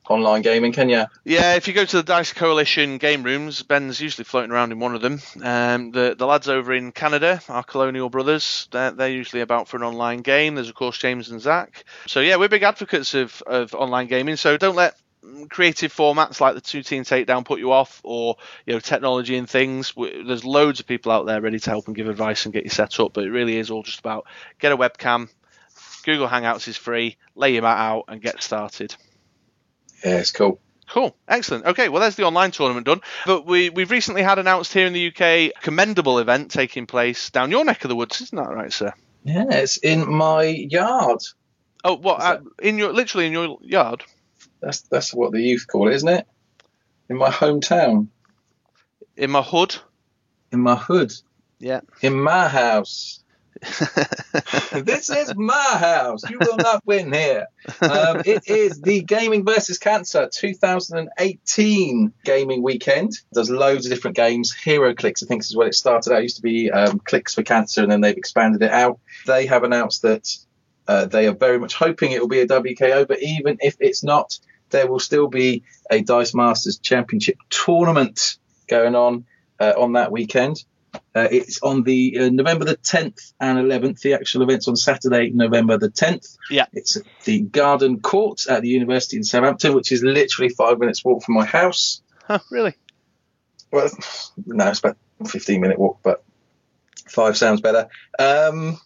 online 0.08 0.42
gaming, 0.42 0.72
can 0.72 0.88
you? 0.88 1.04
Yeah, 1.24 1.54
if 1.54 1.66
you 1.66 1.74
go 1.74 1.84
to 1.84 1.96
the 1.96 2.02
Dice 2.02 2.32
Coalition 2.32 2.98
game 2.98 3.22
rooms, 3.22 3.62
Ben's 3.62 4.00
usually 4.00 4.24
floating 4.24 4.50
around 4.50 4.72
in 4.72 4.78
one 4.78 4.94
of 4.94 5.00
them. 5.00 5.20
Um, 5.42 5.90
the 5.90 6.14
the 6.16 6.26
lads 6.26 6.48
over 6.48 6.72
in 6.72 6.92
Canada, 6.92 7.40
our 7.48 7.62
colonial 7.62 8.10
brothers, 8.10 8.68
they're, 8.70 8.90
they're 8.90 9.08
usually 9.08 9.42
about 9.42 9.68
for 9.68 9.76
an 9.76 9.82
online 9.82 10.20
game. 10.20 10.54
There's 10.54 10.68
of 10.68 10.74
course 10.74 10.98
James 10.98 11.30
and 11.30 11.40
Zach. 11.40 11.84
So 12.06 12.20
yeah, 12.20 12.36
we're 12.36 12.48
big 12.48 12.62
advocates 12.62 13.14
of, 13.14 13.42
of 13.46 13.74
online 13.74 14.06
gaming. 14.06 14.36
So 14.36 14.56
don't 14.56 14.76
let 14.76 14.96
creative 15.48 15.92
formats 15.94 16.40
like 16.40 16.54
the 16.54 16.60
two 16.60 16.82
team 16.82 17.02
takedown 17.02 17.44
put 17.44 17.58
you 17.58 17.72
off, 17.72 18.00
or 18.04 18.36
you 18.66 18.74
know 18.74 18.80
technology 18.80 19.36
and 19.36 19.48
things. 19.48 19.94
There's 19.96 20.44
loads 20.44 20.80
of 20.80 20.86
people 20.86 21.12
out 21.12 21.26
there 21.26 21.40
ready 21.40 21.58
to 21.58 21.70
help 21.70 21.86
and 21.86 21.96
give 21.96 22.08
advice 22.08 22.44
and 22.44 22.52
get 22.52 22.64
you 22.64 22.70
set 22.70 23.00
up. 23.00 23.12
But 23.14 23.24
it 23.24 23.30
really 23.30 23.56
is 23.56 23.70
all 23.70 23.82
just 23.82 24.00
about 24.00 24.26
get 24.58 24.72
a 24.72 24.76
webcam. 24.76 25.28
Google 26.04 26.28
Hangouts 26.28 26.68
is 26.68 26.76
free. 26.76 27.16
Lay 27.34 27.54
your 27.54 27.62
mat 27.62 27.78
out 27.78 28.04
and 28.08 28.20
get 28.20 28.42
started. 28.42 28.94
Yeah, 30.04 30.16
it's 30.18 30.32
cool. 30.32 30.60
Cool, 30.90 31.16
excellent. 31.26 31.64
Okay, 31.64 31.88
well, 31.88 32.02
there's 32.02 32.14
the 32.16 32.24
online 32.24 32.50
tournament 32.50 32.86
done. 32.86 33.00
But 33.24 33.46
we 33.46 33.70
we've 33.70 33.90
recently 33.90 34.22
had 34.22 34.38
announced 34.38 34.72
here 34.72 34.86
in 34.86 34.92
the 34.92 35.08
UK 35.08 35.20
a 35.22 35.52
commendable 35.62 36.18
event 36.18 36.50
taking 36.50 36.86
place 36.86 37.30
down 37.30 37.50
your 37.50 37.64
neck 37.64 37.84
of 37.84 37.88
the 37.88 37.96
woods, 37.96 38.20
isn't 38.20 38.36
that 38.36 38.54
right, 38.54 38.72
sir? 38.72 38.92
Yeah, 39.24 39.46
it's 39.48 39.78
in 39.78 40.12
my 40.12 40.42
yard. 40.44 41.20
Oh, 41.82 41.96
what? 41.96 42.20
Uh, 42.20 42.38
in 42.62 42.76
your 42.76 42.92
literally 42.92 43.26
in 43.26 43.32
your 43.32 43.58
yard? 43.62 44.04
That's 44.60 44.82
that's 44.82 45.14
what 45.14 45.32
the 45.32 45.40
youth 45.40 45.66
call 45.66 45.88
it, 45.88 45.94
isn't 45.94 46.08
it? 46.08 46.26
In 47.08 47.16
my 47.16 47.30
hometown, 47.30 48.08
In 49.16 49.30
my 49.30 49.42
hood? 49.42 49.74
in 50.52 50.60
my 50.60 50.76
hood, 50.76 51.12
Yeah. 51.58 51.80
in 52.02 52.14
my 52.22 52.46
house. 52.46 53.23
this 54.72 55.10
is 55.10 55.34
my 55.36 55.76
house. 55.78 56.28
You 56.28 56.38
will 56.40 56.56
not 56.56 56.84
win 56.84 57.12
here. 57.12 57.46
Um, 57.80 58.22
it 58.24 58.48
is 58.48 58.80
the 58.80 59.02
Gaming 59.02 59.44
versus 59.44 59.78
Cancer 59.78 60.28
2018 60.32 62.12
gaming 62.24 62.62
weekend. 62.62 63.12
There's 63.32 63.50
loads 63.50 63.86
of 63.86 63.92
different 63.92 64.16
games. 64.16 64.54
HeroClix, 64.64 65.22
I 65.22 65.26
think, 65.26 65.42
is 65.42 65.56
where 65.56 65.68
it 65.68 65.74
started 65.74 66.12
out. 66.12 66.20
It 66.20 66.24
used 66.24 66.36
to 66.36 66.42
be 66.42 66.70
um, 66.70 66.98
Clicks 66.98 67.34
for 67.34 67.42
Cancer, 67.42 67.82
and 67.82 67.90
then 67.90 68.00
they've 68.00 68.16
expanded 68.16 68.62
it 68.62 68.72
out. 68.72 68.98
They 69.26 69.46
have 69.46 69.62
announced 69.62 70.02
that 70.02 70.28
uh, 70.86 71.06
they 71.06 71.26
are 71.26 71.34
very 71.34 71.58
much 71.58 71.74
hoping 71.74 72.12
it 72.12 72.20
will 72.20 72.28
be 72.28 72.40
a 72.40 72.46
WKO, 72.46 73.06
but 73.06 73.22
even 73.22 73.58
if 73.60 73.76
it's 73.80 74.02
not, 74.02 74.38
there 74.70 74.86
will 74.86 75.00
still 75.00 75.28
be 75.28 75.62
a 75.90 76.02
Dice 76.02 76.34
Masters 76.34 76.78
Championship 76.78 77.38
tournament 77.48 78.38
going 78.68 78.94
on 78.94 79.26
uh, 79.60 79.74
on 79.76 79.92
that 79.92 80.10
weekend. 80.10 80.64
Uh, 81.14 81.28
it's 81.30 81.62
on 81.62 81.82
the 81.82 82.18
uh, 82.18 82.28
November 82.30 82.64
the 82.64 82.76
10th 82.76 83.32
and 83.40 83.58
11th. 83.58 84.00
The 84.00 84.14
actual 84.14 84.42
event's 84.42 84.68
on 84.68 84.76
Saturday, 84.76 85.30
November 85.30 85.78
the 85.78 85.88
10th. 85.90 86.36
Yeah. 86.50 86.66
It's 86.72 86.96
at 86.96 87.04
the 87.24 87.40
Garden 87.40 88.00
Court 88.00 88.46
at 88.48 88.62
the 88.62 88.68
University 88.68 89.16
in 89.16 89.24
Southampton, 89.24 89.74
which 89.74 89.92
is 89.92 90.02
literally 90.02 90.48
five 90.50 90.78
minutes 90.78 91.04
walk 91.04 91.22
from 91.24 91.34
my 91.34 91.44
house. 91.44 92.02
Huh, 92.26 92.38
really? 92.50 92.74
Well, 93.70 93.88
no, 94.46 94.68
it's 94.68 94.78
about 94.80 94.96
a 95.20 95.28
15 95.28 95.60
minute 95.60 95.78
walk, 95.78 95.98
but 96.02 96.22
five 97.08 97.36
sounds 97.36 97.60
better. 97.60 97.88
Um, 98.18 98.78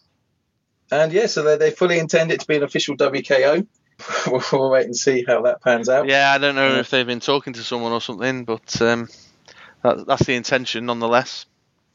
and 0.91 1.11
yeah, 1.11 1.27
so 1.27 1.43
they, 1.43 1.57
they 1.57 1.71
fully 1.71 1.99
intend 1.99 2.31
it 2.31 2.39
to 2.41 2.47
be 2.47 2.57
an 2.57 2.63
official 2.63 2.95
WKO. 2.97 3.65
we'll, 4.27 4.41
we'll 4.51 4.71
wait 4.71 4.85
and 4.85 4.95
see 4.95 5.23
how 5.27 5.41
that 5.43 5.61
pans 5.61 5.89
out. 5.89 6.07
Yeah, 6.07 6.31
I 6.31 6.37
don't 6.37 6.55
know 6.55 6.73
Yeah. 6.73 6.79
if 6.79 6.89
they've 6.89 7.05
been 7.05 7.19
talking 7.19 7.53
to 7.53 7.63
someone 7.63 7.91
or 7.91 8.01
something, 8.01 8.45
but 8.45 8.81
um, 8.81 9.09
that, 9.83 10.05
that's 10.07 10.25
the 10.25 10.35
intention 10.35 10.85
nonetheless. 10.85 11.45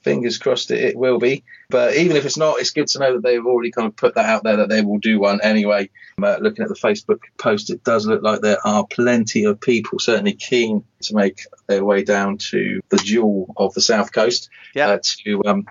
Fingers 0.04 0.38
crossed 0.38 0.70
it, 0.70 0.80
it 0.82 0.96
will 0.96 1.18
be. 1.18 1.42
But 1.70 1.96
even 1.96 2.16
if 2.16 2.24
it's 2.24 2.36
not, 2.36 2.60
it's 2.60 2.70
good 2.70 2.86
to 2.88 2.98
know 2.98 3.14
that 3.14 3.22
they've 3.22 3.44
already 3.44 3.70
kind 3.72 3.88
of 3.88 3.96
put 3.96 4.14
that 4.14 4.26
out 4.26 4.44
there 4.44 4.58
that 4.58 4.68
they 4.68 4.82
will 4.82 4.98
do 4.98 5.18
one 5.18 5.40
anyway. 5.42 5.90
Uh, 6.22 6.36
looking 6.40 6.62
at 6.62 6.68
the 6.68 6.74
Facebook 6.76 7.20
post, 7.38 7.70
it 7.70 7.82
does 7.82 8.06
look 8.06 8.22
like 8.22 8.40
there 8.40 8.64
are 8.64 8.86
plenty 8.86 9.44
of 9.44 9.60
people 9.60 9.98
certainly 9.98 10.34
keen 10.34 10.84
to 11.02 11.14
make 11.16 11.40
their 11.66 11.84
way 11.84 12.04
down 12.04 12.38
to 12.38 12.80
the 12.90 12.98
jewel 12.98 13.52
of 13.56 13.74
the 13.74 13.80
south 13.80 14.12
coast 14.12 14.48
Yeah. 14.74 14.90
uh, 14.90 14.98
to 15.02 15.42
um 15.44 15.66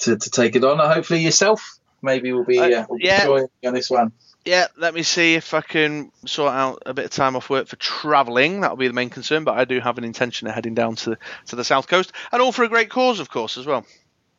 to, 0.00 0.16
to 0.16 0.30
take 0.30 0.54
it 0.56 0.64
on. 0.64 0.80
Uh, 0.80 0.92
hopefully 0.92 1.20
yourself 1.20 1.78
maybe 2.02 2.32
will 2.32 2.44
be, 2.44 2.58
Uh, 2.58 2.82
uh, 2.82 2.86
yeah. 2.98 3.24
joining 3.24 3.48
on 3.66 3.74
this 3.74 3.88
one. 3.90 4.12
Yeah, 4.44 4.66
let 4.76 4.92
me 4.92 5.02
see 5.02 5.34
if 5.34 5.54
I 5.54 5.62
can 5.62 6.12
sort 6.26 6.52
out 6.52 6.82
a 6.84 6.92
bit 6.92 7.06
of 7.06 7.10
time 7.10 7.34
off 7.34 7.48
work 7.48 7.66
for 7.66 7.76
travelling. 7.76 8.60
That'll 8.60 8.76
be 8.76 8.88
the 8.88 8.92
main 8.92 9.08
concern, 9.08 9.44
but 9.44 9.56
I 9.56 9.64
do 9.64 9.80
have 9.80 9.96
an 9.96 10.04
intention 10.04 10.46
of 10.48 10.54
heading 10.54 10.74
down 10.74 10.96
to 10.96 11.16
to 11.46 11.56
the 11.56 11.64
south 11.64 11.88
coast, 11.88 12.12
and 12.30 12.42
all 12.42 12.52
for 12.52 12.62
a 12.62 12.68
great 12.68 12.90
cause, 12.90 13.20
of 13.20 13.30
course, 13.30 13.56
as 13.56 13.64
well. 13.64 13.86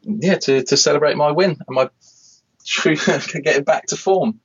Yeah, 0.03 0.35
to, 0.35 0.63
to 0.63 0.77
celebrate 0.77 1.17
my 1.17 1.31
win 1.31 1.57
and 1.67 1.75
my 1.75 1.89
true 2.63 2.95
getting 3.43 3.63
back 3.63 3.87
to 3.87 3.97
form. 3.97 4.39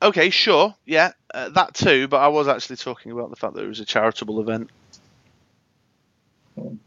Okay, 0.00 0.30
sure, 0.30 0.74
yeah, 0.84 1.12
uh, 1.32 1.48
that 1.50 1.74
too. 1.74 2.06
But 2.06 2.18
I 2.18 2.28
was 2.28 2.46
actually 2.46 2.76
talking 2.76 3.10
about 3.10 3.30
the 3.30 3.36
fact 3.36 3.54
that 3.54 3.64
it 3.64 3.68
was 3.68 3.80
a 3.80 3.84
charitable 3.84 4.40
event. 4.40 4.70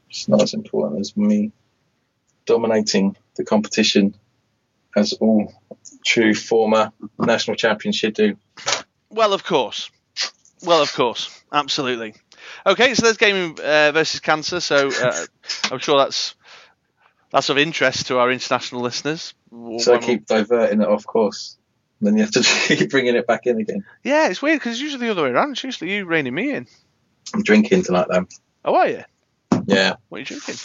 It's 0.09 0.29
not 0.29 0.41
as 0.41 0.53
important 0.53 1.01
as 1.01 1.17
me 1.17 1.51
dominating 2.45 3.17
the 3.35 3.43
competition 3.43 4.15
as 4.95 5.13
all 5.13 5.53
true 6.05 6.33
former 6.33 6.91
national 7.19 7.55
champions 7.55 7.95
should 7.95 8.13
do. 8.13 8.37
Well, 9.09 9.33
of 9.33 9.43
course. 9.43 9.89
Well, 10.63 10.81
of 10.81 10.91
course, 10.93 11.43
absolutely. 11.51 12.15
Okay, 12.65 12.93
so 12.95 13.03
there's 13.03 13.17
gaming 13.17 13.57
uh, 13.59 13.91
versus 13.93 14.19
cancer. 14.19 14.59
So 14.59 14.89
uh, 14.89 15.25
I'm 15.71 15.79
sure 15.79 15.97
that's 15.99 16.35
that's 17.31 17.49
of 17.49 17.57
interest 17.57 18.07
to 18.07 18.19
our 18.19 18.31
international 18.31 18.81
listeners. 18.81 19.33
So 19.79 19.93
I 19.93 19.99
keep 19.99 20.25
diverting 20.25 20.81
it 20.81 20.87
off 20.87 21.05
course. 21.05 21.57
Then 22.01 22.15
you 22.15 22.23
have 22.23 22.31
to 22.31 22.41
keep 22.75 22.89
bringing 22.89 23.15
it 23.15 23.27
back 23.27 23.45
in 23.45 23.59
again. 23.59 23.83
Yeah, 24.03 24.29
it's 24.29 24.41
weird 24.41 24.59
because 24.59 24.73
it's 24.73 24.81
usually 24.81 25.07
the 25.07 25.11
other 25.11 25.23
way 25.23 25.29
around. 25.29 25.51
It's 25.51 25.63
usually 25.63 25.95
you 25.95 26.05
reining 26.05 26.33
me 26.33 26.53
in. 26.53 26.67
I'm 27.33 27.43
drinking 27.43 27.83
tonight, 27.83 28.07
though. 28.09 28.27
Oh, 28.65 28.75
are 28.75 28.87
you? 28.87 29.03
Yeah. 29.65 29.95
What 30.09 30.17
are 30.17 30.19
you 30.19 30.25
drinking? 30.25 30.55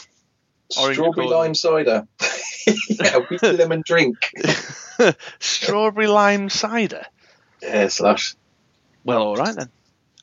Strawberry 0.93 1.27
lime 1.27 1.55
cider. 1.55 2.07
yeah, 2.89 3.19
with 3.31 3.43
lemon 3.43 3.83
drink. 3.85 4.17
Strawberry 5.41 6.07
lime 6.07 6.49
cider. 6.49 7.07
Yeah, 7.63 7.89
slash. 7.89 8.35
Well, 9.05 9.23
all 9.23 9.37
right 9.37 9.55
then. 9.55 9.69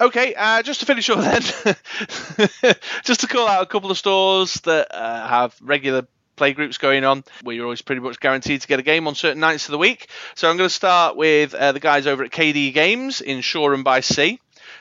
Okay, 0.02 0.34
uh, 0.34 0.64
just 0.64 0.80
to 0.80 0.86
finish 0.86 1.10
up 1.10 1.20
then, 1.20 1.42
just 3.04 3.20
to 3.20 3.28
call 3.28 3.50
out 3.50 3.64
a 3.64 3.66
couple 3.66 3.92
of 3.92 3.98
stores 3.98 4.54
that 4.62 4.88
uh, 4.96 5.28
have 5.28 5.54
regular 5.62 6.08
play 6.38 6.54
groups 6.54 6.78
going 6.78 7.04
on, 7.04 7.26
where 7.44 7.54
you're 7.54 7.66
always 7.66 7.82
pretty 7.82 8.00
much 8.00 8.18
guaranteed 8.22 8.62
to 8.62 8.68
get 8.68 8.80
a 8.80 8.82
game 8.82 9.08
on 9.08 9.16
certain 9.16 9.42
nights 9.42 9.68
of 9.68 9.74
the 9.74 9.78
week. 9.78 10.08
So 10.36 10.50
I'm 10.50 10.56
going 10.56 10.70
to 10.70 10.74
start 10.74 11.18
with 11.18 11.54
uh, 11.54 11.74
the 11.74 11.82
guys 11.82 12.08
over 12.08 12.24
at 12.24 12.32
KD 12.32 12.74
Games 12.74 13.20
in 13.20 13.42
Shoreham 13.42 13.84
by 13.84 14.00
Sea. 14.00 14.40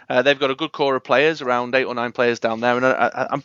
Uh, 0.08 0.22
they've 0.22 0.38
got 0.38 0.52
a 0.52 0.54
good 0.54 0.70
core 0.70 0.94
of 0.94 1.02
players, 1.02 1.42
around 1.42 1.74
eight 1.74 1.84
or 1.84 1.94
nine 1.96 2.12
players 2.12 2.38
down 2.38 2.60
there, 2.60 2.76
and 2.76 2.86
I, 2.86 2.92
I, 2.92 3.26
I'm 3.32 3.42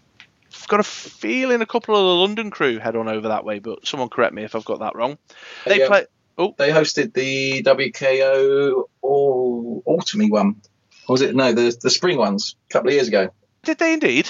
I've 0.54 0.68
got 0.68 0.80
a 0.80 0.84
feeling 0.84 1.62
a 1.62 1.66
couple 1.66 1.96
of 1.96 2.02
the 2.02 2.22
London 2.22 2.50
crew 2.52 2.78
head 2.80 2.96
on 2.96 3.08
over 3.08 3.30
that 3.30 3.44
way, 3.46 3.60
but 3.60 3.86
someone 3.88 4.10
correct 4.10 4.34
me 4.34 4.44
if 4.44 4.56
I've 4.56 4.66
got 4.66 4.80
that 4.80 4.96
wrong. 4.96 5.18
They 5.66 5.80
Yeah. 5.80 5.88
play. 5.88 6.06
Oh, 6.38 6.56
They 6.58 6.70
hosted 6.72 7.14
the 7.14 7.62
WKO 7.64 8.86
all 9.02 9.84
autumny 9.88 10.30
one. 10.30 10.62
Or 11.08 11.14
was 11.14 11.22
it? 11.22 11.36
No, 11.36 11.54
the 11.54 11.76
the 11.82 11.90
spring 11.90 12.18
ones 12.18 12.56
a 12.70 12.74
couple 12.74 12.90
of 12.90 12.94
years 12.96 13.08
ago. 13.08 13.30
did 13.64 13.78
they 13.78 13.94
indeed? 13.94 14.30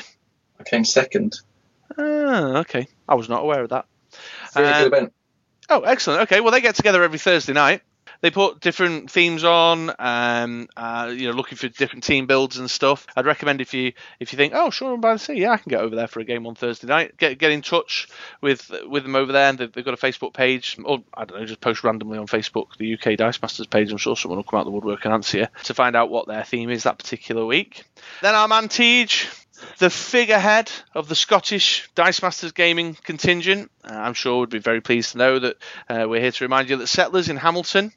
I 0.60 0.64
came 0.64 0.84
second. 0.86 1.40
Ah, 1.98 2.58
okay. 2.60 2.88
I 3.08 3.16
was 3.16 3.30
not 3.30 3.42
aware 3.44 3.62
of 3.64 3.70
that. 3.70 3.86
Really 4.56 4.68
Um, 4.70 4.78
good 4.84 4.88
event. 4.94 5.14
Oh, 5.70 5.82
excellent. 5.82 6.22
Okay, 6.24 6.40
well 6.42 6.52
they 6.52 6.62
get 6.62 6.76
together 6.76 7.04
every 7.04 7.20
Thursday 7.20 7.54
night. 7.54 7.82
They 8.24 8.32
put 8.32 8.62
different 8.62 9.12
themes 9.12 9.44
on, 9.44 9.92
um, 10.00 10.70
uh, 10.78 11.12
you 11.14 11.28
know, 11.28 11.34
looking 11.34 11.58
for 11.58 11.68
different 11.68 12.06
team 12.06 12.26
builds 12.26 12.58
and 12.58 12.72
stuff. 12.72 13.06
I'd 13.18 13.26
recommend 13.26 13.60
if 13.60 13.74
you 13.74 13.92
if 14.18 14.32
you 14.32 14.38
think, 14.38 14.54
oh, 14.56 14.70
sure, 14.70 14.94
I'm 14.94 15.02
by 15.02 15.12
the 15.12 15.20
sea, 15.20 15.34
yeah, 15.34 15.52
I 15.52 15.58
can 15.58 15.70
get 15.70 15.82
over 15.82 15.94
there 15.94 16.08
for 16.08 16.22
a 16.22 16.24
game 16.24 16.48
on 16.48 16.56
Thursday 16.56 16.88
night. 16.88 17.18
Get 17.18 17.38
get 17.38 17.52
in 17.52 17.62
touch 17.62 18.08
with 18.40 18.72
with 18.88 19.04
them 19.04 19.18
over 19.18 19.34
there, 19.34 19.50
and 19.50 19.58
they've, 19.58 19.70
they've 19.74 19.84
got 19.84 19.94
a 19.94 19.98
Facebook 19.98 20.34
page, 20.34 20.78
or 20.86 21.04
I 21.14 21.26
don't 21.26 21.38
know, 21.38 21.46
just 21.46 21.60
post 21.60 21.84
randomly 21.84 22.18
on 22.18 22.28
Facebook 22.28 22.78
the 22.78 22.94
UK 22.94 23.18
Dice 23.18 23.42
Masters 23.42 23.68
page. 23.68 23.92
I'm 23.92 23.98
sure 23.98 24.16
someone 24.16 24.38
will 24.38 24.46
come 24.46 24.58
out 24.58 24.64
the 24.64 24.72
woodwork 24.72 25.04
and 25.04 25.14
answer 25.14 25.40
you 25.40 25.48
to 25.66 25.74
find 25.74 25.94
out 25.94 26.10
what 26.10 26.26
their 26.26 26.46
theme 26.46 26.70
is 26.70 26.84
that 26.84 26.98
particular 26.98 27.46
week. 27.46 27.84
Then 28.22 28.36
our 28.36 28.48
man 28.48 28.70
Tej, 28.70 29.10
the 29.80 29.90
figurehead 29.90 30.72
of 30.96 31.10
the 31.10 31.16
Scottish 31.16 31.90
Dice 31.94 32.22
Masters 32.22 32.54
gaming 32.54 32.96
contingent. 33.04 33.70
Uh, 33.84 33.96
I'm 33.96 34.14
sure 34.14 34.40
would 34.40 34.50
be 34.50 34.60
very 34.60 34.80
pleased 34.80 35.12
to 35.12 35.18
know 35.18 35.40
that 35.40 35.58
uh, 35.90 36.06
we're 36.08 36.22
here 36.22 36.32
to 36.32 36.46
remind 36.46 36.70
you 36.70 36.78
that 36.78 36.88
Settlers 36.88 37.28
in 37.28 37.36
Hamilton 37.36 37.92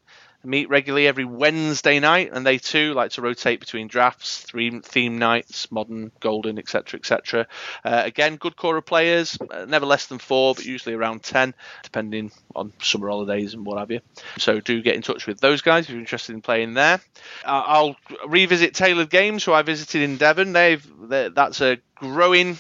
meet 0.47 0.69
regularly 0.69 1.07
every 1.07 1.25
Wednesday 1.25 2.01
night, 2.01 2.31
and 2.33 2.47
they 2.47 2.59
too 2.59 2.95
like 2.95 3.13
to 3.13 3.23
rotate 3.23 3.61
between 3.61 3.89
drafts, 3.89 4.43
theme, 4.43 4.81
theme 4.83 5.19
nights, 5.19 5.71
modern, 5.71 6.13
golden, 6.21 6.59
etc., 6.59 6.99
etc. 6.99 7.47
Uh, 7.85 8.03
again, 8.05 8.37
good 8.37 8.57
core 8.57 8.77
of 8.77 8.87
players, 8.87 9.37
uh, 9.51 9.65
never 9.67 9.87
less 9.87 10.07
than 10.07 10.19
four, 10.19 10.55
but 10.55 10.65
usually 10.65 10.95
around 10.95 11.23
ten, 11.23 11.55
depending 11.83 12.31
on 12.55 12.73
summer 12.81 13.09
holidays 13.09 13.55
and 13.55 13.67
what 13.67 13.79
have 13.79 13.91
you. 13.91 14.01
So 14.39 14.61
do 14.61 14.83
get 14.83 14.95
in 14.95 15.03
touch 15.03 15.27
with 15.27 15.41
those 15.41 15.63
guys 15.63 15.85
if 15.85 15.91
you're 15.91 15.99
interested 15.99 16.35
in 16.35 16.43
playing 16.43 16.75
there. 16.75 17.01
Uh, 17.45 17.63
I'll 17.67 17.97
revisit 18.27 18.75
Taylored 18.75 19.11
Games, 19.11 19.45
who 19.45 19.53
I 19.53 19.63
visited 19.63 20.03
in 20.03 20.17
Devon. 20.17 20.53
They've 20.53 20.87
that's 21.09 21.61
a 21.61 21.79
growing 21.97 22.59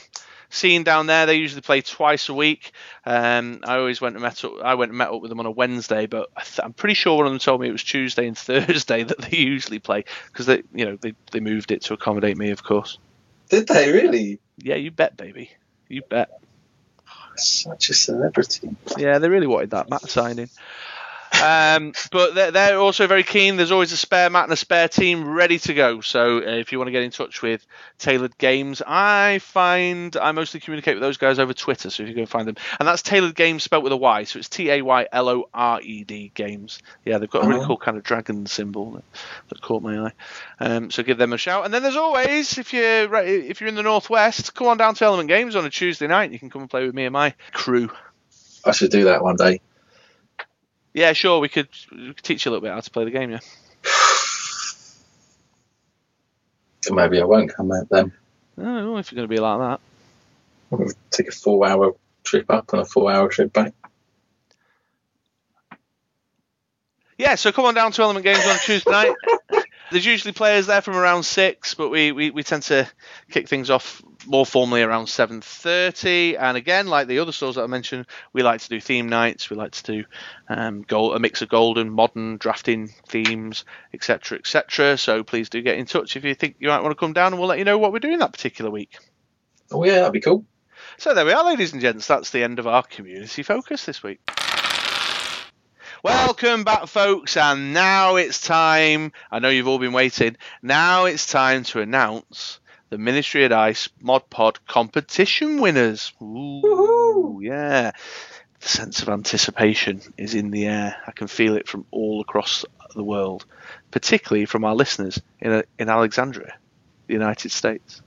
scene 0.50 0.84
down 0.84 1.06
there. 1.06 1.26
They 1.26 1.36
usually 1.36 1.62
play 1.62 1.80
twice 1.80 2.28
a 2.28 2.34
week. 2.34 2.72
Um, 3.04 3.60
I 3.64 3.76
always 3.76 4.00
went 4.00 4.16
and 4.16 4.22
met 4.22 4.44
up. 4.44 4.52
I 4.62 4.74
went 4.74 4.90
and 4.90 4.98
met 4.98 5.10
up 5.10 5.20
with 5.20 5.28
them 5.28 5.40
on 5.40 5.46
a 5.46 5.50
Wednesday, 5.50 6.06
but 6.06 6.28
I 6.36 6.42
th- 6.42 6.60
I'm 6.62 6.72
pretty 6.72 6.94
sure 6.94 7.16
one 7.16 7.26
of 7.26 7.32
them 7.32 7.38
told 7.38 7.60
me 7.60 7.68
it 7.68 7.72
was 7.72 7.82
Tuesday 7.82 8.26
and 8.26 8.36
Thursday 8.38 9.02
that 9.02 9.18
they 9.18 9.36
usually 9.36 9.78
play 9.78 10.04
because 10.26 10.46
they, 10.46 10.62
you 10.72 10.84
know, 10.84 10.96
they, 11.00 11.14
they 11.32 11.40
moved 11.40 11.72
it 11.72 11.82
to 11.82 11.94
accommodate 11.94 12.36
me, 12.36 12.50
of 12.50 12.62
course. 12.62 12.98
Did 13.48 13.68
they 13.68 13.92
really? 13.92 14.40
Yeah, 14.58 14.76
you 14.76 14.90
bet, 14.90 15.16
baby. 15.16 15.50
You 15.88 16.02
bet. 16.02 16.30
Such 17.36 17.90
a 17.90 17.94
celebrity. 17.94 18.74
Yeah, 18.96 19.18
they 19.18 19.28
really 19.28 19.46
wanted 19.46 19.70
that 19.70 19.90
mat 19.90 20.08
signing. 20.08 20.48
Um, 21.42 21.92
but 22.12 22.34
they're, 22.34 22.50
they're 22.50 22.78
also 22.78 23.06
very 23.06 23.22
keen. 23.22 23.56
There's 23.56 23.70
always 23.72 23.92
a 23.92 23.96
spare 23.96 24.30
mat 24.30 24.44
and 24.44 24.52
a 24.52 24.56
spare 24.56 24.88
team 24.88 25.28
ready 25.28 25.58
to 25.60 25.74
go. 25.74 26.00
So 26.00 26.38
uh, 26.38 26.40
if 26.42 26.72
you 26.72 26.78
want 26.78 26.88
to 26.88 26.92
get 26.92 27.02
in 27.02 27.10
touch 27.10 27.42
with 27.42 27.66
Taylored 27.98 28.36
Games, 28.38 28.82
I 28.86 29.38
find 29.40 30.16
I 30.16 30.32
mostly 30.32 30.60
communicate 30.60 30.94
with 30.96 31.02
those 31.02 31.16
guys 31.16 31.38
over 31.38 31.52
Twitter. 31.52 31.90
So 31.90 32.02
if 32.02 32.08
you 32.08 32.14
go 32.14 32.26
find 32.26 32.48
them, 32.48 32.56
and 32.78 32.88
that's 32.88 33.02
Taylored 33.02 33.34
Games 33.34 33.62
spelled 33.62 33.84
with 33.84 33.92
a 33.92 33.96
Y, 33.96 34.24
so 34.24 34.38
it's 34.38 34.48
T 34.48 34.70
A 34.70 34.82
Y 34.82 35.06
L 35.12 35.28
O 35.28 35.48
R 35.52 35.80
E 35.82 36.04
D 36.04 36.30
Games. 36.34 36.78
Yeah, 37.04 37.18
they've 37.18 37.30
got 37.30 37.44
a 37.44 37.48
really 37.48 37.60
Oh. 37.60 37.66
cool 37.66 37.76
kind 37.78 37.96
of 37.96 38.02
dragon 38.02 38.46
symbol 38.46 38.92
that, 38.92 39.04
that 39.48 39.62
caught 39.62 39.82
my 39.82 40.06
eye. 40.06 40.12
Um, 40.60 40.90
so 40.90 41.02
give 41.02 41.18
them 41.18 41.32
a 41.32 41.38
shout. 41.38 41.64
And 41.64 41.72
then 41.74 41.82
there's 41.82 41.96
always 41.96 42.58
if 42.58 42.72
you're 42.72 43.14
if 43.16 43.60
you're 43.60 43.68
in 43.68 43.74
the 43.74 43.82
northwest, 43.82 44.54
come 44.54 44.68
on 44.68 44.76
down 44.76 44.94
to 44.94 45.04
Element 45.04 45.28
Games 45.28 45.56
on 45.56 45.64
a 45.64 45.70
Tuesday 45.70 46.06
night. 46.06 46.32
You 46.32 46.38
can 46.38 46.50
come 46.50 46.62
and 46.62 46.70
play 46.70 46.84
with 46.86 46.94
me 46.94 47.04
and 47.04 47.12
my 47.12 47.34
crew. 47.52 47.90
I 48.64 48.72
should 48.72 48.90
do 48.90 49.04
that 49.04 49.22
one 49.22 49.36
day. 49.36 49.60
Yeah, 50.96 51.12
sure. 51.12 51.40
We 51.40 51.50
could, 51.50 51.68
we 51.92 52.14
could 52.14 52.24
teach 52.24 52.46
you 52.46 52.50
a 52.50 52.52
little 52.52 52.62
bit 52.62 52.72
how 52.72 52.80
to 52.80 52.90
play 52.90 53.04
the 53.04 53.10
game. 53.10 53.30
Yeah. 53.30 53.40
Maybe 56.90 57.20
I 57.20 57.24
won't 57.24 57.52
come 57.52 57.70
out 57.70 57.90
then. 57.90 58.12
Oh, 58.56 58.96
if 58.96 59.12
you're 59.12 59.16
going 59.16 59.28
to 59.28 59.34
be 59.34 59.38
like 59.38 59.58
that. 59.58 59.80
We'll 60.70 60.88
take 61.10 61.28
a 61.28 61.32
four 61.32 61.68
hour 61.68 61.94
trip 62.24 62.50
up 62.50 62.72
and 62.72 62.80
a 62.80 62.86
four 62.86 63.12
hour 63.12 63.28
trip 63.28 63.52
back. 63.52 63.74
Yeah, 67.18 67.34
so 67.34 67.52
come 67.52 67.66
on 67.66 67.74
down 67.74 67.92
to 67.92 68.02
Element 68.02 68.24
Games 68.24 68.46
on 68.46 68.56
Tuesday 68.58 68.90
night. 68.90 69.14
There's 69.90 70.04
usually 70.04 70.32
players 70.32 70.66
there 70.66 70.80
from 70.80 70.96
around 70.96 71.22
six, 71.22 71.74
but 71.74 71.90
we, 71.90 72.10
we, 72.10 72.30
we 72.30 72.42
tend 72.42 72.64
to 72.64 72.88
kick 73.30 73.48
things 73.48 73.70
off 73.70 74.02
more 74.26 74.44
formally 74.44 74.82
around 74.82 75.06
seven 75.08 75.40
thirty. 75.40 76.36
And 76.36 76.56
again, 76.56 76.88
like 76.88 77.06
the 77.06 77.20
other 77.20 77.30
stores 77.30 77.54
that 77.54 77.62
I 77.62 77.68
mentioned, 77.68 78.06
we 78.32 78.42
like 78.42 78.60
to 78.62 78.68
do 78.68 78.80
theme 78.80 79.08
nights. 79.08 79.48
We 79.48 79.56
like 79.56 79.72
to 79.72 79.82
do 79.84 80.04
um, 80.48 80.82
gold, 80.82 81.14
a 81.14 81.20
mix 81.20 81.40
of 81.42 81.48
golden, 81.48 81.90
modern, 81.90 82.36
drafting 82.36 82.88
themes, 83.08 83.64
etc., 83.94 84.38
etc. 84.38 84.98
So 84.98 85.22
please 85.22 85.48
do 85.48 85.62
get 85.62 85.78
in 85.78 85.86
touch 85.86 86.16
if 86.16 86.24
you 86.24 86.34
think 86.34 86.56
you 86.58 86.68
might 86.68 86.82
want 86.82 86.90
to 86.90 87.00
come 87.00 87.12
down, 87.12 87.32
and 87.32 87.38
we'll 87.38 87.48
let 87.48 87.58
you 87.58 87.64
know 87.64 87.78
what 87.78 87.92
we're 87.92 88.00
doing 88.00 88.18
that 88.18 88.32
particular 88.32 88.70
week. 88.70 88.98
Oh, 89.70 89.84
yeah, 89.84 89.96
that'd 89.96 90.12
be 90.12 90.20
cool. 90.20 90.44
So 90.98 91.14
there 91.14 91.24
we 91.24 91.32
are, 91.32 91.44
ladies 91.44 91.72
and 91.72 91.82
gents. 91.82 92.06
That's 92.06 92.30
the 92.30 92.42
end 92.42 92.58
of 92.58 92.66
our 92.66 92.82
community 92.82 93.42
focus 93.42 93.84
this 93.84 94.02
week. 94.02 94.20
Welcome 96.02 96.64
back, 96.64 96.86
folks, 96.86 97.36
and 97.36 97.72
now 97.72 98.16
it's 98.16 98.40
time. 98.40 99.12
I 99.30 99.38
know 99.38 99.48
you've 99.48 99.66
all 99.66 99.78
been 99.78 99.92
waiting. 99.92 100.36
Now 100.62 101.06
it's 101.06 101.26
time 101.26 101.64
to 101.64 101.80
announce 101.80 102.60
the 102.90 102.98
Ministry 102.98 103.44
of 103.44 103.50
Dice 103.50 103.88
Mod 104.00 104.28
Pod 104.30 104.58
competition 104.66 105.60
winners. 105.60 106.12
Ooh, 106.22 107.40
yeah. 107.42 107.92
The 108.60 108.68
sense 108.68 109.02
of 109.02 109.08
anticipation 109.08 110.02
is 110.16 110.34
in 110.34 110.50
the 110.50 110.66
air. 110.66 110.96
I 111.06 111.12
can 111.12 111.26
feel 111.26 111.56
it 111.56 111.66
from 111.68 111.86
all 111.90 112.20
across 112.20 112.64
the 112.94 113.04
world, 113.04 113.46
particularly 113.90 114.46
from 114.46 114.64
our 114.64 114.74
listeners 114.74 115.20
in, 115.40 115.50
uh, 115.52 115.62
in 115.78 115.88
Alexandria, 115.88 116.56
the 117.06 117.14
United 117.14 117.52
States 117.52 118.02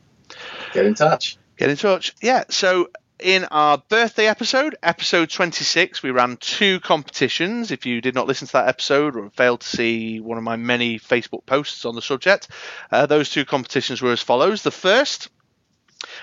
Get 0.73 0.85
in 0.85 0.93
touch. 0.93 1.37
get 1.57 1.69
in 1.69 1.75
touch. 1.77 2.13
Yeah, 2.21 2.45
so 2.49 2.89
in 3.19 3.45
our 3.45 3.77
birthday 3.89 4.27
episode, 4.27 4.75
episode 4.81 5.29
26, 5.29 6.01
we 6.01 6.11
ran 6.11 6.37
two 6.37 6.79
competitions. 6.79 7.71
If 7.71 7.85
you 7.85 8.01
did 8.01 8.15
not 8.15 8.27
listen 8.27 8.47
to 8.47 8.53
that 8.53 8.67
episode 8.67 9.15
or 9.15 9.29
failed 9.31 9.61
to 9.61 9.67
see 9.67 10.19
one 10.19 10.37
of 10.37 10.43
my 10.43 10.55
many 10.55 10.99
Facebook 10.99 11.45
posts 11.45 11.85
on 11.85 11.95
the 11.95 12.01
subject, 12.01 12.47
uh, 12.91 13.05
those 13.05 13.29
two 13.29 13.45
competitions 13.45 14.01
were 14.01 14.11
as 14.11 14.21
follows. 14.21 14.63
The 14.63 14.71
first, 14.71 15.29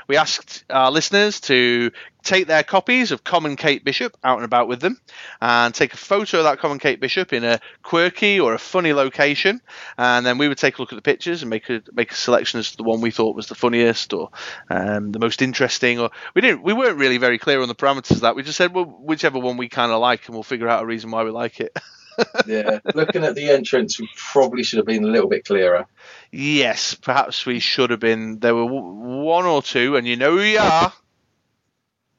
we 0.09 0.17
asked 0.17 0.65
our 0.71 0.91
listeners 0.91 1.41
to 1.43 1.91
take 2.23 2.47
their 2.47 2.63
copies 2.63 3.13
of 3.13 3.23
Common 3.23 3.57
Kate 3.57 3.85
Bishop 3.85 4.17
out 4.25 4.39
and 4.39 4.45
about 4.45 4.69
with 4.69 4.81
them 4.81 5.01
and 5.41 5.75
take 5.75 5.95
a 5.95 5.97
photo 5.97 6.39
of 6.39 6.45
that 6.45 6.59
Common 6.59 6.79
Kate 6.79 7.01
Bishop 7.01 7.33
in 7.33 7.45
a 7.45 7.61
quirky 7.83 8.41
or 8.41 8.53
a 8.53 8.59
funny 8.59 8.93
location. 8.93 9.61
And 9.97 10.27
then 10.27 10.39
we 10.39 10.49
would 10.49 10.59
take 10.59 10.79
a 10.79 10.83
look 10.83 10.93
at 10.93 10.97
the 10.97 11.03
pictures 11.03 11.43
and 11.43 11.51
make 11.51 11.69
a 11.71 11.83
make 11.93 12.11
a 12.11 12.15
selection 12.15 12.59
as 12.61 12.73
to 12.73 12.77
the 12.79 12.83
one 12.83 13.01
we 13.01 13.11
thought 13.11 13.37
was 13.37 13.47
the 13.47 13.55
funniest 13.55 14.13
or 14.13 14.31
um, 14.71 15.13
the 15.13 15.19
most 15.19 15.41
interesting. 15.43 16.01
Or 16.01 16.11
we 16.35 16.43
didn't 16.43 16.63
we 16.63 16.73
weren't 16.73 16.99
really 16.99 17.19
very 17.19 17.39
clear 17.39 17.61
on 17.63 17.69
the 17.69 17.75
parameters 17.75 18.13
of 18.13 18.21
that. 18.23 18.37
We 18.37 18.43
just 18.43 18.59
said 18.59 18.75
well 18.75 18.85
whichever 18.85 19.39
one 19.39 19.57
we 19.57 19.69
kind 19.69 19.93
of 19.93 20.01
like 20.01 20.27
and 20.27 20.35
we'll 20.35 20.43
figure 20.43 20.69
out 20.69 20.83
a 20.83 20.87
reason 20.87 21.11
why 21.11 21.23
we 21.25 21.31
like 21.31 21.61
it. 21.61 21.77
Yeah. 22.47 22.79
Looking 22.95 23.25
at 23.25 23.35
the 23.35 23.51
entrance, 23.51 23.99
we 24.01 24.09
probably 24.17 24.63
should 24.63 24.77
have 24.79 24.87
been 24.87 25.05
a 25.05 25.09
little 25.09 25.29
bit 25.29 25.45
clearer. 25.45 25.87
yes, 26.33 26.95
perhaps 26.95 27.45
we 27.47 27.59
should 27.61 27.91
have 27.91 28.01
been. 28.01 28.39
There 28.39 28.55
were 28.55 28.65
one 28.67 29.45
or 29.47 29.63
two, 29.63 29.97
and 29.97 30.07
you 30.07 30.17
know 30.17 30.33
who 30.37 30.43
you 30.43 30.59
are. 30.59 30.93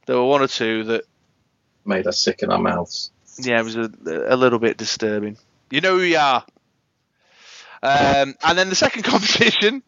There 0.05 0.15
were 0.17 0.25
one 0.25 0.41
or 0.41 0.47
two 0.47 0.83
that 0.85 1.03
Made 1.85 2.07
us 2.07 2.19
sick 2.19 2.43
in 2.43 2.51
our 2.51 2.59
mouths. 2.59 3.11
yeah, 3.39 3.59
it 3.59 3.63
was 3.63 3.75
a, 3.77 3.89
a 4.27 4.35
little 4.35 4.59
bit 4.59 4.77
disturbing. 4.77 5.37
You 5.69 5.81
know 5.81 5.97
who 5.97 6.03
you 6.03 6.17
are. 6.17 6.45
Um, 7.83 8.35
and 8.43 8.57
then 8.57 8.69
the 8.69 8.75
second 8.75 9.03
competition, 9.05 9.83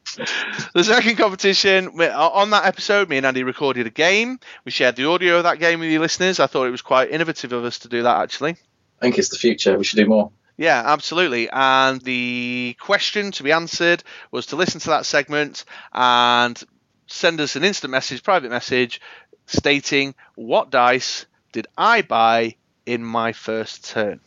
the 0.75 0.83
second 0.83 1.17
competition 1.17 1.87
on 1.99 2.51
that 2.51 2.65
episode, 2.65 3.09
me 3.09 3.17
and 3.17 3.25
Andy 3.25 3.43
recorded 3.43 3.87
a 3.87 3.89
game. 3.89 4.39
We 4.63 4.71
shared 4.71 4.95
the 4.95 5.05
audio 5.09 5.37
of 5.37 5.43
that 5.43 5.59
game 5.59 5.79
with 5.79 5.89
you 5.89 5.99
listeners. 5.99 6.39
I 6.39 6.45
thought 6.47 6.65
it 6.67 6.71
was 6.71 6.83
quite 6.83 7.09
innovative 7.09 7.51
of 7.51 7.63
us 7.65 7.79
to 7.79 7.89
do 7.89 8.03
that 8.03 8.21
actually. 8.21 8.57
I 8.99 9.05
think 9.05 9.17
it's 9.17 9.29
the 9.29 9.37
future. 9.37 9.77
We 9.77 9.83
should 9.83 9.97
do 9.97 10.05
more. 10.05 10.31
Yeah, 10.57 10.83
absolutely. 10.85 11.49
And 11.49 12.01
the 12.01 12.75
question 12.81 13.31
to 13.31 13.43
be 13.43 13.53
answered 13.53 14.03
was 14.29 14.47
to 14.47 14.57
listen 14.57 14.81
to 14.81 14.89
that 14.89 15.05
segment 15.05 15.63
and 15.93 16.61
send 17.07 17.39
us 17.39 17.55
an 17.55 17.63
instant 17.63 17.91
message, 17.91 18.23
private 18.23 18.51
message, 18.51 18.99
stating 19.45 20.15
what 20.35 20.69
dice 20.69 21.25
did 21.53 21.67
I 21.77 22.01
buy 22.01 22.55
in 22.85 23.03
my 23.05 23.31
first 23.31 23.89
turn. 23.89 24.19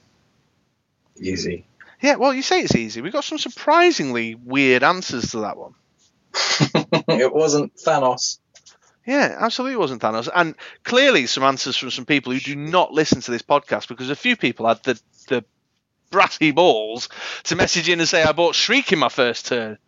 Easy. 1.20 1.66
Yeah, 2.00 2.16
well, 2.16 2.32
you 2.32 2.42
say 2.42 2.62
it's 2.62 2.74
easy. 2.74 3.02
We 3.02 3.10
got 3.10 3.24
some 3.24 3.38
surprisingly 3.38 4.34
weird 4.34 4.82
answers 4.82 5.32
to 5.32 5.40
that 5.40 5.56
one. 5.56 5.74
it 7.08 7.32
wasn't 7.32 7.76
Thanos. 7.76 8.38
Yeah, 9.06 9.36
absolutely 9.40 9.76
wasn't 9.76 10.02
Thanos. 10.02 10.28
And 10.34 10.54
clearly 10.84 11.26
some 11.26 11.42
answers 11.44 11.76
from 11.76 11.90
some 11.90 12.06
people 12.06 12.32
who 12.32 12.38
do 12.40 12.54
not 12.54 12.92
listen 12.92 13.20
to 13.22 13.30
this 13.30 13.42
podcast 13.42 13.88
because 13.88 14.10
a 14.10 14.16
few 14.16 14.36
people 14.36 14.66
had 14.68 14.82
the, 14.84 15.00
the 15.28 15.44
brassy 16.10 16.52
balls 16.52 17.08
to 17.44 17.56
message 17.56 17.88
in 17.88 17.98
and 18.00 18.08
say, 18.08 18.22
I 18.22 18.32
bought 18.32 18.54
Shriek 18.54 18.92
in 18.92 18.98
my 19.00 19.08
first 19.08 19.46
turn. 19.46 19.78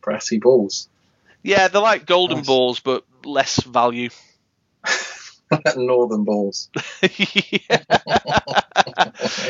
Brassy 0.00 0.38
balls. 0.38 0.88
Yeah, 1.42 1.68
they're 1.68 1.82
like 1.82 2.06
golden 2.06 2.38
Nice. 2.38 2.46
balls, 2.46 2.80
but 2.80 3.04
less 3.24 3.62
value. 3.62 4.08
Northern 5.76 6.24
balls. 6.24 6.68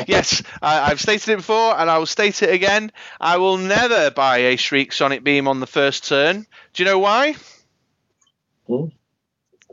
yes, 0.07 0.43
I, 0.61 0.91
I've 0.91 1.01
stated 1.01 1.29
it 1.33 1.37
before, 1.37 1.77
and 1.77 1.89
I 1.89 1.97
will 1.97 2.05
state 2.05 2.41
it 2.43 2.49
again. 2.51 2.91
I 3.19 3.37
will 3.37 3.57
never 3.57 4.11
buy 4.11 4.37
a 4.37 4.55
Shriek 4.55 4.91
Sonic 4.93 5.23
Beam 5.23 5.47
on 5.47 5.59
the 5.59 5.67
first 5.67 6.07
turn. 6.07 6.45
Do 6.73 6.83
you 6.83 6.85
know 6.85 6.99
why? 6.99 7.35
Hmm? 8.69 8.85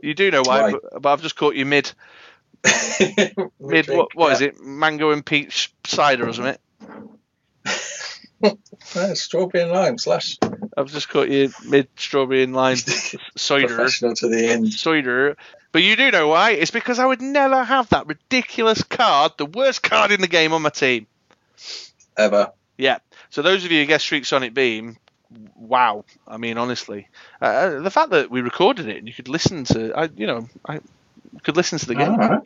You 0.01 0.13
do 0.13 0.31
know 0.31 0.41
why, 0.43 0.61
Why? 0.61 0.71
But, 0.71 1.01
but 1.01 1.13
I've 1.13 1.21
just 1.21 1.35
caught 1.35 1.55
you 1.55 1.65
mid 1.65 1.91
Mid 3.59 3.87
what, 3.87 4.15
what 4.15 4.33
is 4.33 4.41
it? 4.41 4.59
Mango 4.59 5.11
and 5.11 5.25
peach 5.25 5.73
cider 5.85 6.31
something? 6.33 6.57
No, 8.95 9.15
strawberry 9.15 9.63
and 9.63 9.71
lime 9.71 9.97
slash 9.97 10.37
I've 10.77 10.91
just 10.91 11.09
caught 11.09 11.27
you 11.27 11.51
mid 11.65 11.87
strawberry 11.95 12.43
and 12.43 12.55
lime 12.55 12.75
cider. 13.35 13.89
to 13.89 14.27
the 14.29 14.47
end. 14.51 14.71
Cider. 14.71 15.35
But 15.71 15.81
you 15.81 15.95
do 15.95 16.11
know 16.11 16.27
why? 16.27 16.51
It's 16.51 16.69
because 16.69 16.99
I 16.99 17.05
would 17.07 17.19
never 17.19 17.63
have 17.63 17.89
that 17.89 18.05
ridiculous 18.05 18.83
card, 18.83 19.31
the 19.39 19.47
worst 19.47 19.81
card 19.81 20.11
in 20.11 20.21
the 20.21 20.27
game 20.27 20.53
on 20.53 20.61
my 20.61 20.69
team. 20.69 21.07
Ever. 22.15 22.51
Yeah. 22.77 22.99
So 23.31 23.41
those 23.41 23.65
of 23.65 23.71
you 23.71 23.79
who 23.81 23.87
guessed 23.87 24.05
Shriek 24.05 24.25
Sonic 24.25 24.53
Beam, 24.53 24.97
wow. 25.55 26.05
I 26.27 26.37
mean, 26.37 26.57
honestly, 26.57 27.07
uh, 27.41 27.79
the 27.79 27.91
fact 27.91 28.11
that 28.11 28.29
we 28.31 28.41
recorded 28.41 28.87
it 28.87 28.97
and 28.97 29.07
you 29.07 29.13
could 29.13 29.27
listen 29.27 29.63
to, 29.65 29.93
I, 29.93 30.09
you 30.15 30.27
know, 30.27 30.47
I 30.65 30.79
could 31.43 31.57
listen 31.57 31.79
to 31.79 31.85
the 31.85 31.95
game. 31.95 32.11
All 32.11 32.17
right. 32.17 32.41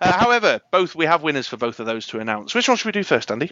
Uh, 0.00 0.12
however, 0.12 0.60
both 0.70 0.94
we 0.94 1.06
have 1.06 1.22
winners 1.22 1.48
for 1.48 1.56
both 1.56 1.80
of 1.80 1.86
those 1.86 2.06
to 2.08 2.20
announce. 2.20 2.54
Which 2.54 2.68
one 2.68 2.76
should 2.76 2.86
we 2.86 2.92
do 2.92 3.02
first, 3.04 3.30
Andy? 3.30 3.50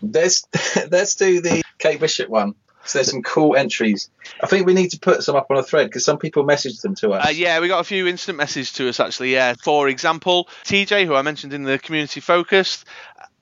Let's 0.00 0.44
let's 0.90 1.14
do 1.16 1.40
the 1.40 1.62
Kate 1.78 2.00
Bishop 2.00 2.28
one. 2.28 2.54
So 2.84 2.98
there's 2.98 3.10
some 3.10 3.22
cool 3.22 3.56
entries. 3.56 4.10
I 4.42 4.46
think 4.46 4.66
we 4.66 4.74
need 4.74 4.90
to 4.90 4.98
put 4.98 5.22
some 5.22 5.36
up 5.36 5.46
on 5.50 5.56
a 5.56 5.62
thread 5.62 5.86
because 5.86 6.04
some 6.04 6.18
people 6.18 6.44
messaged 6.44 6.82
them 6.82 6.94
to 6.96 7.12
us. 7.12 7.26
Uh, 7.26 7.30
yeah, 7.30 7.60
we 7.60 7.68
got 7.68 7.80
a 7.80 7.84
few 7.84 8.06
instant 8.06 8.38
messages 8.38 8.72
to 8.74 8.88
us 8.88 9.00
actually. 9.00 9.32
Yeah, 9.32 9.54
for 9.62 9.88
example, 9.88 10.48
TJ, 10.64 11.06
who 11.06 11.14
I 11.14 11.22
mentioned 11.22 11.52
in 11.52 11.64
the 11.64 11.78
community 11.78 12.20
focus, 12.20 12.84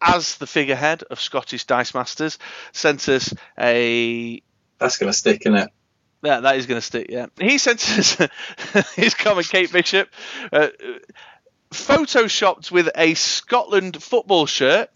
as 0.01 0.37
the 0.37 0.47
figurehead 0.47 1.03
of 1.05 1.21
Scottish 1.21 1.65
Dice 1.65 1.95
Masters, 1.95 2.39
sent 2.73 3.09
us 3.09 3.35
a 3.59 4.43
That's 4.79 4.99
gonna 4.99 5.13
stick 5.13 5.47
in 5.47 5.55
it. 5.55 5.71
Yeah, 6.23 6.41
that 6.41 6.57
is 6.57 6.67
going 6.67 6.79
to 6.79 6.87
stick. 6.87 7.09
Yeah, 7.11 7.27
he 7.41 7.59
sent 7.59 7.81
us 7.99 8.17
his 8.95 9.15
comment, 9.15 9.49
Kate 9.49 9.73
Bishop, 9.73 10.09
uh, 10.53 10.69
photoshopped 11.73 12.71
with 12.71 12.91
a 12.95 13.15
Scotland 13.15 14.01
football 14.01 14.47
shirt, 14.47 14.89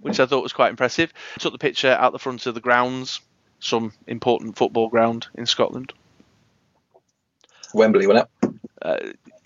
which 0.00 0.18
I 0.18 0.26
thought 0.26 0.42
was 0.42 0.52
quite 0.52 0.70
impressive. 0.70 1.12
Took 1.38 1.52
the 1.52 1.58
picture 1.58 1.90
out 1.90 2.12
the 2.12 2.18
front 2.18 2.46
of 2.46 2.54
the 2.54 2.60
grounds, 2.60 3.20
some 3.60 3.92
important 4.06 4.56
football 4.56 4.88
ground 4.88 5.28
in 5.34 5.46
Scotland. 5.46 5.92
Wembley, 7.72 8.06
wasn't 8.06 8.28
it? 8.42 8.50
Uh, 8.82 8.96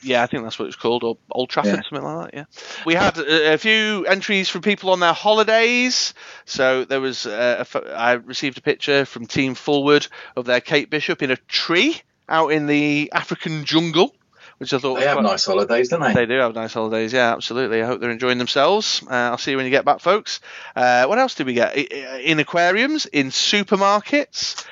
yeah, 0.03 0.23
I 0.23 0.27
think 0.27 0.43
that's 0.43 0.59
what 0.59 0.67
it's 0.67 0.77
called, 0.77 1.03
or 1.03 1.19
Old 1.31 1.49
Trafford, 1.51 1.75
Yeah. 1.75 1.83
something 1.89 2.05
like 2.05 2.31
that. 2.31 2.35
Yeah, 2.39 2.45
we 2.87 2.95
had 2.95 3.19
a, 3.19 3.55
a 3.55 3.59
few 3.59 4.07
entries 4.07 4.49
from 4.49 4.63
people 4.63 4.91
on 4.91 5.01
their 5.01 5.13
holidays. 5.13 6.15
So 6.45 6.85
there 6.85 7.01
was, 7.01 7.27
uh, 7.27 7.65
a 7.75 7.79
I 7.95 8.13
received 8.13 8.59
a 8.59 8.63
picture 8.63 9.05
from 9.05 9.27
Team 9.27 9.55
Forward 9.55 10.07
of 10.37 10.45
their 10.45 10.61
Kate 10.61 10.89
Bishop 10.89 11.23
in 11.23 11.31
a 11.31 11.37
tree 11.37 12.01
out 12.29 12.49
in 12.49 12.67
the 12.67 13.11
African 13.13 13.65
jungle, 13.65 14.15
which 14.59 14.73
I 14.73 14.79
thought 14.79 14.99
They 14.99 15.07
have 15.07 15.15
quite- 15.19 15.25
nice 15.31 15.45
holidays, 15.47 15.89
don't 15.89 16.01
they? 16.01 16.13
They 16.15 16.27
do 16.27 16.35
have 16.39 16.55
nice 16.55 16.73
holidays, 16.75 17.13
yeah, 17.13 17.33
absolutely. 17.33 17.83
I 17.83 17.87
hope 17.87 18.01
they're 18.01 18.11
enjoying 18.11 18.39
themselves. 18.39 19.03
Uh, 19.09 19.13
I'll 19.15 19.39
see 19.39 19.51
you 19.53 19.57
when 19.57 19.67
you 19.67 19.71
get 19.71 19.85
back, 19.85 20.01
folks. 20.01 20.41
Uh, 20.77 21.07
what 21.07 21.19
else 21.19 21.35
did 21.35 21.47
we 21.47 21.55
get? 21.55 21.77
In 21.77 22.39
aquariums, 22.41 23.07
in 23.07 23.29
supermarkets, 23.29 24.65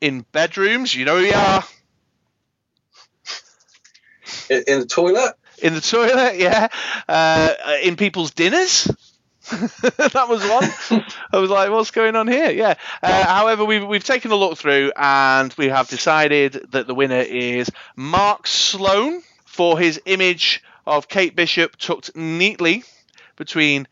in 0.00 0.24
bedrooms. 0.32 0.94
You 0.94 1.04
know 1.04 1.18
who 1.18 1.24
you 1.24 1.34
are. 1.34 1.64
In, 4.50 4.64
in 4.66 4.80
the 4.80 4.86
toilet. 4.86 5.34
In 5.62 5.74
the 5.74 5.80
toilet, 5.80 6.36
yeah. 6.36 6.68
Uh, 7.08 7.54
in 7.82 7.96
people's 7.96 8.32
dinners. 8.32 8.90
that 9.50 10.26
was 10.28 10.42
one. 10.42 11.04
I 11.32 11.38
was 11.38 11.50
like, 11.50 11.70
what's 11.70 11.90
going 11.90 12.16
on 12.16 12.28
here? 12.28 12.50
Yeah. 12.50 12.74
Uh, 13.02 13.24
however, 13.24 13.64
we've, 13.64 13.86
we've 13.86 14.04
taken 14.04 14.30
a 14.30 14.36
look 14.36 14.56
through 14.58 14.92
and 14.96 15.52
we 15.58 15.68
have 15.68 15.88
decided 15.88 16.66
that 16.70 16.86
the 16.86 16.94
winner 16.94 17.20
is 17.20 17.70
Mark 17.96 18.46
Sloan 18.46 19.22
for 19.44 19.78
his 19.78 20.00
image 20.06 20.62
of 20.86 21.08
Kate 21.08 21.36
Bishop 21.36 21.76
tucked 21.76 22.16
neatly 22.16 22.84
between 23.36 23.86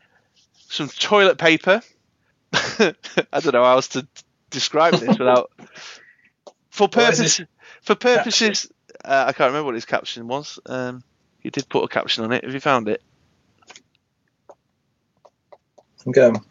some 0.69 0.89
toilet 0.89 1.37
paper. 1.37 1.81
I 2.53 2.93
don't 3.39 3.53
know 3.53 3.63
how 3.63 3.73
else 3.73 3.89
to 3.89 4.07
describe 4.49 4.95
this 4.95 5.17
without. 5.17 5.51
For 6.69 6.85
What 6.85 6.97
is 6.97 7.19
purpose, 7.19 7.37
his 7.37 7.47
for 7.83 7.93
purposes, 7.93 8.71
uh, 9.05 9.25
I 9.27 9.33
can't 9.33 9.49
remember 9.49 9.65
what 9.65 9.75
his 9.75 9.85
caption 9.85 10.27
was. 10.27 10.57
Um, 10.65 11.03
he 11.39 11.51
did 11.51 11.69
put 11.69 11.83
a 11.83 11.87
caption 11.87 12.23
on 12.23 12.31
it. 12.31 12.43
Have 12.43 12.51
you 12.51 12.59
found 12.59 12.89
it? 12.89 13.03
I'm 16.05 16.11
going. 16.11 16.43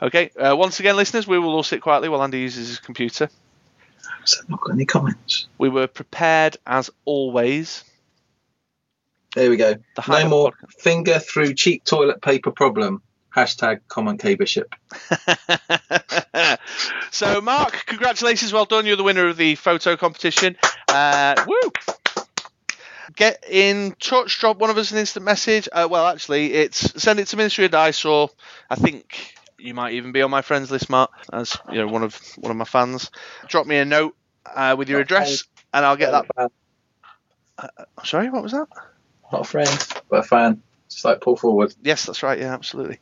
Okay. 0.00 0.30
Uh, 0.38 0.54
once 0.56 0.80
again, 0.80 0.96
listeners, 0.96 1.26
we 1.26 1.38
will 1.38 1.54
all 1.54 1.62
sit 1.62 1.82
quietly 1.82 2.08
while 2.08 2.22
Andy 2.22 2.38
uses 2.38 2.68
his 2.68 2.78
computer. 2.78 3.28
So 4.24 4.40
I've 4.42 4.50
not 4.50 4.60
got 4.60 4.72
any 4.72 4.84
comments. 4.84 5.48
We 5.58 5.68
were 5.68 5.86
prepared 5.86 6.56
as 6.66 6.90
always. 7.04 7.84
There 9.34 9.50
we 9.50 9.56
go. 9.56 9.74
The 9.96 10.04
No 10.08 10.28
more 10.28 10.52
podcast- 10.52 10.80
finger 10.80 11.18
through 11.18 11.54
cheap 11.54 11.84
toilet 11.84 12.22
paper 12.22 12.50
problem. 12.50 13.02
Hashtag 13.34 13.80
comment 13.88 14.20
Kate 14.20 14.38
Bishop. 14.38 14.74
so, 17.10 17.40
Mark, 17.40 17.84
congratulations, 17.86 18.52
well 18.52 18.64
done. 18.64 18.86
You're 18.86 18.96
the 18.96 19.04
winner 19.04 19.28
of 19.28 19.36
the 19.36 19.54
photo 19.54 19.96
competition. 19.96 20.56
Uh, 20.88 21.34
woo! 21.46 21.70
Get 23.14 23.44
in 23.48 23.94
touch, 23.98 24.38
drop 24.38 24.58
one 24.58 24.70
of 24.70 24.76
us 24.78 24.90
an 24.90 24.98
instant 24.98 25.24
message. 25.24 25.68
Uh, 25.72 25.88
well, 25.90 26.06
actually, 26.06 26.52
it's 26.52 27.02
send 27.02 27.18
it 27.20 27.28
to 27.28 27.36
Ministry 27.36 27.64
of 27.64 27.70
Dice, 27.70 28.04
or 28.04 28.30
I 28.68 28.74
think 28.74 29.34
you 29.58 29.74
might 29.74 29.94
even 29.94 30.12
be 30.12 30.22
on 30.22 30.30
my 30.30 30.42
friends 30.42 30.70
list, 30.70 30.90
Mark, 30.90 31.10
as 31.32 31.56
you 31.70 31.78
know 31.78 31.86
one 31.86 32.02
of 32.02 32.14
one 32.36 32.50
of 32.50 32.56
my 32.56 32.64
fans. 32.64 33.10
Drop 33.48 33.66
me 33.66 33.76
a 33.78 33.84
note 33.84 34.14
uh, 34.46 34.74
with 34.78 34.88
your 34.88 35.00
address, 35.00 35.44
and 35.72 35.84
I'll 35.84 35.96
get 35.96 36.12
that. 36.12 36.50
Sorry, 38.04 38.30
what 38.30 38.42
was 38.42 38.52
that? 38.52 38.68
Not 39.32 39.40
a 39.42 39.44
friend, 39.44 39.86
but 40.08 40.20
a 40.20 40.22
fan. 40.22 40.62
Just 40.90 41.04
like 41.04 41.20
pull 41.20 41.36
forward. 41.36 41.74
Yes, 41.82 42.06
that's 42.06 42.22
right. 42.22 42.38
Yeah, 42.38 42.54
absolutely. 42.54 42.98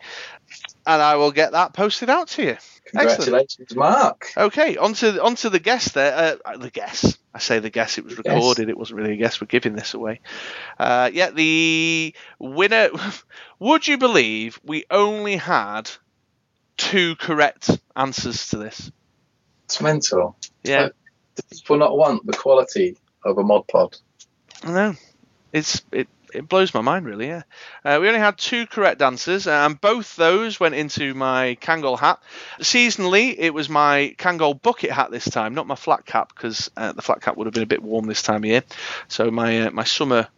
And 0.87 1.03
I 1.03 1.17
will 1.17 1.33
get 1.33 1.53
that 1.53 1.73
posted 1.73 2.09
out 2.09 2.29
to 2.29 2.43
you. 2.45 2.57
Congratulations, 2.87 3.75
Mark. 3.75 4.33
Okay, 4.37 4.77
onto 4.77 5.19
onto 5.19 5.49
the 5.49 5.59
guest 5.59 5.95
there. 5.95 6.39
Uh, 6.45 6.57
the 6.57 6.71
guest. 6.71 7.19
I 7.35 7.41
say 7.41 7.59
the 7.59 7.71
guest. 7.71 7.99
It 7.99 8.05
was 8.05 8.17
recorded. 8.17 8.69
It 8.69 8.79
wasn't 8.79 8.99
really 8.99 9.15
a 9.15 9.17
guest. 9.17 9.41
We're 9.41 9.49
giving 9.49 9.75
this 9.75 9.95
away. 9.95 10.21
Uh, 10.79 11.11
yeah, 11.13 11.31
the 11.31 12.15
winner. 12.39 12.91
Would 13.59 13.89
you 13.89 13.99
believe 13.99 14.61
we 14.63 14.85
only 14.91 15.37
had 15.37 15.91
two 16.77 17.17
correct 17.17 17.71
answers 17.97 18.51
to 18.51 18.59
this? 18.59 18.93
It's 19.65 19.81
mental. 19.81 20.37
Yeah, 20.63 20.91
Do 21.35 21.43
people 21.51 21.79
not 21.79 21.97
want 21.97 22.25
the 22.25 22.33
quality 22.33 22.97
of 23.25 23.39
a 23.39 23.43
mod 23.43 23.67
pod? 23.67 23.97
I 24.63 24.71
know. 24.71 24.95
It's 25.53 25.83
it. 25.91 26.09
It 26.35 26.49
blows 26.49 26.75
my 26.75 26.81
mind, 26.81 27.07
really. 27.07 27.29
Yeah, 27.29 27.43
uh, 27.85 27.99
we 28.01 28.09
only 28.09 28.21
had 28.21 28.39
two 28.39 28.67
correct 28.67 29.03
answers, 29.03 29.47
and 29.47 29.81
both 29.81 30.17
those 30.17 30.59
went 30.61 30.75
into 30.75 31.15
my 31.15 31.57
Kangol 31.61 31.99
hat. 31.99 32.23
Seasonally, 32.61 33.35
it 33.39 33.55
was 33.55 33.69
my 33.69 34.15
Kangol 34.19 34.61
bucket 34.61 34.91
hat 34.91 35.11
this 35.11 35.25
time, 35.25 35.55
not 35.55 35.67
my 35.67 35.77
flat 35.77 36.05
cap, 36.05 36.33
because 36.35 36.71
uh, 36.77 36.93
the 36.93 37.03
flat 37.03 37.21
cap 37.23 37.37
would 37.37 37.47
have 37.47 37.55
been 37.55 37.63
a 37.63 37.67
bit 37.67 37.83
warm 37.83 38.07
this 38.07 38.23
time 38.23 38.43
of 38.43 38.47
year. 38.47 38.63
So 39.09 39.31
my 39.31 39.67
uh, 39.67 39.71
my 39.71 39.85
summer 39.85 40.29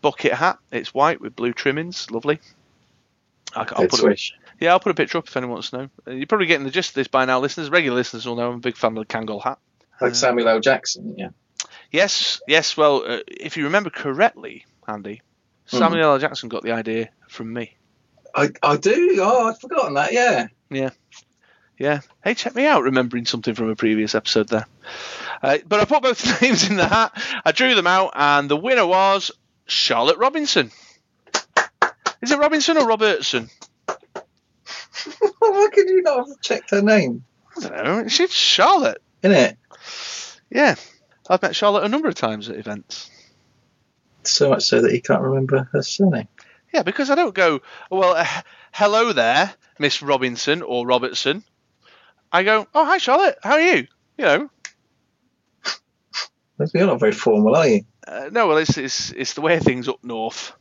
bucket 0.00 0.32
hat. 0.32 0.58
It's 0.70 0.94
white 0.94 1.20
with 1.20 1.36
blue 1.36 1.52
trimmings, 1.52 2.10
lovely. 2.10 2.40
I'll, 3.54 3.66
I'll 3.72 3.88
put 3.88 3.94
swish. 3.94 4.34
yeah, 4.60 4.70
I'll 4.70 4.80
put 4.80 4.92
a 4.92 4.94
picture 4.94 5.18
up 5.18 5.26
if 5.26 5.36
anyone 5.36 5.54
wants 5.54 5.70
to 5.70 5.78
know. 5.78 5.90
Uh, 6.06 6.10
You're 6.12 6.26
probably 6.26 6.46
getting 6.46 6.64
the 6.64 6.70
gist 6.70 6.90
of 6.90 6.94
this 6.94 7.08
by 7.08 7.24
now, 7.24 7.40
listeners. 7.40 7.70
Regular 7.70 7.96
listeners 7.96 8.26
will 8.26 8.36
know 8.36 8.50
I'm 8.50 8.56
a 8.56 8.60
big 8.60 8.76
fan 8.76 8.96
of 8.96 9.06
the 9.06 9.12
Kangol 9.12 9.42
hat. 9.42 9.58
Like 10.00 10.14
Samuel 10.14 10.48
L. 10.48 10.60
Jackson, 10.60 11.14
yeah. 11.18 11.30
Yes, 11.90 12.40
yes. 12.46 12.76
Well, 12.76 13.02
uh, 13.04 13.18
if 13.26 13.56
you 13.56 13.64
remember 13.64 13.90
correctly, 13.90 14.64
Andy, 14.88 15.22
Hmm. 15.70 15.76
Samuel 15.78 16.12
L. 16.12 16.18
Jackson 16.18 16.48
got 16.48 16.62
the 16.62 16.72
idea 16.72 17.10
from 17.28 17.52
me. 17.52 17.76
I, 18.34 18.50
I 18.62 18.76
do. 18.76 19.18
Oh, 19.20 19.48
I'd 19.48 19.58
forgotten 19.60 19.94
that. 19.94 20.12
Yeah. 20.12 20.46
Yeah. 20.70 20.90
Yeah. 21.78 22.00
Hey, 22.24 22.34
check 22.34 22.54
me 22.54 22.66
out, 22.66 22.82
remembering 22.82 23.26
something 23.26 23.54
from 23.54 23.68
a 23.68 23.76
previous 23.76 24.14
episode 24.14 24.48
there. 24.48 24.66
Uh, 25.42 25.58
but 25.66 25.80
I 25.80 25.84
put 25.84 26.02
both 26.02 26.42
names 26.42 26.68
in 26.68 26.76
the 26.76 26.86
hat. 26.88 27.12
I 27.44 27.52
drew 27.52 27.74
them 27.74 27.86
out, 27.86 28.12
and 28.14 28.48
the 28.50 28.56
winner 28.56 28.86
was 28.86 29.30
Charlotte 29.66 30.18
Robinson. 30.18 30.70
Is 32.22 32.32
it 32.32 32.38
Robinson 32.38 32.78
or 32.78 32.86
Robertson? 32.86 33.48
Why 35.38 35.68
could 35.72 35.88
you 35.88 36.02
not 36.02 36.28
have 36.28 36.40
checked 36.40 36.70
her 36.70 36.82
name? 36.82 37.24
I 37.58 37.68
don't 37.68 37.84
know. 37.84 38.08
She's 38.08 38.32
Charlotte. 38.32 39.00
In 39.22 39.32
it. 39.32 39.56
Yeah. 40.50 40.74
I've 41.28 41.42
met 41.42 41.54
Charlotte 41.54 41.84
a 41.84 41.88
number 41.88 42.08
of 42.08 42.14
times 42.14 42.48
at 42.48 42.56
events. 42.56 43.10
So 44.24 44.50
much 44.50 44.64
so 44.64 44.82
that 44.82 44.92
he 44.92 45.00
can't 45.00 45.22
remember 45.22 45.68
her 45.72 45.82
surname. 45.82 46.28
Yeah, 46.72 46.82
because 46.82 47.08
I 47.10 47.14
don't 47.14 47.34
go, 47.34 47.60
well, 47.90 48.14
uh, 48.14 48.26
hello 48.72 49.12
there, 49.12 49.52
Miss 49.78 50.02
Robinson 50.02 50.62
or 50.62 50.86
Robertson. 50.86 51.42
I 52.30 52.42
go, 52.42 52.66
oh, 52.74 52.84
hi, 52.84 52.98
Charlotte. 52.98 53.38
How 53.42 53.52
are 53.54 53.60
you? 53.60 53.86
You 54.18 54.24
know, 54.24 54.50
You're 56.74 56.86
not 56.86 57.00
very 57.00 57.12
formal, 57.12 57.56
are 57.56 57.68
you? 57.68 57.84
uh, 58.06 58.28
no, 58.32 58.48
well, 58.48 58.56
it's, 58.58 58.76
it's 58.76 59.10
it's 59.12 59.34
the 59.34 59.40
way 59.40 59.58
things 59.60 59.88
up 59.88 60.02
north. 60.02 60.52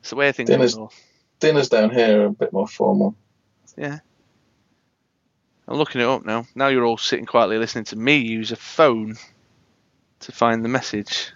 It's 0.00 0.10
the 0.10 0.16
way 0.16 0.32
things 0.32 0.50
Dinner's- 0.50 0.74
up 0.74 0.80
north. 0.80 1.02
Dinners 1.38 1.68
down 1.68 1.90
here 1.90 2.22
are 2.22 2.26
a 2.26 2.30
bit 2.30 2.52
more 2.52 2.66
formal. 2.66 3.14
Yeah. 3.76 3.98
I'm 5.68 5.76
looking 5.76 6.00
it 6.00 6.06
up 6.06 6.24
now. 6.24 6.46
Now 6.54 6.68
you're 6.68 6.86
all 6.86 6.96
sitting 6.96 7.26
quietly 7.26 7.58
listening 7.58 7.84
to 7.86 7.96
me 7.96 8.16
use 8.16 8.52
a 8.52 8.56
phone 8.56 9.16
to 10.20 10.32
find 10.32 10.64
the 10.64 10.68
message. 10.70 11.32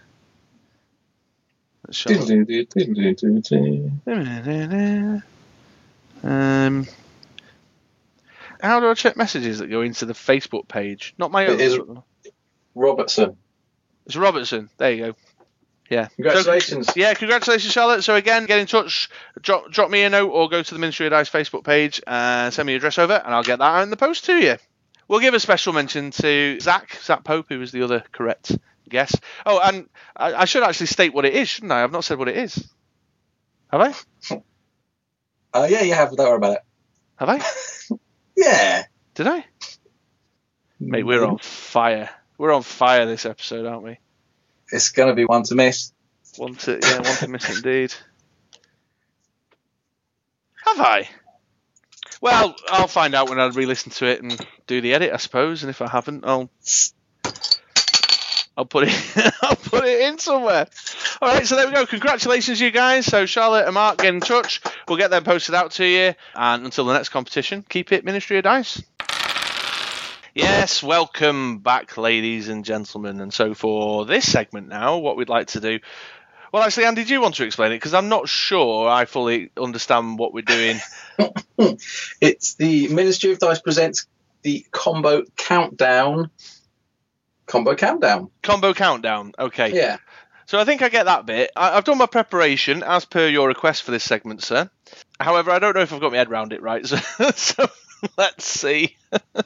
Um, 6.23 6.87
how 8.61 8.81
do 8.81 8.89
I 8.91 8.95
check 8.95 9.17
messages 9.17 9.59
that 9.59 9.69
go 9.69 9.81
into 9.83 10.07
the 10.07 10.13
Facebook 10.13 10.69
page? 10.69 11.15
Not 11.19 11.31
my 11.31 11.45
It 11.45 11.51
own. 11.51 11.61
is- 11.61 11.79
Robertson. 12.75 13.37
It's 14.07 14.17
Robertson. 14.17 14.71
There 14.77 14.93
you 14.93 15.05
go. 15.07 15.15
Yeah. 15.89 16.07
Congratulations. 16.17 16.87
So, 16.89 16.93
yeah, 16.97 17.15
congratulations, 17.15 17.73
Charlotte. 17.73 18.03
So 18.03 18.15
again, 18.15 18.47
get 18.47 18.61
in 18.61 18.67
touch, 18.67 19.09
drop 19.41 19.71
drop 19.73 19.91
me 19.91 20.03
a 20.03 20.11
note, 20.11 20.29
or 20.31 20.49
go 20.49 20.63
to 20.63 20.75
the 20.75 20.79
Ministry 20.79 21.07
of 21.07 21.11
Dice 21.11 21.29
Facebook 21.29 21.65
page 21.65 22.01
and 22.07 22.55
send 22.55 22.67
me 22.67 22.73
your 22.73 22.79
address 22.79 22.99
over, 22.99 23.15
and 23.15 23.35
I'll 23.35 23.43
get 23.43 23.59
that 23.59 23.65
out 23.65 23.83
in 23.83 23.91
the 23.91 23.97
post 23.97 24.25
to 24.27 24.35
you. 24.37 24.57
We'll 25.09 25.19
give 25.21 25.35
a 25.35 25.41
special 25.41 25.73
mention 25.73 26.13
to 26.13 26.61
Zach, 26.61 26.97
Zach 27.03 27.25
Pope, 27.25 27.47
who 27.49 27.59
was 27.59 27.73
the 27.73 27.83
other 27.83 28.05
correct 28.13 28.57
guess. 28.91 29.15
Oh, 29.47 29.59
and 29.61 29.89
I, 30.17 30.35
I 30.35 30.45
should 30.45 30.63
actually 30.63 30.87
state 30.87 31.15
what 31.15 31.25
it 31.25 31.35
is, 31.35 31.49
shouldn't 31.49 31.73
I? 31.73 31.83
I've 31.83 31.93
not 31.93 32.05
said 32.05 32.19
what 32.19 32.29
it 32.29 32.37
is. 32.37 32.69
Have 33.71 33.81
I? 33.81 34.37
Uh, 35.53 35.67
yeah, 35.71 35.83
you 35.83 35.95
have. 35.95 36.15
Don't 36.17 36.27
worry 36.27 36.37
about 36.37 36.53
it. 36.53 36.63
Have 37.17 37.29
I? 37.29 37.41
Yeah. 38.37 38.85
Did 39.15 39.27
I? 39.27 39.45
Mate, 40.79 41.05
we're 41.05 41.27
on 41.27 41.39
fire. 41.39 42.09
We're 42.39 42.55
on 42.55 42.63
fire 42.63 43.05
this 43.05 43.27
episode, 43.27 43.67
aren't 43.67 43.83
we? 43.83 43.99
It's 44.73 44.91
going 44.91 45.09
to 45.11 45.15
be 45.15 45.27
one 45.27 45.43
to 45.43 45.55
miss. 45.55 45.93
One 46.39 46.55
to 46.55 46.79
yeah, 46.83 47.01
one 47.01 47.17
to 47.17 47.29
miss 47.29 47.55
indeed. 47.55 47.93
Have 50.65 50.81
I? 50.81 51.09
Well, 52.23 52.55
I'll 52.69 52.87
find 52.87 53.15
out 53.15 53.29
when 53.29 53.41
I 53.41 53.47
re-listen 53.49 53.93
to 53.93 54.07
it 54.07 54.23
and 54.23 54.39
do 54.67 54.81
the 54.81 54.95
edit, 54.95 55.13
I 55.13 55.17
suppose. 55.17 55.63
And 55.63 55.71
if 55.71 55.83
I 55.83 55.89
haven't, 55.89 56.25
I'll 56.25 56.51
I'll 58.61 58.67
put 58.67 58.87
it 58.87 59.33
I'll 59.43 59.57
put 59.57 59.87
it 59.87 60.03
in 60.03 60.19
somewhere. 60.19 60.67
All 61.23 61.29
right, 61.33 61.47
so 61.47 61.57
there 61.57 61.67
we 61.67 61.73
go. 61.73 61.87
Congratulations, 61.87 62.61
you 62.61 62.71
guys. 62.71 63.07
So 63.07 63.25
Charlotte 63.25 63.65
and 63.65 63.73
Mark 63.73 63.97
get 63.97 64.13
in 64.13 64.21
touch. 64.21 64.61
We'll 64.87 64.99
get 64.99 65.11
them 65.11 65.25
posted 65.25 65.55
out 65.55 65.71
to 65.73 65.87
you. 65.87 66.13
And 66.35 66.67
until 66.67 66.85
the 66.85 66.93
next 66.93 67.09
competition, 67.09 67.65
keep 67.67 67.91
it 67.91 68.05
Ministry 68.05 68.37
of 68.37 68.45
Dice. 68.45 68.83
Yes, 70.35 70.83
welcome 70.83 71.61
back, 71.61 71.97
ladies 71.97 72.51
and 72.51 72.63
gentlemen. 72.63 73.23
And 73.23 73.33
so 73.33 73.55
for 73.55 74.05
this 74.05 74.31
segment 74.31 74.69
now, 74.69 74.99
what 74.99 75.17
we'd 75.17 75.31
like 75.31 75.47
to 75.49 75.61
do. 75.61 75.79
Well, 76.53 76.63
actually, 76.63 76.85
Andy, 76.85 77.05
do 77.05 77.15
you 77.15 77.23
want 77.23 77.37
to 77.37 77.47
explain 77.47 77.73
it? 77.73 77.77
Because 77.77 77.95
I'm 77.95 78.11
not 78.11 78.29
sure 78.29 78.91
I 78.91 79.07
fully 79.07 79.53
understand 79.59 80.19
what 80.19 80.35
we're 80.35 80.43
doing. 80.43 80.81
It's 82.21 82.55
the 82.57 82.89
Ministry 82.89 83.33
of 83.33 83.39
Dice 83.39 83.61
presents 83.61 84.07
the 84.43 84.67
combo 84.71 85.25
countdown. 85.37 86.31
Combo 87.51 87.75
countdown. 87.75 88.31
Combo 88.43 88.73
countdown. 88.73 89.33
Okay. 89.37 89.75
Yeah. 89.75 89.97
So 90.47 90.61
I 90.61 90.65
think 90.65 90.83
I 90.83 90.89
get 90.89 91.07
that 91.07 91.27
bit. 91.27 91.51
I, 91.57 91.77
I've 91.77 91.85
done 91.85 91.99
my 91.99 92.07
preparation 92.07 92.85
as 92.85 93.05
per 93.05 93.27
your 93.27 93.49
request 93.49 93.83
for 93.83 93.91
this 93.91 94.05
segment, 94.05 94.43
sir. 94.43 94.71
However, 95.19 95.51
I 95.51 95.59
don't 95.59 95.75
know 95.75 95.83
if 95.83 95.93
I've 95.93 96.01
got 96.01 96.13
my 96.13 96.19
head 96.19 96.31
around 96.31 96.53
it 96.53 96.63
right. 96.63 96.87
So, 96.87 96.97
so 97.35 97.69
let's 98.17 98.47
see. 98.47 98.97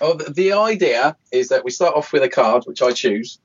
Oh, 0.00 0.14
the, 0.14 0.30
the 0.30 0.52
idea 0.52 1.16
is 1.32 1.48
that 1.48 1.64
we 1.64 1.70
start 1.70 1.94
off 1.94 2.12
with 2.12 2.22
a 2.22 2.28
card, 2.28 2.64
which 2.66 2.82
I 2.82 2.92
choose. 2.92 3.38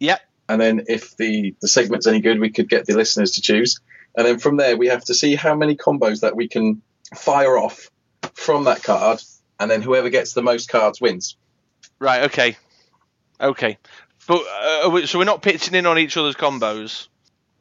Yep. 0.00 0.20
And 0.48 0.60
then 0.60 0.84
if 0.88 1.16
the, 1.16 1.54
the 1.60 1.68
segment's 1.68 2.06
any 2.06 2.20
good, 2.20 2.38
we 2.38 2.50
could 2.50 2.68
get 2.68 2.86
the 2.86 2.94
listeners 2.94 3.32
to 3.32 3.40
choose. 3.40 3.80
And 4.16 4.26
then 4.26 4.38
from 4.38 4.56
there, 4.56 4.76
we 4.76 4.88
have 4.88 5.04
to 5.06 5.14
see 5.14 5.36
how 5.36 5.54
many 5.54 5.76
combos 5.76 6.20
that 6.20 6.36
we 6.36 6.48
can 6.48 6.82
fire 7.14 7.56
off 7.56 7.88
from 8.34 8.64
that 8.64 8.82
card. 8.82 9.22
And 9.58 9.70
then 9.70 9.80
whoever 9.80 10.10
gets 10.10 10.34
the 10.34 10.42
most 10.42 10.68
cards 10.68 11.00
wins. 11.00 11.36
Right. 11.98 12.24
Okay. 12.24 12.56
Okay. 13.42 13.78
But 14.26 14.42
uh, 14.84 14.90
we- 14.90 15.06
so 15.06 15.18
we're 15.18 15.24
not 15.24 15.42
pitching 15.42 15.74
in 15.74 15.86
on 15.86 15.98
each 15.98 16.16
other's 16.16 16.36
combos. 16.36 17.08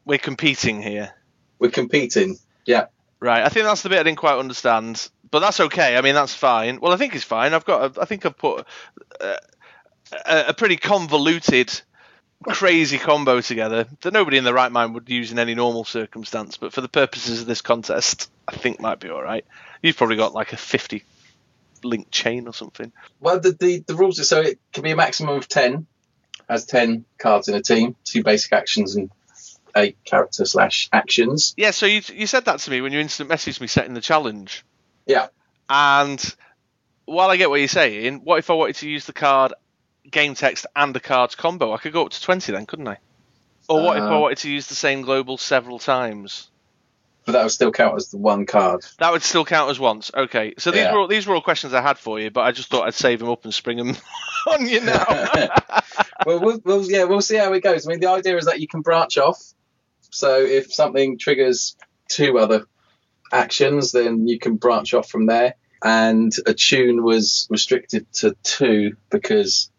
We're 0.06 0.20
competing 0.20 0.82
here. 0.82 1.12
We're 1.60 1.72
competing. 1.72 2.38
Yeah. 2.66 2.86
Right. 3.20 3.44
I 3.44 3.50
think 3.50 3.66
that's 3.66 3.82
the 3.82 3.90
bit 3.90 4.00
I 4.00 4.04
didn't 4.04 4.18
quite 4.18 4.38
understand, 4.38 5.10
but 5.30 5.40
that's 5.40 5.60
okay. 5.60 5.96
I 5.98 6.02
mean, 6.02 6.16
that's 6.16 6.34
fine. 6.34 6.80
Well, 6.80 6.92
I 6.92 6.98
think 6.98 7.16
it's 7.16 7.24
fine. 7.24 7.54
I've 7.54 7.66
got. 7.66 7.98
A, 7.98 8.02
I 8.02 8.06
think 8.06 8.26
I've 8.26 8.38
put 8.38 8.66
uh, 9.20 9.36
a, 10.26 10.46
a 10.50 10.54
pretty 10.54 10.78
convoluted, 10.78 11.82
crazy 12.44 12.98
combo 12.98 13.42
together 13.42 13.86
that 14.02 14.14
nobody 14.14 14.38
in 14.38 14.44
the 14.44 14.54
right 14.54 14.72
mind 14.72 14.96
would 14.96 15.08
use 15.10 15.32
in 15.32 15.38
any 15.38 15.54
normal 15.54 15.84
circumstance. 15.84 16.58
But 16.58 16.74
for 16.74 16.82
the 16.82 16.90
purposes 16.90 17.42
of 17.42 17.48
this 17.48 17.62
contest, 17.62 18.32
I 18.48 18.56
think 18.56 18.80
might 18.80 19.00
be 19.00 19.10
all 19.10 19.22
right. 19.22 19.46
You've 19.84 19.98
probably 19.98 20.16
got 20.18 20.34
like 20.34 20.54
a 20.54 20.58
fifty 20.58 21.04
link 21.84 22.12
chain 22.12 22.48
or 22.48 22.54
something. 22.54 22.92
Well, 23.20 23.40
the, 23.40 23.52
the, 23.52 23.80
the 23.80 23.96
rules 23.96 24.20
are 24.20 24.24
so 24.24 24.42
it 24.42 24.60
can 24.74 24.84
be 24.84 24.92
a 24.92 24.96
maximum 24.96 25.36
of 25.38 25.48
10, 25.48 25.88
has 26.50 26.66
10 26.66 27.06
cards 27.18 27.48
in 27.48 27.56
a 27.56 27.62
team, 27.62 27.96
two 28.04 28.24
basic 28.24 28.54
actions 28.54 28.96
and 28.96 29.10
eight 29.76 29.98
character 30.04 30.46
slash 30.46 30.90
actions. 30.92 31.54
Yeah. 31.58 31.72
So 31.72 31.86
you 31.86 32.02
you 32.14 32.28
said 32.28 32.46
that 32.46 32.60
to 32.60 32.72
me 32.72 32.82
when 32.82 32.92
you 32.92 33.00
instant 33.00 33.30
messaged 33.30 33.62
me 33.62 33.68
setting 33.68 33.94
the 33.94 34.02
challenge. 34.02 34.66
Yeah. 35.06 35.28
And 35.70 36.36
while 37.06 37.30
I 37.30 37.38
get 37.38 37.50
what 37.50 37.60
you're 37.60 37.68
saying, 37.70 38.22
what 38.24 38.40
if 38.40 38.50
I 38.50 38.54
wanted 38.54 38.76
to 38.78 38.90
use 38.90 39.06
the 39.06 39.14
card 39.14 39.54
game 40.10 40.36
text 40.36 40.66
and 40.76 40.94
the 40.94 41.00
cards 41.00 41.36
combo? 41.36 41.74
I 41.74 41.78
could 41.78 41.94
go 41.94 42.06
up 42.06 42.12
to 42.12 42.22
20 42.22 42.52
then, 42.52 42.66
couldn't 42.66 42.88
I? 42.88 42.98
Or 43.70 43.82
what 43.84 43.98
if 43.98 44.04
I 44.04 44.16
Uh, 44.16 44.20
wanted 44.20 44.40
to 44.40 44.52
use 44.52 44.68
the 44.68 44.76
same 44.76 45.02
global 45.04 45.38
several 45.38 45.80
times? 45.80 46.51
But 47.26 47.34
that 47.34 47.44
would 47.44 47.52
still 47.52 47.72
count 47.72 47.96
as 47.98 48.10
the 48.10 48.18
one 48.18 48.46
card. 48.48 48.84
That 48.98 49.12
would 49.12 49.22
still 49.22 49.46
count 49.46 49.70
as 49.70 49.80
once. 49.80 50.10
Okay. 50.14 50.56
So 50.58 50.72
these 50.72 50.82
Yeah. 50.82 50.94
were 50.94 51.00
all, 51.02 51.08
these 51.08 51.28
were 51.28 51.36
all 51.36 51.42
questions 51.42 51.74
I 51.74 51.82
had 51.82 52.00
for 52.00 52.20
you, 52.20 52.32
but 52.32 52.42
I 52.42 52.52
just 52.52 52.70
thought 52.70 52.88
I'd 52.88 52.96
save 52.96 53.20
them 53.20 53.30
up 53.30 53.44
and 53.44 53.54
spring 53.54 53.78
them 53.78 53.96
on 54.52 54.68
you 54.68 54.82
now. 54.82 55.06
well, 56.26 56.40
we'll, 56.40 56.60
we'll, 56.66 56.90
yeah, 56.90 57.04
we'll 57.04 57.22
see 57.22 57.38
how 57.38 57.54
it 57.54 57.62
goes. 57.64 57.86
I 57.88 57.92
mean, 57.92 58.00
the 58.00 58.10
idea 58.10 58.38
is 58.38 58.46
that 58.46 58.60
you 58.60 58.68
can 58.68 58.82
branch 58.82 59.18
off. 59.20 59.40
So 60.10 60.42
if 60.42 60.74
something 60.74 61.20
triggers 61.20 61.76
two 62.10 62.40
other 62.40 62.66
actions, 63.32 63.92
then 63.92 64.28
you 64.28 64.40
can 64.40 64.56
branch 64.56 64.94
off 64.94 65.10
from 65.10 65.28
there. 65.28 65.56
And 65.84 66.34
attune 66.46 67.04
was 67.04 67.48
restricted 67.50 68.12
to 68.14 68.36
two 68.44 68.98
because 69.10 69.70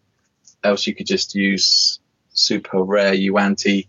else 0.63 0.87
you 0.87 0.95
could 0.95 1.07
just 1.07 1.35
use 1.35 1.99
super 2.33 2.81
rare 2.83 3.13
Yuanti 3.13 3.87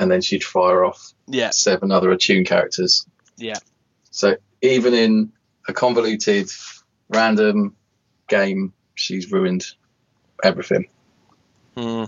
and 0.00 0.10
then 0.10 0.22
she'd 0.22 0.42
fire 0.42 0.84
off 0.84 1.12
yeah. 1.28 1.50
seven 1.50 1.92
other 1.92 2.10
attune 2.10 2.44
characters. 2.44 3.06
Yeah. 3.36 3.58
So 4.10 4.36
even 4.62 4.94
in 4.94 5.32
a 5.68 5.72
convoluted, 5.72 6.50
random 7.10 7.76
game, 8.28 8.72
she's 8.94 9.30
ruined 9.30 9.66
everything. 10.42 10.88
Hmm. 11.76 12.04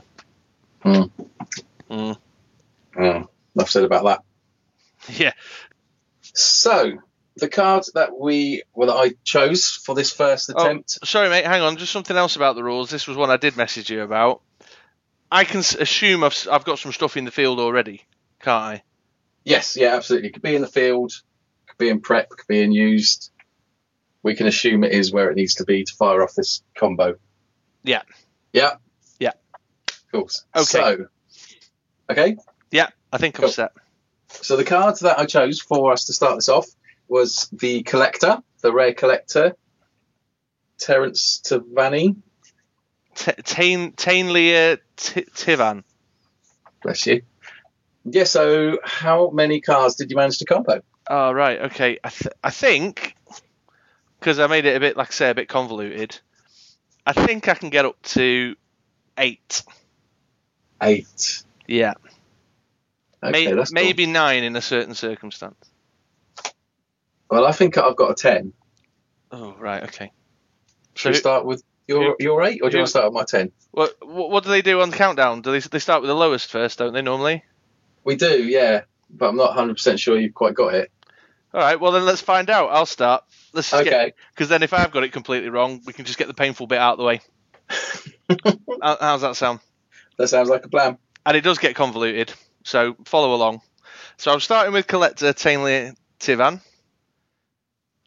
Hmm. 0.80 1.02
Hmm. 1.88 2.12
Oh, 2.98 3.28
enough 3.54 3.70
said 3.70 3.84
about 3.84 4.04
that. 4.04 4.22
Yeah. 5.18 5.32
So 6.32 6.92
the 7.36 7.48
card 7.48 7.82
that 7.94 8.16
we 8.16 8.62
well 8.72 8.86
that 8.88 8.94
I 8.94 9.14
chose 9.24 9.66
for 9.66 9.94
this 9.96 10.12
first 10.12 10.50
Oh. 10.54 10.62
attempt. 10.62 10.98
Sorry, 11.04 11.28
mate. 11.28 11.44
Hang 11.44 11.60
on. 11.60 11.76
Just 11.76 11.92
something 11.92 12.16
else 12.16 12.36
about 12.36 12.54
the 12.54 12.62
rules. 12.62 12.88
This 12.88 13.08
was 13.08 13.16
one 13.16 13.30
I 13.30 13.36
did 13.36 13.56
message 13.56 13.90
you 13.90 14.02
about. 14.02 14.42
I 15.32 15.44
can 15.44 15.60
assume 15.60 16.24
I've, 16.24 16.46
I've 16.50 16.64
got 16.64 16.78
some 16.78 16.92
stuff 16.92 17.16
in 17.16 17.24
the 17.24 17.30
field 17.30 17.58
already, 17.58 18.02
can't 18.40 18.62
I? 18.62 18.82
Yes, 19.44 19.78
yeah, 19.78 19.96
absolutely. 19.96 20.30
Could 20.30 20.42
be 20.42 20.54
in 20.54 20.60
the 20.60 20.68
field, 20.68 21.10
could 21.66 21.78
be 21.78 21.88
in 21.88 22.02
prep, 22.02 22.28
could 22.28 22.46
be 22.46 22.60
in 22.60 22.70
used. 22.70 23.30
We 24.22 24.34
can 24.34 24.46
assume 24.46 24.84
it 24.84 24.92
is 24.92 25.10
where 25.10 25.30
it 25.30 25.36
needs 25.36 25.54
to 25.54 25.64
be 25.64 25.84
to 25.84 25.94
fire 25.94 26.22
off 26.22 26.34
this 26.34 26.62
combo. 26.76 27.14
Yeah. 27.82 28.02
Yeah. 28.52 28.74
Yeah. 29.18 29.32
Cool. 30.12 30.28
Okay. 30.54 30.64
So, 30.64 31.06
okay. 32.10 32.36
Yeah, 32.70 32.88
I 33.10 33.16
think 33.16 33.42
I'm 33.42 33.48
set. 33.48 33.72
So 34.28 34.56
the 34.56 34.64
card 34.64 34.98
that 35.00 35.18
I 35.18 35.24
chose 35.24 35.60
for 35.60 35.92
us 35.92 36.04
to 36.04 36.12
start 36.12 36.36
this 36.36 36.50
off 36.50 36.68
was 37.08 37.48
the 37.52 37.82
collector, 37.84 38.42
the 38.60 38.70
rare 38.70 38.92
collector, 38.92 39.56
Terence 40.78 41.40
Tavani. 41.42 42.16
Tain 43.14 43.92
Tainlia 43.92 44.78
Tivan. 44.96 45.84
Bless 46.82 47.06
you. 47.06 47.22
Yeah. 48.04 48.24
So 48.24 48.78
how 48.84 49.30
many 49.30 49.60
cars 49.60 49.94
did 49.96 50.10
you 50.10 50.16
manage 50.16 50.38
to 50.38 50.44
combo? 50.44 50.82
Oh 51.08 51.32
right, 51.32 51.60
okay. 51.62 51.98
I 52.02 52.08
th- 52.08 52.34
I 52.42 52.50
think 52.50 53.14
because 54.18 54.38
I 54.38 54.46
made 54.46 54.64
it 54.66 54.76
a 54.76 54.80
bit, 54.80 54.96
like 54.96 55.08
I 55.08 55.12
say, 55.12 55.30
a 55.30 55.34
bit 55.34 55.48
convoluted. 55.48 56.18
I 57.06 57.12
think 57.12 57.48
I 57.48 57.54
can 57.54 57.70
get 57.70 57.84
up 57.84 58.00
to 58.02 58.54
eight. 59.18 59.62
Eight. 60.80 61.42
Yeah, 61.66 61.94
Okay, 63.22 63.30
May- 63.46 63.52
cool. 63.52 63.64
maybe 63.72 64.06
nine 64.06 64.42
in 64.44 64.56
a 64.56 64.60
certain 64.60 64.94
circumstance. 64.94 65.56
Well, 67.30 67.46
I 67.46 67.52
think 67.52 67.78
I've 67.78 67.96
got 67.96 68.10
a 68.10 68.14
ten. 68.14 68.52
Oh 69.30 69.54
right, 69.58 69.82
okay. 69.84 70.12
Should 70.94 71.10
we 71.12 71.16
start 71.16 71.44
with 71.44 71.62
your 71.88 72.16
your 72.20 72.42
eight, 72.44 72.60
or 72.62 72.70
do 72.70 72.76
you 72.76 72.80
want 72.80 72.86
to 72.86 72.90
start 72.90 73.06
at 73.06 73.12
my 73.12 73.24
ten? 73.24 73.52
What, 73.70 73.94
what 74.06 74.44
do 74.44 74.50
they 74.50 74.62
do 74.62 74.80
on 74.80 74.90
the 74.90 74.96
countdown? 74.96 75.42
Do 75.42 75.52
they 75.52 75.58
they 75.60 75.78
start 75.78 76.02
with 76.02 76.08
the 76.08 76.14
lowest 76.14 76.50
first, 76.50 76.78
don't 76.78 76.92
they 76.92 77.02
normally? 77.02 77.44
We 78.04 78.16
do, 78.16 78.42
yeah, 78.44 78.82
but 79.10 79.28
I'm 79.28 79.36
not 79.36 79.48
100 79.50 79.74
percent 79.74 80.00
sure 80.00 80.18
you've 80.18 80.34
quite 80.34 80.54
got 80.54 80.74
it. 80.74 80.90
All 81.54 81.60
right, 81.60 81.78
well 81.78 81.92
then 81.92 82.04
let's 82.04 82.20
find 82.22 82.48
out. 82.50 82.68
I'll 82.70 82.86
start. 82.86 83.24
Let's 83.52 83.72
Okay. 83.72 84.12
because 84.34 84.48
then 84.48 84.62
if 84.62 84.72
I've 84.72 84.90
got 84.90 85.04
it 85.04 85.12
completely 85.12 85.50
wrong, 85.50 85.82
we 85.86 85.92
can 85.92 86.04
just 86.04 86.18
get 86.18 86.28
the 86.28 86.34
painful 86.34 86.66
bit 86.66 86.78
out 86.78 86.92
of 86.92 86.98
the 86.98 87.04
way. 87.04 87.20
How- 88.82 88.96
How's 89.00 89.20
that 89.20 89.36
sound? 89.36 89.60
That 90.18 90.28
sounds 90.28 90.48
like 90.48 90.64
a 90.64 90.68
plan. 90.68 90.98
And 91.26 91.36
it 91.36 91.42
does 91.42 91.58
get 91.58 91.74
convoluted. 91.76 92.32
So 92.64 92.96
follow 93.04 93.34
along. 93.34 93.60
So 94.16 94.32
I'm 94.32 94.40
starting 94.40 94.72
with 94.72 94.86
collector 94.86 95.32
Tainley 95.32 95.94
Tivan. 96.20 96.60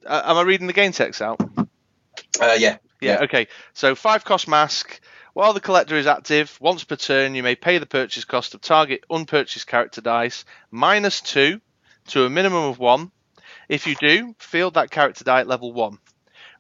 Uh, 0.06 0.22
am 0.26 0.38
I 0.38 0.42
reading 0.44 0.68
the 0.68 0.74
game 0.74 0.92
text 0.92 1.22
out? 1.22 1.40
Uh, 2.40 2.56
yeah. 2.58 2.78
Yeah, 3.02 3.14
Yeah. 3.14 3.24
okay. 3.24 3.48
So 3.74 3.96
five 3.96 4.24
cost 4.26 4.48
mask. 4.48 5.00
While 5.34 5.52
the 5.52 5.60
collector 5.60 5.98
is 5.98 6.08
active, 6.08 6.58
once 6.62 6.86
per 6.86 6.96
turn, 6.96 7.36
you 7.36 7.44
may 7.44 7.56
pay 7.56 7.78
the 7.78 7.86
purchase 7.86 8.24
cost 8.24 8.54
of 8.54 8.62
target 8.62 9.04
unpurchased 9.10 9.68
character 9.68 10.00
dice 10.00 10.46
minus 10.72 11.20
two 11.20 11.60
to 12.08 12.26
a 12.26 12.30
minimum 12.30 12.64
of 12.64 12.80
one. 12.80 13.12
If 13.68 13.86
you 13.86 13.96
do, 13.96 14.34
field 14.40 14.76
that 14.76 14.92
character 14.92 15.26
die 15.26 15.42
at 15.42 15.48
level 15.48 15.74
one. 15.74 15.98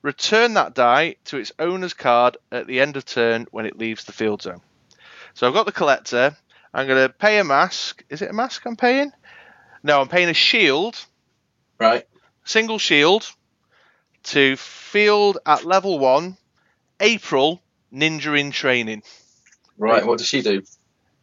Return 0.01 0.55
that 0.55 0.73
die 0.75 1.15
to 1.25 1.37
its 1.37 1.53
owner's 1.57 1.93
card 1.93 2.35
at 2.51 2.67
the 2.67 2.81
end 2.81 2.97
of 2.97 3.05
turn 3.05 3.47
when 3.51 3.65
it 3.65 3.77
leaves 3.77 4.03
the 4.03 4.11
field 4.11 4.41
zone. 4.41 4.61
So 5.35 5.47
I've 5.47 5.53
got 5.53 5.65
the 5.65 5.71
collector. 5.71 6.35
I'm 6.73 6.85
going 6.87 7.07
to 7.07 7.13
pay 7.13 7.39
a 7.39 7.43
mask. 7.45 8.03
Is 8.09 8.21
it 8.21 8.29
a 8.29 8.33
mask 8.33 8.65
I'm 8.65 8.75
paying? 8.75 9.11
No, 9.83 10.01
I'm 10.01 10.09
paying 10.09 10.29
a 10.29 10.33
shield 10.33 10.97
Right. 11.79 12.05
single 12.43 12.77
shield 12.77 13.31
to 14.25 14.55
field 14.55 15.37
at 15.45 15.65
level 15.65 15.99
one, 15.99 16.37
April 16.99 17.61
Ninja 17.93 18.39
in 18.39 18.51
training. 18.51 19.03
Right. 19.77 20.05
What 20.05 20.17
does 20.19 20.27
she 20.27 20.41
do? 20.41 20.63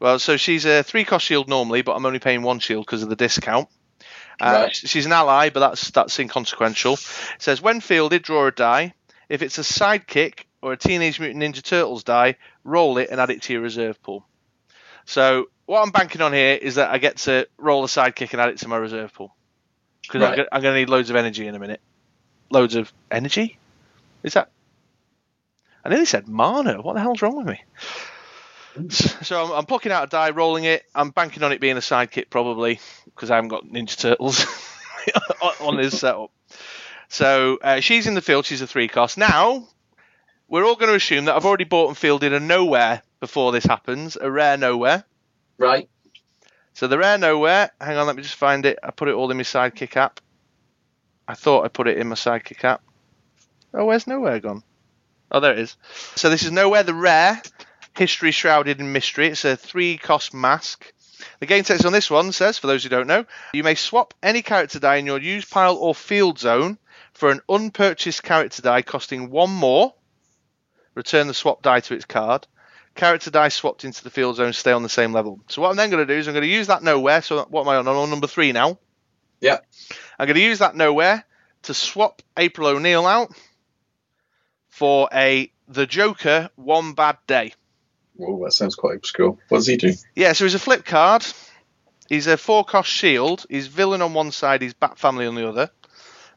Well, 0.00 0.18
so 0.18 0.36
she's 0.36 0.64
a 0.64 0.82
three 0.82 1.04
cost 1.04 1.24
shield 1.26 1.48
normally, 1.48 1.82
but 1.82 1.94
I'm 1.94 2.04
only 2.06 2.18
paying 2.18 2.42
one 2.42 2.58
shield 2.58 2.86
because 2.86 3.02
of 3.02 3.08
the 3.08 3.16
discount. 3.16 3.68
Uh, 4.40 4.62
Right. 4.64 4.74
She's 4.74 5.06
an 5.06 5.12
ally, 5.12 5.50
but 5.50 5.60
that's 5.60 5.90
that's 5.90 6.18
inconsequential. 6.18 6.94
It 6.94 7.06
says 7.38 7.62
when 7.62 7.80
fielded, 7.80 8.22
draw 8.22 8.46
a 8.46 8.50
die. 8.50 8.94
If 9.28 9.42
it's 9.42 9.58
a 9.58 9.62
sidekick 9.62 10.44
or 10.60 10.72
a 10.72 10.76
Teenage 10.76 11.20
Mutant 11.20 11.42
Ninja 11.42 11.62
Turtles 11.62 12.04
die, 12.04 12.36
roll 12.64 12.98
it 12.98 13.10
and 13.10 13.20
add 13.20 13.30
it 13.30 13.42
to 13.42 13.52
your 13.52 13.62
reserve 13.62 14.02
pool. 14.02 14.26
So 15.04 15.46
what 15.66 15.82
I'm 15.82 15.90
banking 15.90 16.20
on 16.20 16.32
here 16.32 16.54
is 16.60 16.74
that 16.76 16.90
I 16.90 16.98
get 16.98 17.18
to 17.18 17.48
roll 17.56 17.84
a 17.84 17.86
sidekick 17.86 18.32
and 18.32 18.40
add 18.40 18.50
it 18.50 18.58
to 18.58 18.68
my 18.68 18.76
reserve 18.76 19.12
pool 19.14 19.34
because 20.02 20.22
Right. 20.22 20.46
I'm 20.52 20.62
going 20.62 20.74
to 20.74 20.80
need 20.80 20.88
loads 20.88 21.10
of 21.10 21.16
energy 21.16 21.46
in 21.46 21.54
a 21.54 21.58
minute. 21.58 21.80
Loads 22.52 22.74
of 22.74 22.92
energy? 23.10 23.58
Is 24.22 24.34
that? 24.34 24.50
I 25.84 25.88
nearly 25.88 26.04
said 26.04 26.28
mana. 26.28 26.80
What 26.80 26.94
the 26.94 27.00
hell's 27.00 27.22
wrong 27.22 27.38
with 27.38 27.46
me? 27.46 27.60
So 28.90 29.44
I'm, 29.44 29.52
I'm 29.52 29.66
plucking 29.66 29.90
out 29.90 30.04
a 30.04 30.06
die, 30.06 30.30
rolling 30.30 30.64
it. 30.64 30.82
I'm 30.94 31.10
banking 31.10 31.42
on 31.42 31.52
it 31.52 31.60
being 31.60 31.76
a 31.76 31.80
sidekick 31.80 32.30
probably 32.30 32.78
because 33.06 33.30
I 33.30 33.36
haven't 33.36 33.48
got 33.48 33.64
Ninja 33.66 33.96
Turtles 33.98 34.46
on- 35.60 35.76
this 35.76 35.98
setup. 36.00 36.30
So 37.08 37.58
uh, 37.62 37.80
she's 37.80 38.06
in 38.06 38.14
the 38.14 38.22
field. 38.22 38.46
She's 38.46 38.62
a 38.62 38.66
three 38.66 38.88
cost. 38.88 39.18
Now 39.18 39.66
we're 40.48 40.64
all 40.64 40.76
going 40.76 40.90
to 40.90 40.96
assume 40.96 41.24
that 41.26 41.34
I've 41.36 41.44
already 41.46 41.64
bought 41.64 41.88
and 41.88 41.96
fielded 41.96 42.32
a 42.32 42.40
Knowhere 42.40 43.02
before 43.20 43.52
this 43.52 43.64
happens, 43.64 44.16
a 44.20 44.30
rare 44.30 44.56
Knowhere. 44.56 45.04
Right. 45.58 45.88
So 46.74 46.86
the 46.86 46.98
rare 46.98 47.18
Knowhere. 47.18 47.70
Hang 47.80 47.96
on, 47.96 48.06
let 48.06 48.16
me 48.16 48.22
just 48.22 48.36
find 48.36 48.64
it. 48.66 48.78
I 48.82 48.90
put 48.90 49.08
it 49.08 49.14
all 49.14 49.30
in 49.30 49.36
my 49.36 49.42
sidekick 49.42 49.96
app. 49.96 50.20
I 51.26 51.34
thought 51.34 51.64
I 51.64 51.68
put 51.68 51.88
it 51.88 51.98
in 51.98 52.08
my 52.08 52.14
sidekick 52.14 52.64
app. 52.64 52.82
Oh, 53.74 53.84
where's 53.84 54.04
Knowhere 54.04 54.42
gone? 54.42 54.62
Oh, 55.30 55.40
there 55.40 55.52
it 55.52 55.58
is. 55.60 55.76
So 56.14 56.28
this 56.28 56.42
is 56.42 56.50
Knowhere 56.50 56.84
the 56.84 56.94
rare. 56.94 57.40
History 57.96 58.30
shrouded 58.30 58.80
in 58.80 58.92
mystery. 58.92 59.28
It's 59.28 59.44
a 59.44 59.56
three 59.56 59.96
cost 59.98 60.34
mask. 60.34 60.92
The 61.40 61.46
game 61.46 61.62
text 61.62 61.84
on 61.84 61.92
this 61.92 62.10
one 62.10 62.32
says, 62.32 62.58
for 62.58 62.66
those 62.66 62.82
who 62.82 62.88
don't 62.88 63.06
know, 63.06 63.24
you 63.52 63.62
may 63.62 63.74
swap 63.74 64.14
any 64.22 64.42
character 64.42 64.78
die 64.78 64.96
in 64.96 65.06
your 65.06 65.20
use 65.20 65.44
pile 65.44 65.76
or 65.76 65.94
field 65.94 66.38
zone 66.38 66.78
for 67.12 67.30
an 67.30 67.40
unpurchased 67.48 68.22
character 68.22 68.62
die 68.62 68.82
costing 68.82 69.30
one 69.30 69.50
more. 69.50 69.94
Return 70.94 71.28
the 71.28 71.34
swap 71.34 71.62
die 71.62 71.80
to 71.80 71.94
its 71.94 72.04
card. 72.04 72.46
Character 72.94 73.30
die 73.30 73.48
swapped 73.48 73.84
into 73.84 74.02
the 74.04 74.10
field 74.10 74.36
zone 74.36 74.52
stay 74.52 74.72
on 74.72 74.82
the 74.82 74.88
same 74.88 75.12
level. 75.12 75.40
So 75.48 75.62
what 75.62 75.70
I'm 75.70 75.76
then 75.76 75.90
going 75.90 76.06
to 76.06 76.12
do 76.12 76.18
is 76.18 76.28
I'm 76.28 76.34
going 76.34 76.42
to 76.42 76.48
use 76.48 76.66
that 76.66 76.82
Knowhere. 76.82 77.24
So 77.24 77.46
what 77.48 77.62
am 77.62 77.68
I 77.68 77.76
on? 77.76 77.88
I'm 77.88 77.96
on 77.96 78.10
number 78.10 78.26
three 78.26 78.52
now. 78.52 78.78
Yeah. 79.42 79.58
I'm 80.18 80.26
going 80.26 80.36
to 80.36 80.42
use 80.42 80.60
that 80.60 80.74
Knowhere 80.74 81.24
to 81.62 81.74
swap 81.74 82.22
April 82.38 82.68
O'Neil 82.68 83.04
out 83.06 83.32
for 84.68 85.08
a 85.12 85.52
the 85.68 85.86
Joker 85.86 86.48
one 86.54 86.94
bad 86.94 87.18
day. 87.26 87.52
Oh, 88.20 88.42
that 88.44 88.52
sounds 88.52 88.74
quite 88.74 88.96
obscure. 88.96 89.36
What 89.48 89.58
does 89.58 89.66
he 89.66 89.76
do? 89.76 89.92
Yeah, 90.14 90.32
so 90.32 90.44
he's 90.44 90.54
a 90.54 90.58
flip 90.58 90.84
card. 90.84 91.26
He's 92.08 92.26
a 92.26 92.36
four 92.36 92.64
cost 92.64 92.88
shield. 92.88 93.44
He's 93.50 93.66
villain 93.66 94.02
on 94.02 94.14
one 94.14 94.30
side, 94.30 94.62
he's 94.62 94.74
Bat 94.74 94.98
Family 94.98 95.26
on 95.26 95.34
the 95.34 95.48
other. 95.48 95.70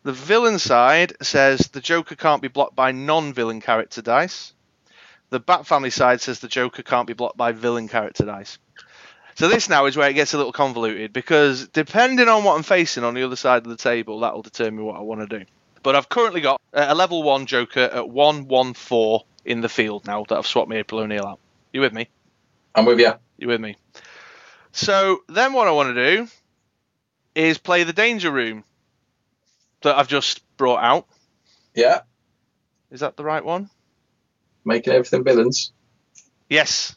The 0.03 0.13
villain 0.13 0.59
side 0.59 1.13
says 1.21 1.69
the 1.71 1.81
Joker 1.81 2.15
can't 2.15 2.41
be 2.41 2.47
blocked 2.47 2.75
by 2.75 2.91
non 2.91 3.33
villain 3.33 3.61
character 3.61 4.01
dice. 4.01 4.53
The 5.29 5.39
Bat 5.39 5.67
Family 5.67 5.89
side 5.89 6.21
says 6.21 6.39
the 6.39 6.47
Joker 6.47 6.83
can't 6.83 7.07
be 7.07 7.13
blocked 7.13 7.37
by 7.37 7.51
villain 7.51 7.87
character 7.87 8.25
dice. 8.25 8.57
So 9.35 9.49
this 9.49 9.67
now 9.67 9.85
is 9.85 9.97
where 9.97 10.09
it 10.09 10.13
gets 10.13 10.33
a 10.33 10.37
little 10.37 10.53
convoluted 10.53 11.11
because 11.11 11.67
depending 11.67 12.29
on 12.29 12.45
what 12.45 12.55
I'm 12.55 12.63
facing 12.63 13.03
on 13.03 13.13
the 13.13 13.23
other 13.23 13.35
side 13.35 13.63
of 13.63 13.69
the 13.69 13.75
table, 13.75 14.21
that'll 14.21 14.41
determine 14.41 14.85
what 14.85 14.95
I 14.95 15.01
want 15.01 15.29
to 15.29 15.39
do. 15.39 15.45
But 15.83 15.95
I've 15.95 16.07
currently 16.07 16.41
got 16.41 16.61
a 16.73 16.95
level 16.95 17.21
one 17.21 17.45
Joker 17.45 17.81
at 17.81 18.09
one 18.09 18.47
one 18.47 18.73
four 18.73 19.25
in 19.43 19.61
the 19.61 19.69
field 19.69 20.07
now 20.07 20.23
that 20.23 20.37
I've 20.37 20.47
swapped 20.47 20.69
my 20.69 20.77
April 20.77 21.01
O'Neil 21.01 21.25
out. 21.25 21.39
You 21.73 21.81
with 21.81 21.93
me? 21.93 22.07
I'm 22.73 22.85
with 22.85 22.99
you. 22.99 23.13
You 23.37 23.49
with 23.49 23.59
me? 23.59 23.75
So 24.71 25.19
then 25.27 25.53
what 25.53 25.67
I 25.67 25.71
want 25.71 25.93
to 25.93 26.17
do 26.17 26.27
is 27.35 27.57
play 27.57 27.83
the 27.83 27.93
danger 27.93 28.31
room 28.31 28.63
that 29.81 29.97
I've 29.97 30.07
just 30.07 30.41
brought 30.55 30.81
out. 30.81 31.07
Yeah. 31.75 32.01
Is 32.89 33.01
that 33.01 33.17
the 33.17 33.25
right 33.25 33.43
one? 33.43 33.69
Making 34.63 34.93
everything 34.93 35.23
villains. 35.25 35.73
Yes. 36.49 36.95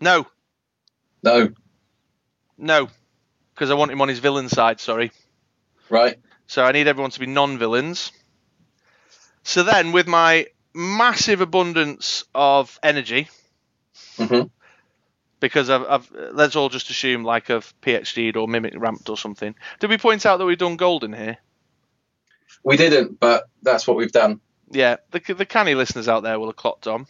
No. 0.00 0.26
No. 1.22 1.50
No. 2.58 2.88
Because 3.54 3.70
I 3.70 3.74
want 3.74 3.90
him 3.90 4.00
on 4.00 4.08
his 4.08 4.18
villain 4.18 4.48
side, 4.48 4.80
sorry. 4.80 5.12
Right. 5.88 6.18
So 6.46 6.62
I 6.62 6.72
need 6.72 6.86
everyone 6.86 7.10
to 7.10 7.20
be 7.20 7.26
non-villains. 7.26 8.12
So 9.42 9.62
then 9.62 9.92
with 9.92 10.06
my 10.06 10.46
massive 10.74 11.40
abundance 11.40 12.24
of 12.34 12.78
energy, 12.82 13.28
hmm 14.16 14.42
because 15.40 15.70
I've, 15.70 15.84
I've 15.84 16.10
let's 16.32 16.56
all 16.56 16.68
just 16.68 16.90
assume 16.90 17.24
like 17.24 17.50
I've 17.50 17.72
PhD'd 17.82 18.36
or 18.36 18.48
mimic 18.48 18.74
ramped 18.76 19.08
or 19.08 19.16
something. 19.16 19.54
Did 19.80 19.90
we 19.90 19.98
point 19.98 20.26
out 20.26 20.38
that 20.38 20.46
we've 20.46 20.58
done 20.58 20.76
golden 20.76 21.12
here? 21.12 21.38
We 22.64 22.76
didn't, 22.76 23.20
but 23.20 23.44
that's 23.62 23.86
what 23.86 23.96
we've 23.96 24.12
done. 24.12 24.40
Yeah, 24.70 24.96
the, 25.10 25.20
the 25.34 25.46
canny 25.46 25.74
listeners 25.74 26.08
out 26.08 26.22
there 26.22 26.38
will 26.38 26.48
have 26.48 26.56
clocked 26.56 26.86
on. 26.86 27.06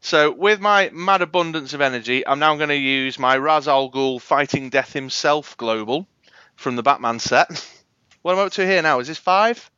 So, 0.00 0.30
with 0.30 0.60
my 0.60 0.90
mad 0.92 1.22
abundance 1.22 1.72
of 1.72 1.80
energy, 1.80 2.26
I'm 2.26 2.38
now 2.38 2.56
going 2.56 2.68
to 2.68 2.76
use 2.76 3.18
my 3.18 3.36
Ra's 3.36 3.66
al 3.66 3.90
Ghul 3.90 4.20
Fighting 4.20 4.70
Death 4.70 4.92
Himself 4.92 5.56
global 5.56 6.06
from 6.54 6.76
the 6.76 6.82
Batman 6.82 7.18
set. 7.18 7.66
What 8.22 8.32
am 8.32 8.40
I 8.40 8.42
up 8.46 8.52
to 8.54 8.66
here 8.66 8.82
now? 8.82 8.98
Is 8.98 9.06
this 9.06 9.18
five? 9.18 9.70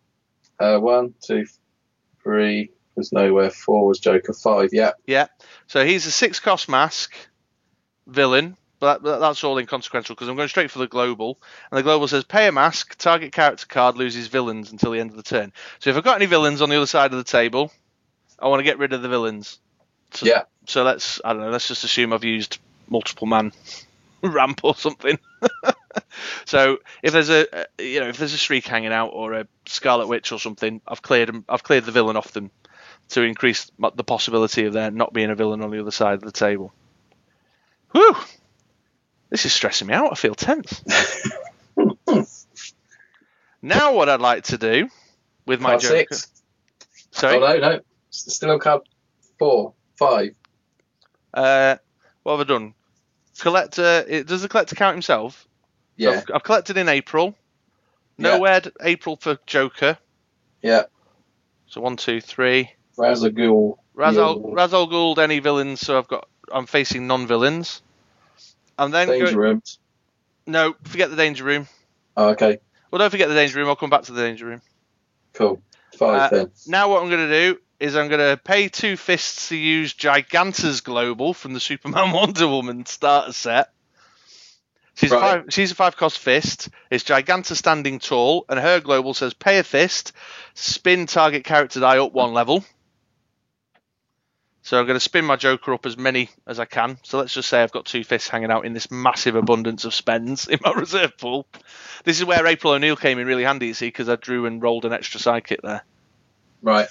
Uh, 0.59 0.79
one, 0.79 1.13
two, 1.23 1.45
three 2.23 2.71
was 2.97 3.13
nowhere. 3.13 3.51
Four 3.51 3.87
was 3.87 3.99
Joker. 3.99 4.33
Five. 4.33 4.71
Yeah. 4.73 4.93
Yeah. 5.07 5.27
So 5.67 5.85
he's 5.85 6.07
a 6.07 6.11
six 6.11 6.41
cost 6.41 6.67
mask 6.67 7.15
villain, 8.07 8.57
but 8.81 9.03
that, 9.03 9.21
that's 9.21 9.45
all 9.45 9.59
inconsequential 9.59 10.15
because 10.15 10.29
I'm 10.29 10.37
going 10.37 10.49
straight 10.49 10.71
for 10.71 10.79
the 10.79 10.87
global. 10.87 11.41
And 11.71 11.79
the 11.79 11.83
global 11.83 12.09
says 12.09 12.25
pay 12.25 12.49
a 12.49 12.53
mask, 12.53 12.97
target 12.97 13.33
character 13.33 13.67
card 13.67 13.97
loses 13.97 14.29
villains 14.29 14.73
until 14.73 14.93
the 14.93 15.01
end 15.01 15.11
of 15.11 15.17
the 15.17 15.23
turn. 15.23 15.53
So 15.79 15.91
if 15.91 15.97
I've 15.97 16.05
got 16.05 16.17
any 16.17 16.27
villains 16.27 16.63
on 16.63 16.71
the 16.71 16.77
other 16.77 16.87
side 16.87 17.13
of 17.13 17.19
the 17.19 17.25
table, 17.25 17.71
I 18.39 18.49
want 18.49 18.61
to 18.61 18.65
get 18.65 18.79
rid 18.79 18.93
of 18.93 19.03
the 19.03 19.09
villains. 19.09 19.59
So, 20.13 20.27
Yeah. 20.27 20.43
So 20.67 20.83
let's 20.83 21.21
I 21.25 21.33
don't 21.33 21.43
know. 21.43 21.51
Let's 21.51 21.69
just 21.69 21.85
assume 21.85 22.13
I've 22.13 22.25
used 22.25 22.59
multiple 22.89 23.27
man 23.27 23.53
ramp 24.23 24.61
or 24.63 24.75
something. 24.75 25.19
so 26.45 26.79
if 27.03 27.13
there's 27.13 27.31
a 27.31 27.61
uh, 27.61 27.65
you 27.79 28.01
know 28.01 28.09
if 28.09 28.19
there's 28.19 28.35
a 28.35 28.39
shriek 28.39 28.67
hanging 28.67 28.93
out 28.93 29.09
or 29.09 29.33
a 29.35 29.47
scarlet 29.67 30.09
witch 30.09 30.33
or 30.33 30.39
something, 30.39 30.81
I've 30.87 31.03
cleared 31.03 31.29
'em- 31.29 31.45
I've 31.49 31.63
cleared 31.63 31.85
the 31.85 31.93
villain 31.93 32.17
off 32.17 32.33
them 32.33 32.51
to 33.11 33.23
increase 33.23 33.71
the 33.95 34.05
possibility 34.05 34.67
of 34.67 34.75
there 34.75 34.91
not 34.91 35.13
being 35.15 35.31
a 35.31 35.35
villain 35.35 35.63
on 35.63 35.71
the 35.71 35.81
other 35.81 35.91
side 35.91 36.15
of 36.15 36.23
the 36.23 36.33
table. 36.33 36.73
Whew! 37.93 38.17
This 39.31 39.47
is 39.47 39.53
stressing 39.53 39.87
me 39.87 39.95
out. 39.95 40.13
I 40.13 40.15
feel 40.15 40.35
tense. 40.35 40.83
now, 43.63 43.95
what 43.95 44.09
I'd 44.09 44.21
like 44.21 44.45
to 44.45 44.59
do 44.59 44.89
with 45.47 45.61
my 45.61 45.71
Card 45.71 45.81
Joker. 45.83 45.95
six. 46.15 46.33
Sorry. 47.11 47.37
Oh 47.37 47.41
no, 47.41 47.57
no. 47.59 47.81
Still 48.11 48.51
on 48.51 48.59
card 48.59 48.83
four, 49.39 49.75
five. 49.99 50.35
Uh, 51.35 51.77
what 52.23 52.39
have 52.39 52.49
I 52.49 52.53
done? 52.53 52.75
Collector. 53.39 54.05
It, 54.09 54.27
does 54.27 54.43
the 54.43 54.49
collector 54.49 54.75
count 54.77 54.95
himself? 54.95 55.47
So 55.99 56.11
Yeah. 56.11 56.11
I've, 56.11 56.25
I've 56.37 56.43
collected 56.43 56.77
in 56.77 56.89
April. 56.89 57.35
Yeah. 58.17 58.39
Knowhere 58.39 58.71
April 58.81 59.17
for 59.17 59.39
Joker. 59.47 59.99
Yeah. 60.63 60.85
So 61.67 61.81
one, 61.81 61.97
two, 61.97 62.21
three. 62.21 62.71
Ra's 62.97 63.23
al 63.25 63.31
Yeah. 63.31 64.55
Ra's 64.55 64.75
al 64.75 64.89
Ghul, 64.89 65.19
any 65.19 65.39
villains? 65.39 65.81
So 65.81 65.99
I've 65.99 66.09
got. 66.09 66.29
I'm 66.51 66.67
facing 66.67 67.07
non-villains. 67.07 67.83
And 68.79 68.95
then 68.95 69.09
Danger 69.09 69.33
go, 69.33 69.39
rooms. 69.39 69.79
no, 70.47 70.75
forget 70.85 71.11
the 71.11 71.17
danger 71.17 71.45
room. 71.45 71.69
Oh, 72.17 72.29
okay. 72.31 72.59
Well, 72.91 73.01
don't 73.01 73.11
forget 73.11 73.29
the 73.29 73.35
danger 73.35 73.59
room. 73.59 73.69
I'll 73.69 73.77
come 73.77 73.91
back 73.91 74.03
to 74.05 74.13
the 74.13 74.23
danger 74.23 74.47
room. 74.47 74.63
Cool. 75.35 75.61
Five 75.97 76.33
Uh, 76.33 76.37
then. 76.37 76.51
Now 76.67 76.89
what 76.89 77.03
I'm 77.03 77.11
going 77.11 77.29
to 77.29 77.53
do 77.53 77.61
is 77.81 77.97
I'm 77.97 78.09
going 78.09 78.21
to 78.21 78.41
pay 78.43 78.69
two 78.69 78.97
fists 78.97 79.51
to 79.51 79.57
use 79.57 79.95
Giganta's 79.95 80.81
Global 80.81 81.35
from 81.35 81.55
the 81.55 81.61
Superman 81.61 82.13
Wonder 82.13 82.49
Woman 82.49 82.87
starter 82.87 83.33
set. 83.33 83.73
She's 84.95 85.13
a 85.13 85.21
five, 85.21 85.45
she's 85.51 85.71
a 85.71 85.75
five 85.77 85.97
cost 85.97 86.19
fist. 86.19 86.71
It's 86.91 87.05
Giganta 87.05 87.55
standing 87.55 88.01
tall, 88.01 88.45
and 88.49 88.59
her 88.59 88.81
global 88.81 89.15
says 89.15 89.33
pay 89.33 89.59
a 89.61 89.63
fist, 89.63 90.13
spin 90.55 91.07
target 91.07 91.45
character 91.45 91.79
die 91.79 91.99
up 91.99 92.13
one 92.13 92.35
level. 92.35 92.65
So 94.63 94.79
I'm 94.79 94.87
going 94.87 94.97
to 94.97 95.01
spin 95.01 95.25
my 95.25 95.37
Joker 95.37 95.73
up 95.73 95.87
as 95.87 95.97
many 95.97 96.31
as 96.49 96.59
I 96.59 96.65
can. 96.65 96.99
So 97.05 97.19
let's 97.19 97.33
just 97.33 97.49
say 97.49 97.63
I've 97.63 97.71
got 97.71 97.87
two 97.87 98.03
fists 98.03 98.29
hanging 98.29 98.51
out 98.51 98.67
in 98.67 98.73
this 98.73 98.91
massive 98.91 99.37
abundance 99.37 99.85
of 99.85 99.95
spends 99.95 100.49
in 100.49 100.59
my 100.65 100.73
reserve 100.73 101.17
pool. 101.17 101.47
This 102.03 102.19
is 102.19 102.25
where 102.25 102.45
April 102.45 102.73
O'Neil 102.73 102.97
came 102.97 103.21
in 103.21 103.27
really 103.29 103.45
handy, 103.45 103.69
you 103.69 103.75
see, 103.75 103.87
because 103.87 104.09
I 104.09 104.17
drew 104.17 104.47
and 104.47 104.61
rolled 104.61 104.85
an 104.85 104.93
extra 104.93 105.21
sidekick 105.21 105.63
there. 105.63 105.85
Right. 106.61 106.89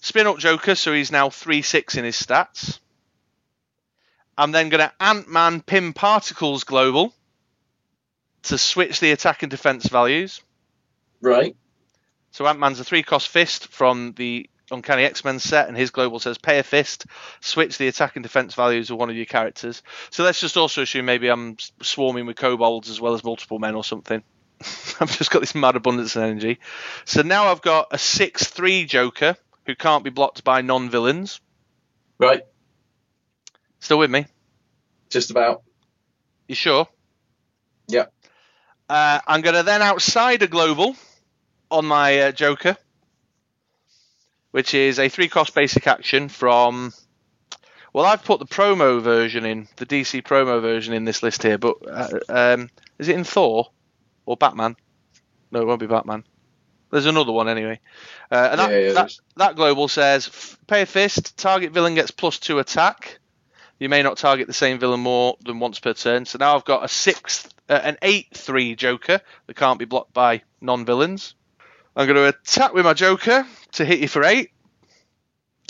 Spin 0.00 0.26
up 0.26 0.38
Joker, 0.38 0.74
so 0.74 0.92
he's 0.92 1.10
now 1.10 1.30
3 1.30 1.62
6 1.62 1.96
in 1.96 2.04
his 2.04 2.20
stats. 2.20 2.78
I'm 4.36 4.52
then 4.52 4.68
going 4.68 4.80
to 4.80 4.92
Ant 5.00 5.28
Man 5.28 5.60
Pym 5.60 5.92
Particles 5.92 6.64
Global 6.64 7.12
to 8.44 8.56
switch 8.56 9.00
the 9.00 9.10
attack 9.10 9.42
and 9.42 9.50
defense 9.50 9.88
values. 9.88 10.40
Right. 11.20 11.56
So 12.30 12.46
Ant 12.46 12.60
Man's 12.60 12.78
a 12.78 12.84
three 12.84 13.02
cost 13.02 13.28
fist 13.28 13.66
from 13.68 14.12
the 14.16 14.48
Uncanny 14.70 15.04
X 15.04 15.24
Men 15.24 15.40
set, 15.40 15.66
and 15.68 15.76
his 15.76 15.90
global 15.90 16.20
says 16.20 16.38
pay 16.38 16.58
a 16.58 16.62
fist, 16.62 17.06
switch 17.40 17.78
the 17.78 17.88
attack 17.88 18.16
and 18.16 18.22
defense 18.22 18.54
values 18.54 18.90
of 18.90 18.98
one 18.98 19.10
of 19.10 19.16
your 19.16 19.24
characters. 19.24 19.82
So 20.10 20.22
let's 20.22 20.40
just 20.40 20.56
also 20.56 20.82
assume 20.82 21.06
maybe 21.06 21.28
I'm 21.28 21.56
swarming 21.82 22.26
with 22.26 22.36
kobolds 22.36 22.90
as 22.90 23.00
well 23.00 23.14
as 23.14 23.24
multiple 23.24 23.58
men 23.58 23.74
or 23.74 23.82
something. 23.82 24.22
I've 25.00 25.16
just 25.16 25.30
got 25.30 25.40
this 25.40 25.54
mad 25.54 25.76
abundance 25.76 26.16
of 26.16 26.22
energy. 26.22 26.58
So 27.04 27.22
now 27.22 27.46
I've 27.46 27.62
got 27.62 27.88
a 27.90 27.98
6 27.98 28.44
3 28.44 28.84
Joker 28.84 29.36
who 29.68 29.76
can't 29.76 30.02
be 30.02 30.10
blocked 30.10 30.42
by 30.42 30.62
non 30.62 30.88
villains. 30.88 31.40
Right. 32.18 32.40
Still 33.80 33.98
with 33.98 34.10
me? 34.10 34.26
Just 35.10 35.30
about. 35.30 35.62
You 36.48 36.54
sure? 36.54 36.88
Yeah. 37.86 38.06
Uh, 38.88 39.20
I'm 39.26 39.42
going 39.42 39.54
to 39.54 39.62
then 39.62 39.82
Outsider 39.82 40.46
global 40.46 40.96
on 41.70 41.84
my 41.84 42.18
uh, 42.18 42.32
Joker, 42.32 42.78
which 44.52 44.72
is 44.72 44.98
a 44.98 45.10
three 45.10 45.28
cost 45.28 45.54
basic 45.54 45.86
action 45.86 46.30
from. 46.30 46.94
Well, 47.92 48.06
I've 48.06 48.24
put 48.24 48.38
the 48.38 48.46
promo 48.46 49.02
version 49.02 49.44
in, 49.44 49.68
the 49.76 49.86
DC 49.86 50.22
promo 50.22 50.62
version 50.62 50.94
in 50.94 51.04
this 51.04 51.22
list 51.22 51.42
here, 51.42 51.58
but 51.58 51.76
uh, 51.86 52.08
um, 52.28 52.70
is 52.98 53.08
it 53.08 53.16
in 53.16 53.24
Thor 53.24 53.70
or 54.24 54.36
Batman? 54.36 54.76
No, 55.50 55.60
it 55.60 55.66
won't 55.66 55.80
be 55.80 55.86
Batman. 55.86 56.24
There's 56.90 57.06
another 57.06 57.32
one 57.32 57.48
anyway. 57.48 57.80
Uh, 58.30 58.48
and 58.50 58.60
that, 58.60 58.70
Yeah, 58.70 58.78
yeah, 58.78 58.92
that, 58.92 59.12
that 59.36 59.56
global 59.56 59.88
says 59.88 60.56
pay 60.66 60.82
a 60.82 60.86
fist, 60.86 61.36
target 61.36 61.72
villain 61.72 61.94
gets 61.94 62.10
plus 62.10 62.38
two 62.38 62.58
attack. 62.58 63.18
You 63.78 63.88
may 63.88 64.02
not 64.02 64.16
target 64.16 64.46
the 64.46 64.52
same 64.52 64.78
villain 64.78 65.00
more 65.00 65.36
than 65.44 65.60
once 65.60 65.78
per 65.78 65.92
turn. 65.92 66.24
So 66.24 66.38
now 66.38 66.56
I've 66.56 66.64
got 66.64 66.84
a 66.84 66.88
sixth, 66.88 67.54
uh, 67.68 67.80
an 67.82 67.96
eight-three 68.02 68.74
Joker 68.74 69.20
that 69.46 69.56
can't 69.56 69.78
be 69.78 69.84
blocked 69.84 70.12
by 70.12 70.42
non-villains. 70.60 71.34
I'm 71.94 72.06
going 72.06 72.16
to 72.16 72.26
attack 72.26 72.74
with 72.74 72.84
my 72.84 72.94
Joker 72.94 73.46
to 73.72 73.84
hit 73.84 74.00
you 74.00 74.08
for 74.08 74.24
eight. 74.24 74.50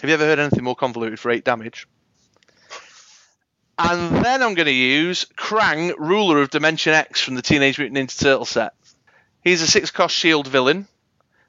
Have 0.01 0.09
you 0.09 0.15
ever 0.15 0.25
heard 0.25 0.39
anything 0.39 0.65
more 0.65 0.77
convoluted 0.77 1.19
for 1.19 1.31
eight 1.31 1.45
damage? 1.45 1.87
And 3.79 4.25
then 4.25 4.43
I'm 4.43 4.55
going 4.55 4.67
to 4.67 4.73
use 4.73 5.27
Krang, 5.37 5.95
ruler 5.99 6.41
of 6.41 6.51
Dimension 6.51 6.95
X 6.95 7.21
from 7.21 7.35
the 7.35 7.43
Teenage 7.43 7.79
Mutant 7.79 8.11
Ninja 8.11 8.19
Turtle 8.19 8.45
set. 8.45 8.73
He's 9.45 9.63
a 9.63 9.67
six-cost 9.67 10.15
shield 10.15 10.49
villain, 10.49 10.89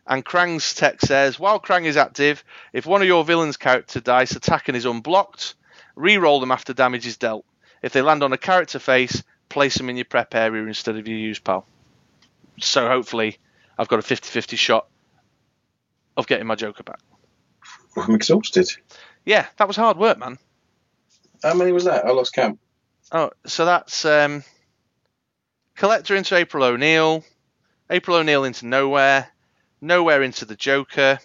and 0.10 0.26
Krang's 0.26 0.74
text 0.74 1.07
says 1.07 1.39
while 1.39 1.60
Krang 1.60 1.86
is 1.86 1.95
active, 1.95 2.43
if 2.74 2.88
one 2.88 3.01
of 3.01 3.07
your 3.07 3.24
villain's 3.24 3.57
character 3.57 4.01
dice 4.01 4.32
attacking 4.32 4.76
is 4.76 4.86
unblocked, 4.86 5.53
re-roll 5.95 6.39
them 6.39 6.51
after 6.51 6.74
damage 6.74 7.05
is 7.05 7.18
dealt. 7.18 7.45
If 7.84 7.93
they 7.93 8.01
land 8.01 8.24
on 8.24 8.34
a 8.34 8.38
character 8.38 8.80
face, 8.80 9.24
place 9.47 9.78
them 9.78 9.89
in 9.89 9.95
your 9.95 10.05
prep 10.05 10.34
area 10.34 10.66
instead 10.66 10.97
of 10.97 11.07
your 11.07 11.18
use 11.18 11.39
pal. 11.39 11.66
So 12.60 12.88
hopefully, 12.88 13.38
I've 13.78 13.88
got 13.88 13.99
a 13.99 14.01
50-50 14.01 14.57
shot 14.57 14.88
of 16.18 16.28
getting 16.28 16.47
my 16.47 16.55
Joker 16.55 16.84
back. 16.84 16.99
I'm 17.95 18.16
exhausted. 18.16 18.68
Yeah, 19.26 19.45
that 19.57 19.68
was 19.68 19.78
hard 19.78 19.97
work, 19.97 20.18
man. 20.18 20.39
How 21.43 21.53
many 21.53 21.72
was 21.72 21.86
that? 21.86 22.05
I 22.05 22.12
lost 22.12 22.34
count. 22.34 22.60
Oh, 23.12 23.30
so 23.45 23.66
that's 23.66 24.03
um, 24.05 24.43
Collector 25.76 26.16
into 26.16 26.36
April 26.36 26.64
O'Neil, 26.64 27.24
April 27.89 28.18
O'Neil 28.18 28.43
into 28.43 28.66
Knowhere, 28.66 29.28
Knowhere 29.82 30.24
into 30.24 30.46
the 30.46 30.56
Joker, 30.56 31.20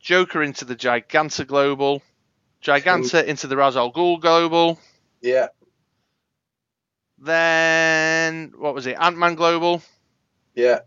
Joker 0.00 0.42
into 0.42 0.64
the 0.64 0.76
Giganta 0.76 1.46
Global, 1.46 2.02
Giganta 2.62 3.24
into 3.24 3.46
the 3.46 3.56
Ra's 3.56 3.76
al 3.76 3.90
Ghul 3.92 4.20
Global, 4.20 4.78
Yeah. 5.22 5.48
then 7.18 8.52
what 8.56 8.74
was 8.74 8.86
it? 8.86 8.96
Ant 9.00 9.16
Man 9.16 9.34
Global, 9.34 9.82
Yeah. 10.54 10.80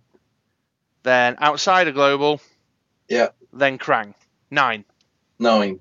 then 1.03 1.37
Outsider 1.41 1.91
Global, 1.91 2.39
Yeah. 3.09 3.29
then 3.51 3.77
Krang. 3.79 4.13
Nine. 4.51 4.85
Nine. 5.39 5.79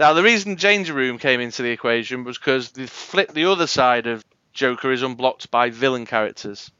Now 0.00 0.14
the 0.14 0.22
reason 0.22 0.54
Danger 0.56 0.94
Room 0.94 1.18
came 1.18 1.40
into 1.40 1.62
the 1.62 1.70
equation 1.70 2.24
was 2.24 2.38
because 2.38 2.72
the 2.72 2.86
flip 2.86 3.32
the 3.32 3.44
other 3.44 3.66
side 3.66 4.06
of 4.06 4.24
Joker 4.52 4.90
is 4.90 5.02
unblocked 5.02 5.50
by 5.50 5.70
villain 5.70 6.06
characters. 6.06 6.70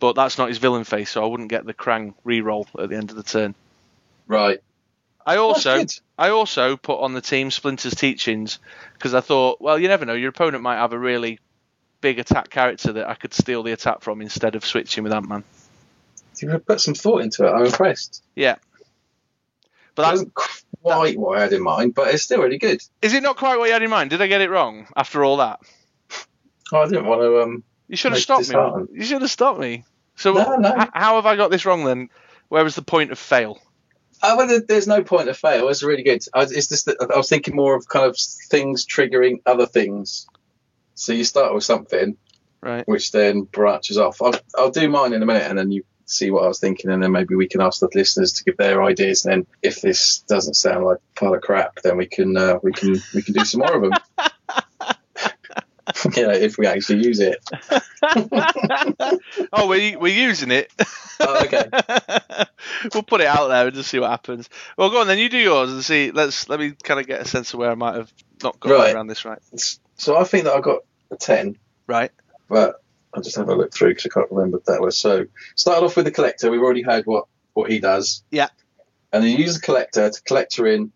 But 0.00 0.14
that's 0.14 0.38
not 0.38 0.48
his 0.48 0.58
villain 0.58 0.84
face, 0.84 1.10
so 1.10 1.22
I 1.22 1.26
wouldn't 1.26 1.48
get 1.48 1.64
the 1.64 1.74
Krang 1.74 2.14
re-roll 2.24 2.68
at 2.78 2.88
the 2.88 2.96
end 2.96 3.10
of 3.10 3.16
the 3.16 3.22
turn. 3.22 3.54
Right. 4.26 4.60
I 5.26 5.36
also. 5.36 5.84
I 6.16 6.30
also 6.30 6.76
put 6.76 7.00
on 7.00 7.14
the 7.14 7.20
team 7.20 7.50
Splinter's 7.50 7.94
teachings 7.94 8.58
because 8.94 9.14
I 9.14 9.20
thought, 9.20 9.60
well, 9.60 9.78
you 9.78 9.88
never 9.88 10.04
know, 10.04 10.14
your 10.14 10.30
opponent 10.30 10.62
might 10.62 10.76
have 10.76 10.92
a 10.92 10.98
really 10.98 11.38
big 12.00 12.18
attack 12.18 12.50
character 12.50 12.92
that 12.94 13.08
I 13.08 13.14
could 13.14 13.34
steal 13.34 13.62
the 13.62 13.72
attack 13.72 14.02
from 14.02 14.20
instead 14.20 14.54
of 14.54 14.64
switching 14.64 15.04
with 15.04 15.12
Ant 15.12 15.28
Man. 15.28 15.44
You 16.40 16.58
put 16.58 16.80
some 16.80 16.94
thought 16.94 17.22
into 17.22 17.46
it. 17.46 17.50
I'm 17.50 17.66
impressed. 17.66 18.22
Yeah. 18.36 18.56
But 19.94 20.02
That 20.02 20.08
that's, 20.10 20.12
wasn't 20.12 20.34
quite 20.34 21.18
what 21.18 21.38
I 21.38 21.42
had 21.42 21.52
in 21.52 21.62
mind, 21.62 21.94
but 21.94 22.14
it's 22.14 22.22
still 22.22 22.40
really 22.40 22.58
good. 22.58 22.80
is 23.02 23.14
it 23.14 23.22
not 23.22 23.36
quite 23.36 23.58
what 23.58 23.66
you 23.66 23.72
had 23.72 23.82
in 23.82 23.90
mind? 23.90 24.10
Did 24.10 24.22
I 24.22 24.28
get 24.28 24.40
it 24.40 24.48
wrong 24.50 24.86
after 24.96 25.24
all 25.24 25.38
that? 25.38 25.60
Oh, 26.72 26.78
I 26.78 26.84
didn't 26.86 27.06
want 27.06 27.22
to. 27.22 27.42
Um, 27.42 27.64
You 27.88 27.96
should 27.96 28.12
have 28.12 28.20
stopped 28.20 28.48
me. 28.48 28.54
happen. 28.54 28.88
You 28.92 29.04
should 29.04 29.22
have 29.22 29.30
stopped 29.30 29.58
me. 29.60 29.84
So 30.16 30.32
No, 30.34 30.56
no. 30.56 30.74
h- 30.80 30.88
how 30.92 31.16
have 31.16 31.26
I 31.26 31.36
got 31.36 31.50
this 31.50 31.64
wrong 31.64 31.84
then? 31.84 32.10
Where 32.48 32.64
was 32.64 32.74
the 32.74 32.82
point 32.82 33.12
of 33.12 33.18
fail? 33.18 33.58
oh, 34.22 34.36
well, 34.36 34.60
there's 34.66 34.88
no 34.88 35.02
point 35.04 35.28
of 35.28 35.36
fail. 35.38 35.68
It's 35.68 35.82
really 35.84 36.02
good. 36.02 36.22
I, 36.34 36.42
it's 36.42 36.66
just 36.68 36.86
that 36.86 36.96
I 37.12 37.16
was 37.16 37.28
thinking 37.28 37.54
more 37.54 37.76
of 37.76 37.86
kind 37.88 38.04
of 38.06 38.16
things 38.50 38.84
triggering 38.84 39.36
other 39.46 39.66
things. 39.66 40.26
So 40.94 41.12
you 41.12 41.22
start 41.24 41.54
with 41.54 41.62
something, 41.62 42.16
Right. 42.60 42.82
which 42.88 43.12
then 43.12 43.42
branches 43.42 43.96
off. 43.98 44.20
I'll, 44.20 44.34
I'll 44.56 44.70
do 44.72 44.88
mine 44.88 45.12
in 45.12 45.22
a 45.22 45.26
minute, 45.26 45.44
and 45.48 45.56
then 45.56 45.70
you 45.70 45.84
see 46.06 46.32
what 46.32 46.42
I 46.42 46.48
was 46.48 46.58
thinking, 46.58 46.90
and 46.90 47.00
then 47.00 47.12
maybe 47.12 47.36
we 47.36 47.46
can 47.46 47.60
ask 47.60 47.78
the 47.78 47.88
listeners 47.94 48.32
to 48.32 48.44
give 48.44 48.56
their 48.56 48.82
ideas. 48.82 49.24
And 49.24 49.32
then 49.32 49.46
if 49.62 49.80
this 49.80 50.18
doesn't 50.28 50.54
sound 50.54 50.84
like 50.84 50.96
a 50.98 51.20
pile 51.20 51.34
of 51.34 51.40
crap, 51.42 51.76
then 51.84 51.96
we 51.96 52.06
can 52.06 52.36
uh, 52.36 52.58
we 52.60 52.72
can 52.72 52.96
we 53.14 53.22
can 53.22 53.34
do 53.34 53.44
some 53.44 53.60
more 53.60 53.76
of 53.76 53.82
them. 53.82 53.92
you 56.16 56.22
know, 56.26 56.32
if 56.32 56.58
we 56.58 56.66
actually 56.66 57.04
use 57.04 57.20
it. 57.20 57.38
oh, 59.52 59.68
we're, 59.68 59.98
we're 59.98 60.14
using 60.14 60.50
it. 60.50 60.72
Oh, 61.20 61.44
okay. 61.44 61.64
we'll 62.94 63.02
put 63.02 63.20
it 63.20 63.26
out 63.26 63.48
there 63.48 63.66
and 63.66 63.74
just 63.74 63.90
see 63.90 63.98
what 63.98 64.10
happens. 64.10 64.48
Well, 64.76 64.90
go 64.90 65.00
on 65.00 65.06
then. 65.06 65.18
You 65.18 65.28
do 65.28 65.38
yours 65.38 65.72
and 65.72 65.84
see. 65.84 66.10
Let's 66.10 66.48
let 66.48 66.60
me 66.60 66.72
kind 66.82 67.00
of 67.00 67.06
get 67.06 67.20
a 67.20 67.24
sense 67.24 67.52
of 67.52 67.58
where 67.60 67.70
I 67.70 67.74
might 67.74 67.96
have 67.96 68.12
not 68.42 68.58
got 68.60 68.70
Right. 68.70 68.94
around 68.94 69.06
this 69.08 69.24
right. 69.24 69.38
So 69.96 70.16
I 70.16 70.24
think 70.24 70.44
that 70.44 70.54
I 70.54 70.60
got 70.60 70.80
a 71.10 71.16
ten. 71.16 71.56
Right. 71.86 72.12
but 72.48 72.82
I'll 73.14 73.22
just 73.22 73.36
have 73.36 73.48
a 73.48 73.54
look 73.54 73.72
through 73.72 73.90
because 73.90 74.06
I 74.06 74.10
can't 74.12 74.30
remember 74.30 74.60
that 74.66 74.80
was. 74.82 74.98
So, 74.98 75.26
started 75.56 75.84
off 75.86 75.96
with 75.96 76.04
the 76.04 76.10
collector. 76.10 76.50
We've 76.50 76.60
already 76.60 76.82
heard 76.82 77.06
what, 77.06 77.24
what 77.54 77.70
he 77.70 77.80
does. 77.80 78.22
Yeah. 78.30 78.48
And 79.12 79.24
then 79.24 79.30
you 79.30 79.38
use 79.38 79.54
the 79.54 79.60
collector 79.62 80.10
to 80.10 80.22
collector 80.22 80.66
in 80.66 80.92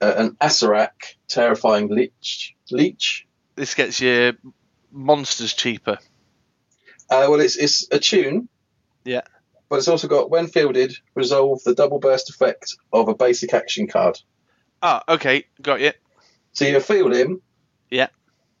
uh, 0.00 0.14
an 0.16 0.30
Acererak, 0.40 1.16
terrifying 1.26 1.88
leech. 1.88 2.54
Leech. 2.70 3.25
This 3.56 3.74
gets 3.74 4.00
your 4.00 4.34
monsters 4.92 5.52
cheaper. 5.54 5.98
Uh, 7.10 7.26
well, 7.28 7.40
it's 7.40 7.56
it's 7.56 7.88
a 7.90 7.98
tune. 7.98 8.48
Yeah. 9.04 9.22
But 9.68 9.76
it's 9.76 9.88
also 9.88 10.08
got 10.08 10.30
when 10.30 10.46
fielded, 10.46 10.94
resolve 11.14 11.62
the 11.64 11.74
double 11.74 11.98
burst 11.98 12.30
effect 12.30 12.76
of 12.92 13.08
a 13.08 13.14
basic 13.14 13.52
action 13.52 13.88
card. 13.88 14.18
Ah, 14.82 15.02
okay, 15.08 15.44
got 15.60 15.80
you. 15.80 15.92
So 16.52 16.66
you 16.66 16.78
field 16.80 17.12
him. 17.14 17.42
Yeah. 17.90 18.08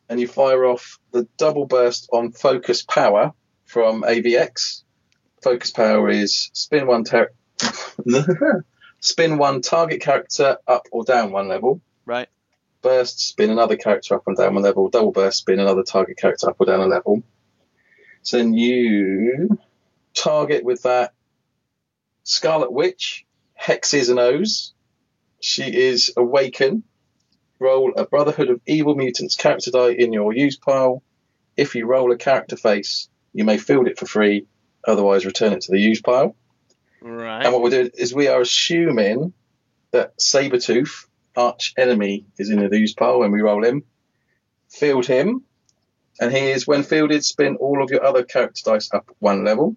And 0.08 0.18
you 0.20 0.28
fire 0.28 0.64
off 0.64 0.98
the 1.12 1.28
double 1.36 1.66
burst 1.66 2.08
on 2.12 2.32
focus 2.32 2.82
power 2.82 3.32
from 3.66 4.02
AVX. 4.02 4.82
Focus 5.42 5.70
power 5.70 6.08
is 6.08 6.50
spin 6.52 6.86
one 6.86 7.04
ter- 7.04 7.32
spin 9.00 9.38
one 9.38 9.60
target 9.60 10.00
character 10.00 10.58
up 10.66 10.86
or 10.90 11.04
down 11.04 11.32
one 11.32 11.48
level. 11.48 11.80
Right. 12.04 12.28
Burst 12.86 13.18
spin 13.18 13.50
another 13.50 13.76
character 13.76 14.14
up 14.14 14.28
and 14.28 14.36
down 14.36 14.54
one 14.54 14.62
level. 14.62 14.88
Double 14.88 15.10
burst 15.10 15.38
spin 15.38 15.58
another 15.58 15.82
target 15.82 16.18
character 16.18 16.48
up 16.48 16.56
or 16.60 16.66
down 16.66 16.78
a 16.78 16.86
level. 16.86 17.24
So 18.22 18.36
then 18.36 18.54
you 18.54 19.58
target 20.14 20.62
with 20.62 20.82
that 20.82 21.12
Scarlet 22.22 22.70
Witch, 22.72 23.26
Hexes 23.60 24.08
and 24.08 24.20
O's. 24.20 24.72
She 25.40 25.64
is 25.64 26.12
awaken. 26.16 26.84
roll 27.58 27.92
a 27.96 28.06
Brotherhood 28.06 28.50
of 28.50 28.60
Evil 28.68 28.94
Mutants 28.94 29.34
character 29.34 29.72
die 29.72 29.90
in 29.90 30.12
your 30.12 30.32
use 30.32 30.56
pile. 30.56 31.02
If 31.56 31.74
you 31.74 31.86
roll 31.86 32.12
a 32.12 32.16
character 32.16 32.56
face, 32.56 33.08
you 33.32 33.42
may 33.42 33.58
field 33.58 33.88
it 33.88 33.98
for 33.98 34.06
free, 34.06 34.46
otherwise 34.86 35.26
return 35.26 35.54
it 35.54 35.62
to 35.62 35.72
the 35.72 35.80
use 35.80 36.00
pile. 36.00 36.36
Right. 37.02 37.44
And 37.44 37.52
what 37.52 37.62
we're 37.62 37.70
doing 37.70 37.90
is 37.98 38.14
we 38.14 38.28
are 38.28 38.42
assuming 38.42 39.32
that 39.90 40.16
Sabretooth, 40.18 41.06
arch 41.36 41.74
enemy, 41.76 42.24
is 42.38 42.50
in 42.50 42.68
the 42.68 42.78
use 42.78 42.94
pile 42.94 43.20
when 43.20 43.30
we 43.30 43.40
roll 43.42 43.64
him. 43.64 43.84
Field 44.70 45.06
him, 45.06 45.42
and 46.20 46.32
he 46.32 46.50
is, 46.50 46.66
when 46.66 46.82
fielded, 46.82 47.24
spin 47.24 47.56
all 47.56 47.82
of 47.82 47.90
your 47.90 48.04
other 48.04 48.24
character 48.24 48.62
dice 48.64 48.92
up 48.92 49.10
one 49.18 49.44
level, 49.44 49.76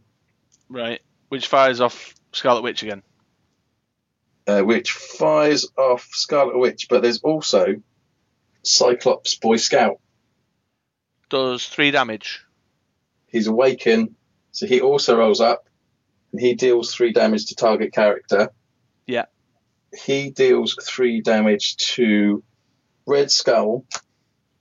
Right. 0.70 1.02
Which 1.30 1.48
fires 1.48 1.82
off 1.82 2.14
Scarlet 2.32 2.62
Witch 2.64 2.84
again. 2.84 3.02
uh, 4.48 4.62
which 4.62 4.92
fires 4.92 5.68
off 5.78 6.08
Scarlet 6.12 6.58
Witch, 6.58 6.88
but 6.90 7.02
there's 7.02 7.20
also 7.22 7.76
Cyclops 8.64 9.36
Boy 9.36 9.58
Scout. 9.58 10.00
Does 11.30 11.68
three 11.68 11.92
damage. 11.92 12.44
He's 13.28 13.48
awakened, 13.48 14.16
so 14.52 14.66
he 14.66 14.82
also 14.82 15.18
rolls 15.18 15.40
up, 15.42 15.68
and 16.32 16.42
he 16.42 16.56
deals 16.56 16.94
three 16.94 17.14
damage 17.14 17.46
to 17.48 17.56
target 17.56 17.94
character. 17.94 18.50
Yeah. 19.06 19.26
He 19.94 20.30
deals 20.30 20.76
three 20.82 21.22
damage 21.22 21.78
to 21.96 22.44
Red 23.06 23.32
Skull, 23.32 23.86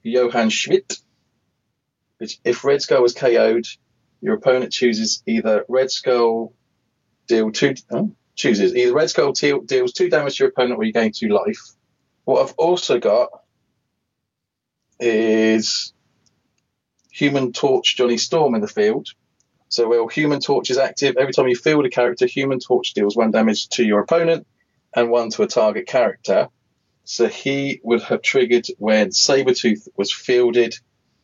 Johann 0.03 0.51
Schmidt. 0.51 0.99
Which, 2.19 2.39
if 2.45 2.65
Red 2.65 2.83
Skull 2.83 3.05
is 3.05 3.15
KO'd, 3.15 3.67
your 4.21 4.35
opponent 4.35 4.73
chooses 4.73 5.23
either 5.27 5.65
Red 5.69 5.91
Skull 5.91 6.53
deal 7.29 7.53
two 7.53 7.75
oh, 7.91 8.13
chooses 8.35 8.75
either 8.75 8.95
Red 8.95 9.11
Skull 9.11 9.33
deal, 9.33 9.61
deals 9.61 9.93
two 9.93 10.09
damage 10.09 10.39
to 10.39 10.45
your 10.45 10.51
opponent 10.51 10.79
or 10.79 10.85
you 10.85 10.93
gain 10.93 11.13
two 11.13 11.29
life. 11.29 11.61
What 12.25 12.43
I've 12.43 12.55
also 12.55 12.99
got 12.99 13.29
is 14.99 15.93
Human 17.13 17.53
Torch 17.53 17.97
Johnny 17.97 18.17
Storm 18.17 18.55
in 18.55 18.61
the 18.61 18.69
field. 18.69 19.09
So 19.69 19.89
while 19.89 20.09
Human 20.09 20.41
Torch 20.41 20.71
is 20.71 20.79
active, 20.79 21.17
every 21.19 21.33
time 21.33 21.47
you 21.49 21.55
field 21.55 21.85
a 21.85 21.91
character, 21.91 22.27
Human 22.27 22.59
Torch 22.59 22.95
deals 22.95 23.17
one 23.17 23.31
damage 23.31 23.69
to 23.71 23.85
your 23.85 24.01
opponent 24.01 24.47
and 24.95 25.11
one 25.11 25.31
to 25.31 25.43
a 25.43 25.47
target 25.47 25.87
character. 25.87 26.49
So 27.05 27.27
he 27.27 27.81
would 27.83 28.03
have 28.03 28.23
triggered 28.23 28.67
when 28.79 29.11
Sabretooth 29.11 29.89
was 29.97 30.13
fielded, 30.13 30.75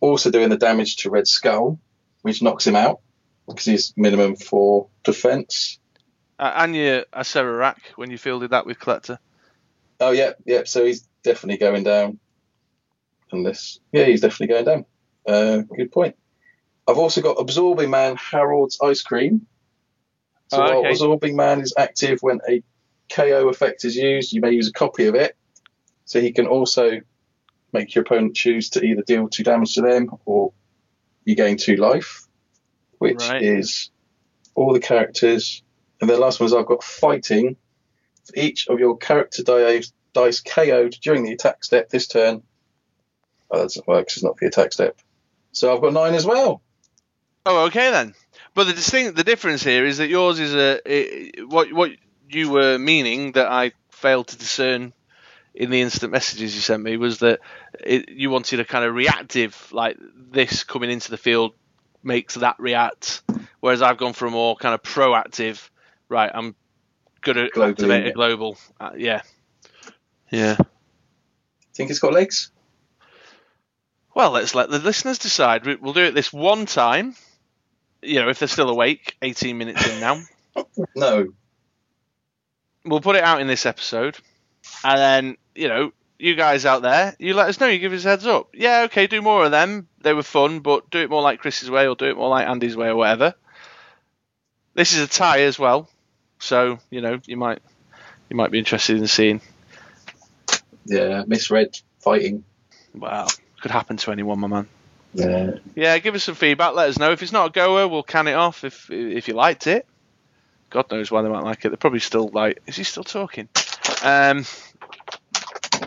also 0.01 0.31
doing 0.31 0.49
the 0.49 0.57
damage 0.57 0.97
to 0.99 1.11
Red 1.11 1.29
Skull, 1.29 1.79
which 2.23 2.43
knocks 2.43 2.67
him 2.67 2.77
out 2.77 3.01
because 3.47 3.67
he's 3.67 3.93
minimum 3.97 4.37
four 4.37 4.89
defense. 5.03 5.79
Uh, 6.39 6.53
and 6.57 6.75
your 6.75 7.05
Acererak 7.13 7.77
when 7.97 8.11
you 8.11 8.19
fielded 8.19 8.51
that 8.51 8.67
with 8.67 8.79
Collector. 8.79 9.19
Oh 10.01 10.11
yeah, 10.11 10.33
yeah. 10.47 10.63
So 10.65 10.85
he's 10.85 11.07
definitely 11.23 11.59
going 11.59 11.85
down. 11.85 12.19
Unless, 13.31 13.81
yeah, 13.93 14.05
he's 14.05 14.21
definitely 14.21 14.55
going 14.55 14.65
down. 14.65 14.85
Uh, 15.27 15.63
good 15.77 15.93
point. 15.93 16.17
I've 16.87 16.99
also 16.99 17.21
got 17.21 17.41
Absorbing 17.41 17.91
Man 17.91 18.17
Harold's 18.17 18.79
Ice 18.83 19.03
Cream. 19.03 19.47
So 20.49 20.63
Oh, 20.63 20.81
while. 20.81 20.91
Absorbing 20.91 21.37
Man 21.37 21.61
is 21.61 21.75
active 21.77 22.19
when 22.21 22.41
a 22.49 22.63
KO 23.11 23.49
effect 23.49 23.85
is 23.85 23.97
used, 23.97 24.33
you 24.33 24.41
may 24.41 24.53
use 24.53 24.69
a 24.69 24.73
copy 24.73 25.07
of 25.07 25.15
it. 25.15 25.37
So 26.05 26.21
he 26.21 26.33
can 26.33 26.47
also 26.47 27.01
make 27.73 27.95
your 27.95 28.03
opponent 28.03 28.37
choose 28.37 28.71
to 28.71 28.85
either 28.85 29.03
deal 29.03 29.29
two 29.29 29.43
damage 29.43 29.75
to 29.75 29.83
them 29.83 30.11
or 30.25 30.53
you 31.25 31.35
gain 31.35 31.57
two 31.57 31.77
life, 31.77 32.27
which 32.99 33.21
Right. 33.29 33.43
is 33.43 33.91
all 34.55 34.73
the 34.73 34.81
characters. 34.81 35.63
And 36.01 36.09
the 36.11 36.17
last 36.19 36.41
one 36.41 36.47
is 36.47 36.55
I've 36.55 36.67
got 36.67 36.83
Fighting. 36.85 37.57
For 38.25 38.33
each 38.39 38.69
of 38.69 38.79
your 38.79 38.97
character 38.97 39.43
dice, 39.43 39.93
dice 40.13 40.41
KO'd 40.41 40.93
during 41.03 41.25
the 41.25 41.33
attack 41.33 41.65
step 41.65 41.91
this 41.91 42.07
turn. 42.07 42.43
Oh, 43.51 43.59
that 43.59 43.65
doesn't 43.65 43.87
work. 43.87 44.05
it's 44.07 44.23
not 44.23 44.39
for 44.39 44.45
the 44.45 44.49
attack 44.49 44.73
step. 44.73 44.99
So 45.53 45.75
I've 45.75 45.81
got 45.83 45.93
nine 45.93 46.15
as 46.15 46.25
well. 46.27 46.63
Oh, 47.47 47.67
okay 47.67 47.91
then. 47.91 48.15
But 48.55 48.65
the 48.65 48.73
distinct, 48.73 49.17
the 49.17 49.25
difference 49.25 49.63
here 49.63 49.85
is 49.85 49.99
that 49.99 50.09
yours 50.09 50.39
is 50.41 50.55
a 50.55 50.81
i 50.87 51.43
what 51.45 51.73
what 51.73 51.91
you 52.35 52.51
were 52.51 52.79
meaning 52.79 53.33
that 53.33 53.47
I 53.47 53.73
failed 53.91 54.29
to 54.29 54.39
discern 54.39 54.93
in 55.55 55.71
the 55.71 55.81
instant 55.81 56.11
messages 56.13 56.55
you 56.55 56.61
sent 56.61 56.83
me 56.83 56.97
was 56.97 57.21
that 57.21 57.41
it, 57.81 58.09
you 58.09 58.29
wanted 58.31 58.61
a 58.61 58.65
kind 58.65 58.85
of 58.85 58.95
reactive, 58.95 59.69
like 59.73 59.97
this 60.31 60.65
coming 60.65 60.91
into 60.91 61.11
the 61.11 61.17
field 61.17 61.55
makes 62.03 62.35
that 62.35 62.57
react, 62.59 63.23
whereas 63.61 63.81
I've 63.81 63.97
gone 63.97 64.13
for 64.13 64.27
a 64.27 64.31
more 64.31 64.57
kind 64.57 64.75
of 64.75 64.83
proactive. 64.83 65.69
Right, 66.09 66.31
I'm 66.33 66.55
gonna 67.23 67.49
Globally, 67.49 67.71
activate 67.71 68.05
yeah. 68.05 68.11
a 68.11 68.13
global. 68.13 68.59
Uh, 68.79 68.91
yeah, 68.97 69.23
yeah. 70.31 70.57
Think 71.75 71.91
it's 71.91 71.99
got 71.99 72.13
legs? 72.13 72.51
Well, 74.15 74.31
let's 74.31 74.55
let 74.55 74.71
the 74.71 74.79
listeners 74.79 75.19
decide. 75.19 75.67
We'll 75.81 75.93
do 75.93 76.05
it 76.05 76.15
this 76.15 76.33
one 76.33 76.67
time. 76.67 77.17
You 78.03 78.21
know, 78.21 78.29
if 78.29 78.39
they're 78.39 78.49
still 78.49 78.69
awake, 78.69 79.17
18 79.23 79.57
minutes 79.57 79.89
in 79.89 80.01
now. 80.01 80.21
No. 80.95 81.33
We'll 82.85 83.01
put 83.01 83.17
it 83.17 83.25
out 83.25 83.41
in 83.41 83.47
this 83.47 83.67
episode, 83.67 84.17
and 84.85 84.99
then 84.99 85.37
you 85.55 85.69
know, 85.69 85.93
you 86.19 86.35
guys 86.35 86.65
out 86.67 86.83
there, 86.83 87.15
you 87.19 87.35
let 87.35 87.49
us 87.49 87.61
know. 87.61 87.67
You 87.67 87.79
give 87.79 87.93
us 87.93 88.05
a 88.05 88.09
heads 88.09 88.27
up. 88.27 88.51
Yeah, 88.55 88.83
okay, 88.85 89.07
do 89.07 89.23
more 89.23 89.45
of 89.45 89.51
them. 89.51 89.89
They 90.01 90.13
were 90.13 90.23
fun, 90.23 90.61
but 90.61 90.91
do 90.91 90.99
it 90.99 91.11
more 91.11 91.23
like 91.23 91.41
Chris's 91.41 91.71
way, 91.71 91.87
or 91.87 91.97
do 91.97 92.07
it 92.07 92.17
more 92.17 92.29
like 92.29 92.47
Andy's 92.47 92.77
way, 92.77 92.89
or 92.89 92.97
whatever. 92.97 93.35
This 94.75 94.93
is 94.93 95.01
a 95.01 95.07
tie 95.07 95.43
as 95.43 95.59
well, 95.59 95.89
so 96.39 96.79
you 96.91 97.01
know 97.01 97.21
you 97.27 97.37
might 97.37 97.61
you 98.29 98.37
might 98.37 98.51
be 98.51 98.59
interested 98.59 98.97
in 98.97 99.07
seeing. 99.07 99.41
Yeah, 100.87 101.25
misread 101.27 101.79
fighting. 102.01 102.45
Wow, 102.95 103.27
could 103.61 103.71
happen 103.71 103.97
to 103.99 104.13
anyone, 104.13 104.41
my 104.41 104.49
man. 104.49 104.69
Yeah. 105.15 105.53
Yeah, 105.75 105.99
give 105.99 106.15
us 106.15 106.25
some 106.25 106.35
feedback. 106.35 106.75
Let 106.75 106.89
us 106.89 106.99
know 106.99 107.13
if 107.13 107.23
it's 107.23 107.33
not 107.33 107.49
a 107.49 107.53
goer. 107.53 107.87
We'll 107.89 108.03
can 108.03 108.27
it 108.27 108.35
off 108.35 108.65
if 108.65 108.91
if 108.91 109.29
you 109.29 109.35
liked 109.35 109.67
it. 109.67 109.87
God 110.75 110.91
knows 110.91 111.09
why 111.09 111.23
they 111.23 111.29
might 111.29 111.45
like 111.45 111.65
it. 111.65 111.69
They're 111.69 111.77
probably 111.77 112.01
still 112.01 112.31
like, 112.33 112.61
is 112.67 112.75
he 112.75 112.83
still 112.83 113.05
talking? 113.05 113.49
Um, 114.03 114.45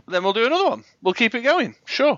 then 0.08 0.24
we'll 0.24 0.32
do 0.32 0.46
another 0.46 0.70
one. 0.70 0.86
We'll 1.02 1.14
keep 1.14 1.36
it 1.36 1.42
going. 1.42 1.76
Sure. 1.84 2.18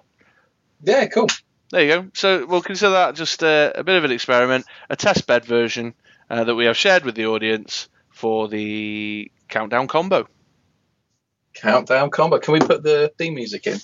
Yeah, 0.83 1.07
cool. 1.07 1.25
There 1.71 1.81
you 1.81 1.87
go. 1.87 2.11
So 2.13 2.45
we'll 2.45 2.61
consider 2.61 2.91
that 2.91 3.15
just 3.15 3.43
uh, 3.43 3.71
a 3.73 3.83
bit 3.83 3.95
of 3.95 4.03
an 4.03 4.11
experiment, 4.11 4.67
a 4.87 4.95
test 4.95 5.25
bed 5.25 5.45
version 5.45 5.95
uh, 6.29 6.43
that 6.43 6.53
we 6.53 6.65
have 6.65 6.77
shared 6.77 7.05
with 7.05 7.15
the 7.15 7.25
audience 7.25 7.89
for 8.11 8.47
the 8.47 9.31
countdown 9.47 9.87
combo. 9.87 10.27
Countdown 11.55 12.11
combo. 12.11 12.37
Can 12.37 12.53
we 12.53 12.59
put 12.59 12.83
the 12.83 13.11
theme 13.17 13.33
music 13.33 13.65
in? 13.65 13.79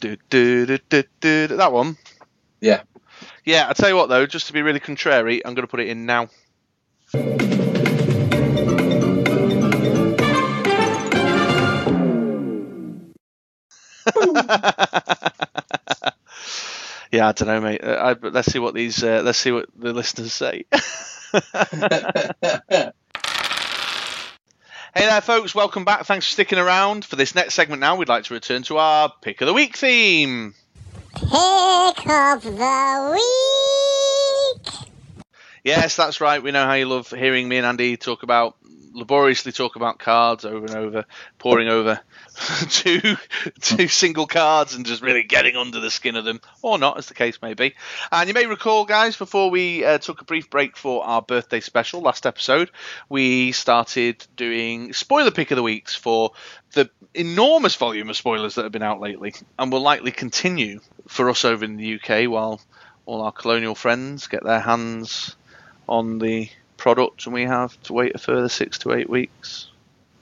Do, 0.00 0.16
do, 0.30 0.66
do, 0.66 0.78
do, 0.88 1.04
do, 1.20 1.46
do. 1.46 1.56
That 1.58 1.72
one. 1.72 1.96
Yeah. 2.60 2.82
Yeah, 3.44 3.68
I 3.68 3.72
tell 3.72 3.88
you 3.88 3.94
what 3.94 4.08
though, 4.08 4.26
just 4.26 4.48
to 4.48 4.52
be 4.52 4.62
really 4.62 4.80
contrary, 4.80 5.46
I'm 5.46 5.54
going 5.54 5.62
to 5.62 5.70
put 5.70 5.78
it 5.78 5.86
in 5.86 6.06
now. 6.06 6.28
yeah, 17.12 17.28
I 17.28 17.32
don't 17.32 17.46
know, 17.46 17.60
mate. 17.60 17.84
Uh, 17.84 18.16
I, 18.22 18.28
let's 18.28 18.50
see 18.50 18.58
what 18.58 18.74
these. 18.74 19.04
Uh, 19.04 19.22
let's 19.24 19.38
see 19.38 19.52
what 19.52 19.68
the 19.76 19.92
listeners 19.92 20.32
say. 20.32 20.64
Hey 24.96 25.06
there, 25.06 25.20
folks. 25.20 25.56
Welcome 25.56 25.84
back. 25.84 26.04
Thanks 26.06 26.24
for 26.26 26.32
sticking 26.34 26.60
around. 26.60 27.04
For 27.04 27.16
this 27.16 27.34
next 27.34 27.54
segment 27.54 27.80
now, 27.80 27.96
we'd 27.96 28.08
like 28.08 28.22
to 28.24 28.34
return 28.34 28.62
to 28.64 28.76
our 28.76 29.12
Pick 29.22 29.40
of 29.40 29.48
the 29.48 29.52
Week 29.52 29.76
theme. 29.76 30.54
Pick 31.14 32.06
of 32.06 32.42
the 32.44 33.10
week. 33.12 33.83
Yes, 35.64 35.96
that's 35.96 36.20
right. 36.20 36.42
We 36.42 36.50
know 36.50 36.66
how 36.66 36.74
you 36.74 36.84
love 36.84 37.08
hearing 37.08 37.48
me 37.48 37.56
and 37.56 37.64
Andy 37.64 37.96
talk 37.96 38.22
about 38.22 38.54
laboriously 38.92 39.50
talk 39.50 39.76
about 39.76 39.98
cards 39.98 40.44
over 40.44 40.66
and 40.66 40.74
over, 40.74 41.04
poring 41.38 41.68
over 41.68 41.98
two 42.68 43.00
two 43.62 43.88
single 43.88 44.26
cards 44.26 44.74
and 44.74 44.84
just 44.84 45.02
really 45.02 45.22
getting 45.22 45.56
under 45.56 45.80
the 45.80 45.90
skin 45.90 46.16
of 46.16 46.26
them, 46.26 46.42
or 46.60 46.78
not, 46.78 46.98
as 46.98 47.06
the 47.06 47.14
case 47.14 47.40
may 47.40 47.54
be. 47.54 47.74
And 48.12 48.28
you 48.28 48.34
may 48.34 48.44
recall, 48.44 48.84
guys, 48.84 49.16
before 49.16 49.50
we 49.50 49.84
uh, 49.86 49.96
took 49.96 50.20
a 50.20 50.24
brief 50.24 50.50
break 50.50 50.76
for 50.76 51.02
our 51.02 51.22
birthday 51.22 51.60
special 51.60 52.02
last 52.02 52.26
episode, 52.26 52.70
we 53.08 53.52
started 53.52 54.24
doing 54.36 54.92
spoiler 54.92 55.30
pick 55.30 55.50
of 55.50 55.56
the 55.56 55.62
weeks 55.62 55.94
for 55.94 56.32
the 56.74 56.90
enormous 57.14 57.74
volume 57.74 58.10
of 58.10 58.16
spoilers 58.16 58.56
that 58.56 58.64
have 58.64 58.72
been 58.72 58.82
out 58.82 59.00
lately, 59.00 59.34
and 59.58 59.72
will 59.72 59.80
likely 59.80 60.10
continue 60.10 60.80
for 61.08 61.30
us 61.30 61.42
over 61.46 61.64
in 61.64 61.76
the 61.76 61.94
UK 61.94 62.30
while 62.30 62.60
all 63.06 63.22
our 63.22 63.32
colonial 63.32 63.74
friends 63.74 64.26
get 64.26 64.44
their 64.44 64.60
hands 64.60 65.36
on 65.88 66.18
the 66.18 66.48
product 66.76 67.26
and 67.26 67.34
we 67.34 67.42
have 67.42 67.80
to 67.84 67.92
wait 67.92 68.14
a 68.14 68.18
further 68.18 68.48
six 68.48 68.78
to 68.80 68.92
eight 68.92 69.08
weeks. 69.08 69.68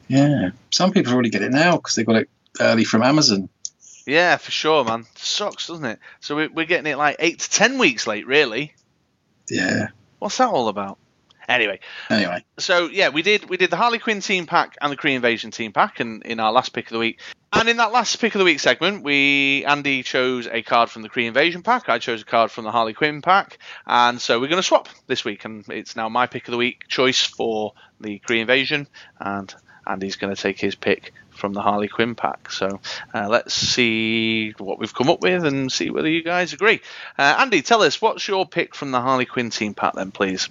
Yeah. 0.09 0.51
Some 0.71 0.93
people 0.93 1.13
already 1.13 1.31
get 1.31 1.43
it 1.43 1.51
now 1.53 1.77
because 1.77 1.95
they 1.95 2.05
got 2.05 2.17
it 2.17 2.29
early 2.61 2.85
from 2.85 3.03
Amazon. 3.03 3.49
Yeah, 4.07 4.37
for 4.37 4.51
sure, 4.51 4.85
man. 4.85 5.07
Sucks, 5.15 5.69
doesn't 5.69 5.85
it? 5.85 5.99
So 6.21 6.37
we- 6.37 6.49
we're 6.49 6.67
getting 6.67 6.91
it 6.91 6.97
like 6.99 7.17
eight 7.19 7.39
to 7.41 7.51
ten 7.51 7.79
weeks 7.79 8.07
late, 8.07 8.27
really. 8.27 8.75
Yeah. 9.49 9.89
What's 10.19 10.37
that 10.39 10.49
all 10.49 10.69
about? 10.69 10.99
Anyway, 11.49 11.81
Anyway, 12.11 12.45
so 12.59 12.89
yeah, 12.89 13.09
we 13.09 13.23
did 13.23 13.49
we 13.49 13.57
did 13.57 13.71
the 13.71 13.77
Harley 13.77 13.99
Quinn 13.99 14.21
team 14.21 14.47
pack 14.47 14.77
and 14.81 14.93
the 14.93 14.97
Kree 14.97 15.15
Invasion 15.15 15.51
team 15.51 15.73
pack, 15.73 16.01
and 16.01 16.23
in 16.23 16.41
our 16.41 16.53
last 16.53 16.73
pick 16.73 16.87
of 16.87 16.93
the 16.93 16.99
week. 16.99 17.21
And 17.55 17.69
in 17.69 17.77
that 17.77 17.93
last 17.93 18.19
pick 18.19 18.35
of 18.35 18.39
the 18.39 18.47
week 18.47 18.61
segment, 18.61 19.03
we 19.03 19.65
Andy 19.67 20.03
chose 20.03 20.47
a 20.47 20.63
card 20.63 20.89
from 20.89 21.03
the 21.03 21.11
Kree 21.11 21.27
Invasion 21.27 21.63
pack. 21.63 21.89
I 21.89 21.99
chose 21.99 22.23
a 22.23 22.25
card 22.25 22.51
from 22.51 22.65
the 22.65 22.71
Harley 22.71 22.95
Quinn 22.95 23.21
pack, 23.21 23.59
and 23.87 24.21
so 24.21 24.41
we're 24.41 24.49
going 24.49 24.63
to 24.63 24.67
swap 24.67 24.89
this 25.07 25.25
week. 25.25 25.45
And 25.45 25.65
it's 25.69 25.95
now 25.95 26.09
my 26.09 26.27
pick 26.27 26.49
of 26.49 26.53
the 26.53 26.59
week 26.59 26.89
choice 26.89 27.25
for 27.25 27.75
the 28.01 28.21
Kree 28.21 28.41
Invasion, 28.41 28.89
and 29.21 29.55
Andy's 29.87 30.17
going 30.17 30.35
to 30.35 30.41
take 30.41 30.59
his 30.59 30.75
pick 30.75 31.13
from 31.31 31.53
the 31.53 31.61
Harley 31.61 31.89
Quinn 31.89 32.15
pack. 32.15 32.51
So 32.51 32.81
uh, 33.13 33.29
let's 33.29 33.53
see 33.53 34.53
what 34.59 34.79
we've 34.79 34.95
come 34.95 35.11
up 35.11 35.21
with 35.21 35.45
and 35.45 35.71
see 35.71 35.91
whether 35.91 36.09
you 36.09 36.23
guys 36.23 36.53
agree. 36.53 36.81
Uh, 37.19 37.37
Andy, 37.39 37.63
tell 37.63 37.83
us 37.83 38.01
what's 38.01 38.27
your 38.29 38.47
pick 38.47 38.75
from 38.75 38.93
the 38.93 39.01
Harley 39.01 39.27
Quinn 39.27 39.51
team 39.51 39.75
pack 39.75 39.95
then, 39.95 40.11
please. 40.11 40.49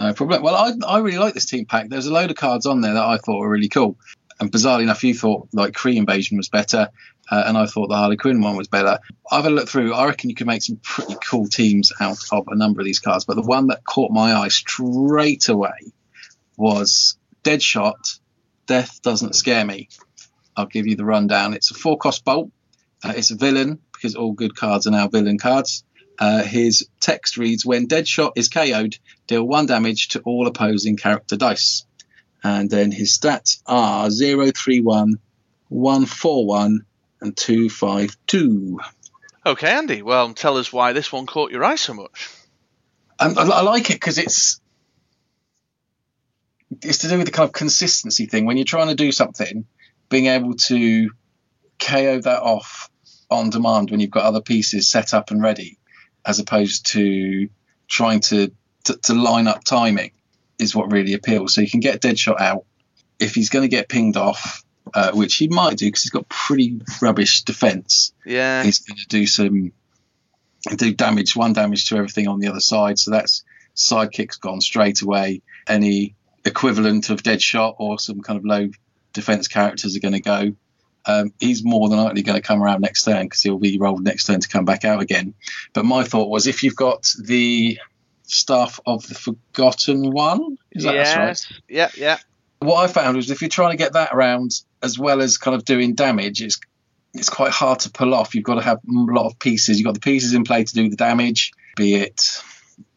No 0.00 0.14
problem. 0.14 0.42
Well, 0.42 0.54
I, 0.54 0.72
I 0.86 0.98
really 0.98 1.18
like 1.18 1.34
this 1.34 1.44
team 1.44 1.66
pack. 1.66 1.88
There's 1.88 2.06
a 2.06 2.12
load 2.12 2.30
of 2.30 2.36
cards 2.36 2.66
on 2.66 2.80
there 2.80 2.94
that 2.94 3.04
I 3.04 3.18
thought 3.18 3.38
were 3.38 3.50
really 3.50 3.68
cool. 3.68 3.96
And 4.40 4.50
bizarrely 4.50 4.82
enough, 4.82 5.04
you 5.04 5.14
thought 5.14 5.48
like 5.52 5.74
Kree 5.74 5.96
Invasion 5.96 6.38
was 6.38 6.48
better, 6.48 6.88
uh, 7.30 7.42
and 7.46 7.58
I 7.58 7.66
thought 7.66 7.88
the 7.88 7.96
Harley 7.96 8.16
Quinn 8.16 8.40
one 8.40 8.56
was 8.56 8.68
better. 8.68 8.98
I've 9.30 9.44
had 9.44 9.52
a 9.52 9.54
look 9.54 9.68
through. 9.68 9.92
I 9.92 10.06
reckon 10.06 10.30
you 10.30 10.36
can 10.36 10.46
make 10.46 10.62
some 10.62 10.80
pretty 10.82 11.16
cool 11.22 11.46
teams 11.46 11.92
out 12.00 12.18
of 12.32 12.48
a 12.48 12.56
number 12.56 12.80
of 12.80 12.86
these 12.86 13.00
cards. 13.00 13.26
But 13.26 13.36
the 13.36 13.42
one 13.42 13.66
that 13.66 13.84
caught 13.84 14.10
my 14.10 14.32
eye 14.32 14.48
straight 14.48 15.48
away 15.50 15.92
was 16.56 17.18
Deadshot. 17.44 18.18
Death 18.66 19.02
doesn't 19.02 19.34
scare 19.34 19.64
me. 19.64 19.88
I'll 20.56 20.66
give 20.66 20.86
you 20.86 20.96
the 20.96 21.04
rundown. 21.04 21.52
It's 21.52 21.70
a 21.70 21.74
four 21.74 21.98
cost 21.98 22.24
bolt. 22.24 22.50
Uh, 23.04 23.12
it's 23.16 23.30
a 23.30 23.36
villain 23.36 23.80
because 23.92 24.14
all 24.14 24.32
good 24.32 24.56
cards 24.56 24.86
are 24.86 24.90
now 24.90 25.08
villain 25.08 25.38
cards. 25.38 25.84
Uh, 26.20 26.42
his 26.42 26.86
text 27.00 27.38
reads: 27.38 27.64
When 27.64 27.88
Deadshot 27.88 28.32
is 28.36 28.48
KO'd, 28.48 28.98
deal 29.26 29.42
one 29.42 29.66
damage 29.66 30.08
to 30.08 30.20
all 30.20 30.46
opposing 30.46 30.96
character 30.96 31.36
dice. 31.36 31.86
And 32.42 32.70
then 32.70 32.92
his 32.92 33.18
stats 33.18 33.62
are 33.66 34.10
031, 34.10 35.18
141, 35.68 36.84
and 37.20 37.36
252. 37.36 38.80
Okay, 39.46 39.70
Andy. 39.70 40.02
Well, 40.02 40.32
tell 40.34 40.56
us 40.56 40.72
why 40.72 40.92
this 40.92 41.12
one 41.12 41.26
caught 41.26 41.50
your 41.50 41.64
eye 41.64 41.76
so 41.76 41.94
much. 41.94 42.28
And 43.18 43.38
I, 43.38 43.42
I 43.42 43.60
like 43.62 43.90
it 43.90 43.94
because 43.94 44.18
it's 44.18 44.60
it's 46.82 46.98
to 46.98 47.08
do 47.08 47.18
with 47.18 47.26
the 47.26 47.32
kind 47.32 47.48
of 47.48 47.52
consistency 47.52 48.26
thing. 48.26 48.46
When 48.46 48.56
you're 48.56 48.64
trying 48.64 48.88
to 48.88 48.94
do 48.94 49.12
something, 49.12 49.66
being 50.08 50.26
able 50.26 50.54
to 50.54 51.10
KO 51.78 52.20
that 52.20 52.42
off 52.42 52.90
on 53.30 53.50
demand 53.50 53.90
when 53.90 54.00
you've 54.00 54.10
got 54.10 54.24
other 54.24 54.40
pieces 54.40 54.88
set 54.88 55.12
up 55.14 55.30
and 55.30 55.42
ready, 55.42 55.78
as 56.24 56.38
opposed 56.38 56.86
to 56.92 57.48
trying 57.88 58.20
to 58.20 58.50
to, 58.84 58.96
to 58.96 59.14
line 59.14 59.46
up 59.46 59.62
timing, 59.64 60.12
is 60.58 60.74
what 60.74 60.90
really 60.92 61.12
appeals. 61.14 61.54
So 61.54 61.60
you 61.60 61.70
can 61.70 61.80
get 61.80 62.00
Deadshot 62.00 62.40
out 62.40 62.64
if 63.18 63.34
he's 63.34 63.50
going 63.50 63.62
to 63.62 63.68
get 63.68 63.88
pinged 63.88 64.16
off, 64.16 64.64
uh, 64.94 65.12
which 65.12 65.34
he 65.36 65.48
might 65.48 65.76
do 65.76 65.86
because 65.86 66.02
he's 66.02 66.10
got 66.10 66.28
pretty 66.28 66.80
rubbish 67.02 67.42
defense 67.42 68.12
Yeah. 68.24 68.62
he's 68.62 68.78
going 68.78 68.96
to 68.96 69.06
do 69.06 69.26
some 69.26 69.72
do 70.76 70.94
damage, 70.94 71.36
one 71.36 71.52
damage 71.52 71.88
to 71.88 71.96
everything 71.96 72.28
on 72.28 72.38
the 72.38 72.48
other 72.48 72.60
side. 72.60 72.98
So 72.98 73.10
that's 73.10 73.44
sidekick's 73.74 74.36
gone 74.36 74.60
straight 74.60 75.02
away. 75.02 75.42
Any 75.66 76.14
equivalent 76.44 77.10
of 77.10 77.22
Deadshot 77.22 77.76
or 77.78 77.98
some 77.98 78.20
kind 78.20 78.38
of 78.38 78.44
low 78.44 78.68
defense 79.12 79.48
characters 79.48 79.96
are 79.96 80.00
going 80.00 80.14
to 80.14 80.20
go. 80.20 80.52
Um, 81.10 81.32
he's 81.40 81.64
more 81.64 81.88
than 81.88 81.98
likely 81.98 82.22
going 82.22 82.40
to 82.40 82.46
come 82.46 82.62
around 82.62 82.80
next 82.80 83.04
turn 83.04 83.26
because 83.26 83.42
he'll 83.42 83.58
be 83.58 83.78
rolled 83.78 84.04
next 84.04 84.24
turn 84.24 84.40
to 84.40 84.48
come 84.48 84.64
back 84.64 84.84
out 84.84 85.00
again. 85.00 85.34
But 85.72 85.84
my 85.84 86.04
thought 86.04 86.28
was 86.28 86.46
if 86.46 86.62
you've 86.62 86.76
got 86.76 87.10
the 87.22 87.78
staff 88.22 88.80
of 88.86 89.06
the 89.06 89.14
Forgotten 89.14 90.10
One, 90.12 90.58
is 90.72 90.84
that 90.84 90.92
that's 90.94 91.16
right? 91.16 91.26
Yes. 91.26 91.52
Yeah, 91.68 91.90
yeah. 91.96 92.18
what 92.60 92.84
I 92.84 92.92
found 92.92 93.16
was 93.16 93.30
if 93.30 93.40
you're 93.42 93.48
trying 93.48 93.72
to 93.72 93.76
get 93.76 93.94
that 93.94 94.10
around 94.12 94.52
as 94.82 94.98
well 94.98 95.20
as 95.20 95.38
kind 95.38 95.54
of 95.54 95.64
doing 95.64 95.94
damage, 95.94 96.42
it's 96.42 96.60
it's 97.12 97.28
quite 97.28 97.50
hard 97.50 97.80
to 97.80 97.90
pull 97.90 98.14
off. 98.14 98.34
You've 98.34 98.44
got 98.44 98.54
to 98.54 98.62
have 98.62 98.78
a 98.78 99.12
lot 99.12 99.26
of 99.26 99.38
pieces. 99.38 99.78
You've 99.78 99.86
got 99.86 99.94
the 99.94 100.00
pieces 100.00 100.32
in 100.32 100.44
play 100.44 100.62
to 100.62 100.74
do 100.74 100.88
the 100.88 100.96
damage, 100.96 101.52
be 101.76 101.94
it 101.94 102.40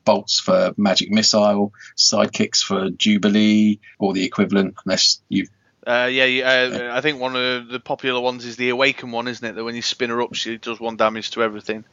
bolts 0.06 0.40
for 0.40 0.74
magic 0.78 1.10
missile, 1.10 1.74
sidekicks 1.98 2.62
for 2.62 2.90
jubilee, 2.92 3.80
or 4.00 4.14
the 4.14 4.24
equivalent, 4.24 4.76
unless 4.86 5.22
you. 5.30 5.48
Uh, 5.86 6.10
yeah, 6.12 6.26
uh, 6.48 6.96
I 6.96 7.02
think 7.02 7.20
one 7.20 7.36
of 7.36 7.68
the 7.68 7.80
popular 7.80 8.22
ones 8.22 8.46
is 8.46 8.56
the 8.56 8.70
Awaken 8.70 9.12
one, 9.12 9.28
isn't 9.28 9.46
it? 9.46 9.56
That 9.56 9.64
when 9.64 9.76
you 9.76 9.82
spin 9.82 10.10
her 10.10 10.22
up, 10.22 10.34
she 10.34 10.58
does 10.58 10.80
one 10.80 10.96
damage 10.96 11.32
to 11.32 11.44
everything. 11.44 11.84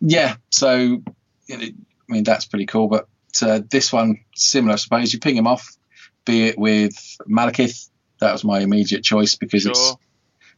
Yeah, 0.00 0.36
so 0.50 1.02
you 1.46 1.56
know, 1.56 1.64
I 1.64 2.12
mean 2.12 2.24
that's 2.24 2.46
pretty 2.46 2.66
cool. 2.66 2.88
But 2.88 3.06
uh, 3.42 3.60
this 3.68 3.92
one 3.92 4.20
similar, 4.34 4.74
I 4.74 4.76
suppose. 4.76 5.12
You 5.12 5.20
ping 5.20 5.36
him 5.36 5.46
off, 5.46 5.76
be 6.24 6.46
it 6.46 6.58
with 6.58 6.94
Malekith. 7.28 7.88
That 8.20 8.32
was 8.32 8.44
my 8.44 8.60
immediate 8.60 9.04
choice 9.04 9.36
because 9.36 9.66
it's 9.66 9.96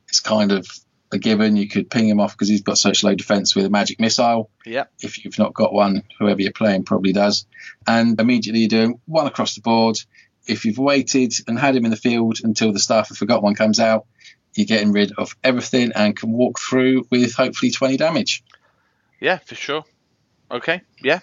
it's 0.08 0.20
kind 0.20 0.52
of 0.52 0.66
a 1.12 1.18
given. 1.18 1.56
You 1.56 1.68
could 1.68 1.90
ping 1.90 2.08
him 2.08 2.20
off 2.20 2.32
because 2.32 2.48
he's 2.48 2.62
got 2.62 2.78
such 2.78 3.02
low 3.02 3.14
defense 3.14 3.56
with 3.56 3.66
a 3.66 3.70
magic 3.70 4.00
missile. 4.00 4.50
Yeah. 4.64 4.84
If 5.00 5.24
you've 5.24 5.38
not 5.38 5.54
got 5.54 5.72
one, 5.72 6.02
whoever 6.18 6.40
you're 6.40 6.52
playing 6.52 6.84
probably 6.84 7.12
does. 7.12 7.46
And 7.86 8.20
immediately 8.20 8.60
you're 8.60 8.68
doing 8.68 9.00
one 9.06 9.26
across 9.26 9.54
the 9.54 9.60
board. 9.60 9.98
If 10.46 10.64
you've 10.64 10.78
waited 10.78 11.32
and 11.46 11.58
had 11.58 11.76
him 11.76 11.84
in 11.84 11.90
the 11.90 11.96
field 11.96 12.38
until 12.42 12.72
the 12.72 12.78
staff 12.78 13.10
of 13.10 13.16
Forgot 13.16 13.42
One 13.42 13.54
comes 13.54 13.80
out, 13.80 14.06
you're 14.54 14.66
getting 14.66 14.92
rid 14.92 15.12
of 15.18 15.36
everything 15.44 15.92
and 15.94 16.16
can 16.16 16.32
walk 16.32 16.58
through 16.58 17.06
with 17.10 17.34
hopefully 17.34 17.70
20 17.70 17.96
damage. 17.96 18.42
Yeah, 19.20 19.38
for 19.38 19.54
sure. 19.54 19.84
Okay. 20.50 20.82
Yeah. 21.02 21.20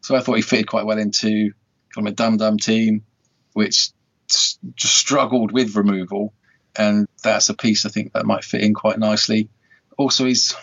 So 0.00 0.14
I 0.14 0.20
thought 0.20 0.36
he 0.36 0.42
fitted 0.42 0.68
quite 0.68 0.86
well 0.86 0.98
into 0.98 1.52
kind 1.94 2.06
of 2.06 2.12
a 2.12 2.14
dum 2.14 2.36
dum 2.36 2.58
team, 2.58 3.04
which 3.52 3.90
just 4.28 4.96
struggled 4.96 5.52
with 5.52 5.76
removal, 5.76 6.32
and 6.76 7.08
that's 7.22 7.48
a 7.48 7.54
piece 7.54 7.86
I 7.86 7.88
think 7.88 8.12
that 8.12 8.26
might 8.26 8.44
fit 8.44 8.60
in 8.60 8.74
quite 8.74 8.98
nicely. 8.98 9.48
Also, 9.96 10.24
he's 10.24 10.54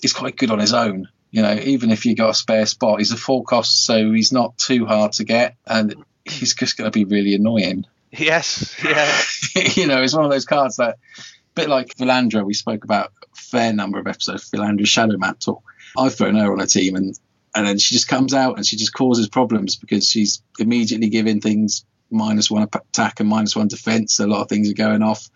he's 0.00 0.12
quite 0.12 0.36
good 0.36 0.50
on 0.50 0.58
his 0.58 0.72
own. 0.72 1.08
You 1.30 1.42
know, 1.42 1.54
even 1.54 1.90
if 1.90 2.06
you 2.06 2.14
got 2.14 2.30
a 2.30 2.34
spare 2.34 2.66
spot, 2.66 2.98
he's 2.98 3.12
a 3.12 3.16
full 3.16 3.42
cost, 3.42 3.84
so 3.84 4.12
he's 4.12 4.32
not 4.32 4.56
too 4.58 4.86
hard 4.86 5.12
to 5.12 5.24
get, 5.24 5.56
and 5.66 5.94
he's 6.24 6.54
just 6.54 6.76
going 6.76 6.90
to 6.90 6.96
be 6.96 7.04
really 7.04 7.34
annoying. 7.34 7.86
Yes. 8.10 8.76
Yeah. 8.84 9.22
you 9.74 9.86
know, 9.86 10.02
it's 10.02 10.14
one 10.14 10.24
of 10.24 10.30
those 10.30 10.44
cards 10.44 10.76
that, 10.76 10.96
a 11.18 11.22
bit 11.54 11.68
like 11.68 11.94
Philandra, 11.96 12.44
we 12.44 12.54
spoke 12.54 12.84
about 12.84 13.12
a 13.22 13.36
fair 13.36 13.72
number 13.72 13.98
of 13.98 14.06
episodes. 14.06 14.50
Philandra's 14.50 14.88
Shadow 14.88 15.18
Mantle. 15.18 15.62
I've 15.96 16.14
thrown 16.14 16.36
her 16.36 16.52
on 16.52 16.60
a 16.60 16.66
team, 16.66 16.96
and 16.96 17.18
and 17.54 17.66
then 17.66 17.78
she 17.78 17.94
just 17.94 18.08
comes 18.08 18.34
out 18.34 18.56
and 18.56 18.66
she 18.66 18.76
just 18.76 18.92
causes 18.92 19.28
problems 19.28 19.76
because 19.76 20.08
she's 20.08 20.42
immediately 20.58 21.08
giving 21.08 21.40
things 21.40 21.84
minus 22.10 22.50
one 22.50 22.62
attack 22.62 23.20
and 23.20 23.28
minus 23.28 23.54
one 23.54 23.68
defense. 23.68 24.18
A 24.18 24.26
lot 24.26 24.42
of 24.42 24.48
things 24.48 24.70
are 24.70 24.74
going 24.74 25.02
off. 25.02 25.30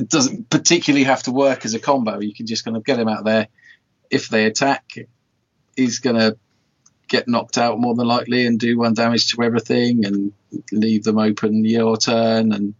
It 0.00 0.08
doesn't 0.08 0.50
particularly 0.50 1.04
have 1.04 1.22
to 1.24 1.32
work 1.32 1.64
as 1.64 1.74
a 1.74 1.78
combo. 1.78 2.18
You 2.18 2.34
can 2.34 2.46
just 2.46 2.64
kind 2.64 2.76
of 2.76 2.84
get 2.84 2.98
him 2.98 3.08
out 3.08 3.24
there. 3.24 3.48
If 4.10 4.28
they 4.28 4.46
attack, 4.46 4.94
he's 5.76 6.00
going 6.00 6.16
to 6.16 6.36
get 7.12 7.28
knocked 7.28 7.58
out 7.58 7.78
more 7.78 7.94
than 7.94 8.06
likely 8.06 8.46
and 8.46 8.58
do 8.58 8.78
one 8.78 8.94
damage 8.94 9.28
to 9.28 9.42
everything 9.42 10.06
and 10.06 10.32
leave 10.72 11.04
them 11.04 11.18
open 11.18 11.62
your 11.62 11.98
turn. 11.98 12.52
And 12.52 12.74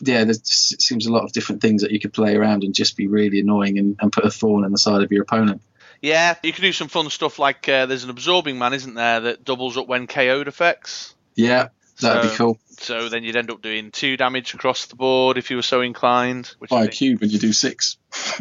yeah, 0.00 0.24
there 0.24 0.34
seems 0.42 1.04
a 1.04 1.12
lot 1.12 1.24
of 1.24 1.32
different 1.32 1.60
things 1.60 1.82
that 1.82 1.90
you 1.90 2.00
could 2.00 2.14
play 2.14 2.34
around 2.34 2.64
and 2.64 2.74
just 2.74 2.96
be 2.96 3.06
really 3.06 3.38
annoying 3.38 3.78
and, 3.78 3.96
and 4.00 4.10
put 4.10 4.24
a 4.24 4.30
thorn 4.30 4.64
in 4.64 4.72
the 4.72 4.78
side 4.78 5.02
of 5.02 5.12
your 5.12 5.22
opponent. 5.22 5.60
Yeah. 6.00 6.36
You 6.42 6.54
can 6.54 6.62
do 6.62 6.72
some 6.72 6.88
fun 6.88 7.10
stuff 7.10 7.38
like 7.38 7.68
uh, 7.68 7.84
there's 7.84 8.04
an 8.04 8.08
absorbing 8.08 8.58
man, 8.58 8.72
isn't 8.72 8.94
there, 8.94 9.20
that 9.20 9.44
doubles 9.44 9.76
up 9.76 9.86
when 9.86 10.06
KO'd 10.06 10.48
effects. 10.48 11.14
Yeah, 11.34 11.68
that'd 12.00 12.24
So- 12.24 12.28
be 12.30 12.36
cool. 12.36 12.58
So 12.80 13.08
then 13.10 13.24
you'd 13.24 13.36
end 13.36 13.50
up 13.50 13.60
doing 13.60 13.90
two 13.90 14.16
damage 14.16 14.54
across 14.54 14.86
the 14.86 14.96
board 14.96 15.36
if 15.36 15.50
you 15.50 15.56
were 15.56 15.62
so 15.62 15.82
inclined. 15.82 16.54
Which 16.58 16.70
Buy 16.70 16.78
a 16.78 16.82
think- 16.84 16.94
cube 16.94 17.22
and 17.22 17.30
you 17.30 17.38
do 17.38 17.52
six. 17.52 17.98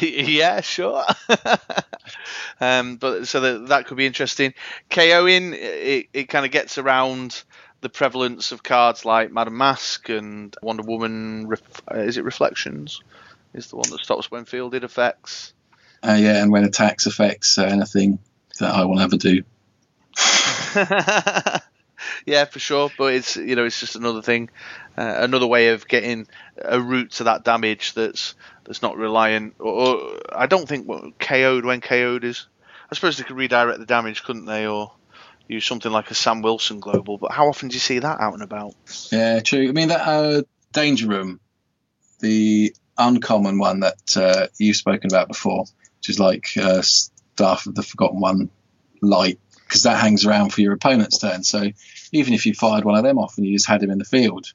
yeah, 0.00 0.60
sure. 0.62 1.04
um, 2.60 2.96
but 2.96 3.28
so 3.28 3.40
that, 3.40 3.68
that 3.68 3.86
could 3.86 3.96
be 3.96 4.06
interesting. 4.06 4.54
KOing 4.90 5.52
it, 5.54 6.08
it 6.12 6.24
kind 6.28 6.46
of 6.46 6.52
gets 6.52 6.78
around 6.78 7.42
the 7.82 7.88
prevalence 7.88 8.52
of 8.52 8.62
cards 8.62 9.04
like 9.04 9.30
Madam 9.30 9.56
Mask 9.58 10.08
and 10.08 10.54
Wonder 10.62 10.82
Woman. 10.82 11.46
Ref, 11.48 11.60
uh, 11.92 11.98
is 11.98 12.16
it 12.16 12.24
Reflections? 12.24 13.02
Is 13.54 13.68
the 13.68 13.76
one 13.76 13.90
that 13.90 14.00
stops 14.00 14.30
when 14.30 14.44
fielded 14.44 14.84
effects. 14.84 15.52
Uh, 16.02 16.16
yeah, 16.18 16.42
and 16.42 16.52
when 16.52 16.64
attacks 16.64 17.06
affects 17.06 17.58
uh, 17.58 17.64
anything 17.64 18.18
that 18.58 18.74
I 18.74 18.84
will 18.84 19.00
ever 19.00 19.16
do. 19.16 19.42
yeah, 22.26 22.44
for 22.44 22.58
sure. 22.58 22.90
But 22.96 23.14
it's 23.14 23.36
you 23.36 23.56
know 23.56 23.64
it's 23.64 23.80
just 23.80 23.96
another 23.96 24.22
thing, 24.22 24.50
uh, 24.96 25.14
another 25.18 25.46
way 25.46 25.68
of 25.68 25.86
getting 25.88 26.26
a 26.62 26.80
route 26.80 27.12
to 27.12 27.24
that 27.24 27.44
damage 27.44 27.94
that's 27.94 28.34
that's 28.64 28.82
not 28.82 28.96
reliant. 28.96 29.54
Or, 29.58 29.72
or 29.72 30.20
I 30.34 30.46
don't 30.46 30.68
think 30.68 30.86
what 30.86 31.18
KO'd 31.18 31.64
when 31.64 31.80
KO'd 31.80 32.24
is. 32.24 32.46
I 32.90 32.94
suppose 32.94 33.16
they 33.18 33.24
could 33.24 33.36
redirect 33.36 33.80
the 33.80 33.86
damage, 33.86 34.22
couldn't 34.22 34.44
they, 34.44 34.66
or 34.66 34.92
use 35.48 35.64
something 35.66 35.90
like 35.90 36.10
a 36.10 36.14
Sam 36.14 36.42
Wilson 36.42 36.80
global. 36.80 37.18
But 37.18 37.32
how 37.32 37.48
often 37.48 37.68
do 37.68 37.74
you 37.74 37.80
see 37.80 37.98
that 37.98 38.20
out 38.20 38.34
and 38.34 38.42
about? 38.42 38.74
Yeah, 39.10 39.40
true. 39.40 39.68
I 39.68 39.72
mean, 39.72 39.88
that 39.88 40.06
uh, 40.06 40.42
Danger 40.72 41.08
Room, 41.08 41.40
the 42.20 42.74
uncommon 42.96 43.58
one 43.58 43.80
that 43.80 44.16
uh, 44.16 44.46
you've 44.58 44.76
spoken 44.76 45.10
about 45.10 45.28
before, 45.28 45.64
which 45.98 46.08
is 46.08 46.20
like 46.20 46.48
uh, 46.56 46.78
s- 46.78 47.10
Darth 47.34 47.66
of 47.66 47.74
the 47.74 47.82
Forgotten 47.82 48.20
One 48.20 48.50
light 49.02 49.40
because 49.66 49.82
that 49.84 49.98
hangs 49.98 50.24
around 50.26 50.52
for 50.52 50.60
your 50.60 50.72
opponent's 50.72 51.18
turn. 51.18 51.42
So 51.42 51.70
even 52.12 52.34
if 52.34 52.46
you 52.46 52.54
fired 52.54 52.84
one 52.84 52.96
of 52.96 53.02
them 53.04 53.18
off 53.18 53.36
and 53.36 53.46
you 53.46 53.52
just 53.54 53.66
had 53.66 53.82
him 53.82 53.90
in 53.90 53.98
the 53.98 54.04
field, 54.04 54.52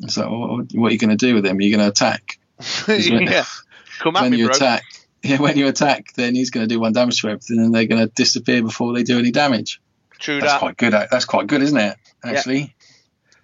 it's 0.00 0.16
like, 0.16 0.28
what, 0.28 0.66
what 0.74 0.88
are 0.88 0.92
you 0.92 0.98
going 0.98 1.16
to 1.16 1.26
do 1.26 1.34
with 1.34 1.46
him? 1.46 1.60
You're 1.60 1.76
going 1.76 1.86
to 1.86 1.90
attack? 1.90 2.38
when- 2.86 3.22
yeah. 3.22 3.44
Come 4.00 4.16
at 4.16 4.22
when 4.22 4.32
me, 4.32 4.38
you 4.38 4.46
bro. 4.46 4.56
attack, 4.56 4.82
yeah, 5.22 5.38
when 5.38 5.56
you 5.56 5.68
attack, 5.68 6.12
then 6.14 6.34
he's 6.34 6.50
going 6.50 6.68
to 6.68 6.74
do 6.74 6.80
one 6.80 6.92
damage 6.92 7.20
to 7.20 7.28
everything, 7.28 7.58
and 7.60 7.72
they're 7.74 7.86
going 7.86 8.06
to 8.06 8.12
disappear 8.12 8.60
before 8.62 8.92
they 8.92 9.02
do 9.04 9.18
any 9.18 9.30
damage. 9.30 9.80
True 10.18 10.40
That's 10.40 10.54
that. 10.54 10.58
quite 10.58 10.76
good. 10.76 10.94
uh, 10.94 11.06
That's 11.10 11.24
quite 11.24 11.46
good, 11.46 11.62
isn't 11.62 11.78
it? 11.78 11.96
Actually, 12.24 12.74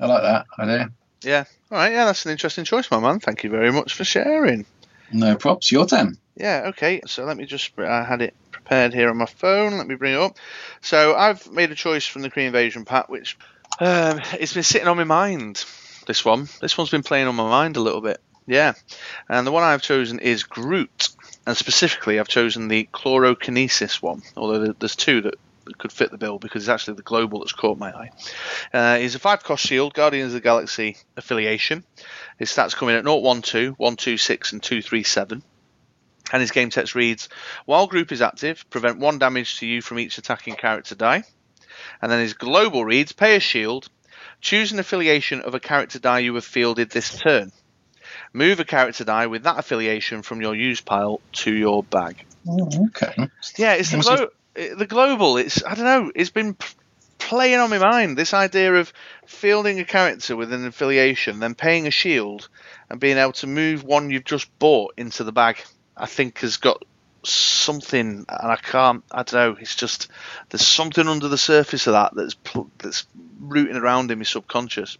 I 0.01 0.07
like 0.07 0.22
that 0.22 0.46
idea. 0.59 0.90
Yeah. 1.22 1.44
All 1.70 1.78
right. 1.78 1.92
Yeah, 1.92 2.07
that's 2.07 2.24
an 2.26 2.32
interesting 2.32 2.64
choice, 2.64 2.90
my 2.90 2.98
man. 2.98 3.20
Thank 3.20 3.44
you 3.44 3.51
very 3.51 3.70
much 3.70 3.94
for 3.94 4.05
sharing. 4.05 4.66
No 5.12 5.36
props. 5.36 5.70
Your 5.72 5.86
turn. 5.86 6.18
Yeah, 6.36 6.64
okay. 6.68 7.02
So 7.06 7.24
let 7.24 7.36
me 7.36 7.44
just, 7.46 7.78
I 7.78 8.04
had 8.04 8.22
it 8.22 8.34
prepared 8.50 8.94
here 8.94 9.11
on 9.11 9.16
my 9.16 9.26
phone. 9.26 9.76
Let 9.76 9.86
me 9.86 9.94
bring 9.94 10.14
it 10.14 10.20
up. 10.20 10.36
So 10.80 11.14
I've 11.14 11.50
made 11.50 11.70
a 11.70 11.74
choice 11.74 12.06
from 12.06 12.22
the 12.22 12.30
Kree 12.30 12.46
Invasion 12.46 12.84
pack, 12.84 13.08
which 13.08 13.36
um, 13.80 14.20
it's 14.38 14.54
been 14.54 14.62
sitting 14.62 14.88
on 14.88 14.96
my 14.96 15.04
mind. 15.04 15.64
This 16.06 16.24
one, 16.24 16.48
this 16.61 16.78
one's 16.78 16.90
been 16.90 17.02
playing 17.02 17.28
on 17.28 17.34
my 17.34 17.48
mind 17.48 17.76
a 17.76 17.80
little 17.80 18.00
bit. 18.00 18.20
Yeah, 18.46 18.72
and 19.28 19.46
the 19.46 19.52
one 19.52 19.62
I've 19.62 19.82
chosen 19.82 20.18
is 20.18 20.42
Groot, 20.42 21.11
and 21.46 21.56
specifically 21.56 22.18
I've 22.18 22.26
chosen 22.26 22.68
the 22.68 22.88
chlorokinesis 22.92 24.02
one. 24.02 24.22
Although 24.36 24.72
there's 24.72 24.96
two 24.96 25.20
that 25.20 25.34
could 25.78 25.92
fit 25.92 26.10
the 26.10 26.18
bill 26.18 26.38
because 26.38 26.62
it's 26.62 26.68
actually 26.68 26.94
the 26.94 27.02
global 27.02 27.40
that's 27.40 27.52
caught 27.52 27.78
my 27.78 27.90
eye. 27.90 28.10
Uh, 28.72 28.98
he's 28.98 29.14
a 29.14 29.18
five 29.18 29.42
cost 29.42 29.66
shield, 29.66 29.94
Guardians 29.94 30.28
of 30.28 30.34
the 30.34 30.40
Galaxy 30.40 30.96
affiliation. 31.16 31.84
His 32.38 32.50
stats 32.50 32.74
come 32.74 32.88
in 32.88 32.96
at 32.96 33.04
012, 33.04 33.78
126, 33.78 34.52
and 34.52 34.62
237 34.62 35.42
and 36.32 36.40
his 36.40 36.50
game 36.50 36.70
text 36.70 36.94
reads 36.94 37.28
While 37.64 37.86
Groot 37.86 38.12
is 38.12 38.22
active, 38.22 38.64
prevent 38.70 38.98
one 38.98 39.18
damage 39.18 39.58
to 39.58 39.66
you 39.66 39.82
from 39.82 39.98
each 39.98 40.18
attacking 40.18 40.56
character 40.56 40.94
die. 40.94 41.24
And 42.02 42.10
then 42.10 42.20
his 42.20 42.34
global 42.34 42.84
reads 42.84 43.12
Pay 43.12 43.36
a 43.36 43.40
shield, 43.40 43.88
choose 44.40 44.72
an 44.72 44.78
affiliation 44.78 45.40
of 45.42 45.54
a 45.54 45.60
character 45.60 45.98
die 45.98 46.20
you 46.20 46.34
have 46.34 46.44
fielded 46.44 46.90
this 46.90 47.18
turn. 47.18 47.52
Move 48.32 48.60
a 48.60 48.64
character 48.64 49.04
die 49.04 49.26
with 49.26 49.44
that 49.44 49.58
affiliation 49.58 50.22
from 50.22 50.40
your 50.40 50.54
use 50.54 50.80
pile 50.80 51.20
to 51.32 51.52
your 51.52 51.82
bag. 51.82 52.24
Okay. 52.48 53.28
Yeah, 53.56 53.74
it's 53.74 53.90
the, 53.90 53.98
glo- 53.98 54.28
Uh, 54.57 54.74
the 54.76 54.86
global. 54.86 55.36
It's 55.36 55.64
I 55.64 55.74
don't 55.74 55.84
know. 55.84 56.12
It's 56.14 56.30
been 56.30 56.57
playing 57.18 57.61
on 57.61 57.70
my 57.70 57.78
mind. 57.78 58.18
This 58.18 58.34
idea 58.34 58.74
of 58.74 58.92
fielding 59.26 59.78
a 59.78 59.84
character 59.84 60.36
with 60.36 60.53
an 60.53 60.66
affiliation, 60.66 61.38
then 61.38 61.55
paying 61.55 61.86
a 61.86 61.90
shield, 61.90 62.48
and 62.88 63.01
being 63.01 63.18
able 63.18 63.32
to 63.32 63.46
move 63.46 63.84
one 63.84 64.11
you've 64.11 64.24
just 64.24 64.59
bought 64.59 64.94
into 64.96 65.24
the 65.24 65.32
bag. 65.32 65.62
I 65.96 66.07
think 66.07 66.38
has 66.38 66.57
got 66.57 66.82
something, 67.22 68.24
and 68.28 68.53
I 68.53 68.57
can't. 68.57 69.05
I 69.11 69.22
don't 69.22 69.32
know. 69.32 69.57
It's 69.61 69.76
just 69.76 70.09
there's 70.48 70.66
something 70.66 71.07
under 71.07 71.28
the 71.28 71.38
surface 71.38 71.86
of 71.86 71.92
that 71.92 72.14
that's 72.14 72.36
that's 72.78 73.07
rooting 73.38 73.76
around 73.76 74.11
in 74.11 74.18
my 74.18 74.24
subconscious. 74.24 74.98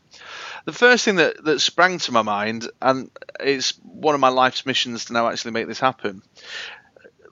The 0.67 0.73
first 0.73 1.05
thing 1.05 1.17
that, 1.17 1.43
that 1.45 1.61
sprang 1.61 1.99
to 1.99 2.13
my 2.13 2.23
mind, 2.23 2.69
and 2.81 3.11
it's 3.39 3.73
one 3.83 4.15
of 4.15 4.21
my 4.21 4.29
life's 4.29 4.67
missions 4.67 5.07
to 5.07 5.13
now 5.13 5.29
actually 5.29 5.53
make 5.53 5.67
this 5.67 5.81
happen, 5.81 6.23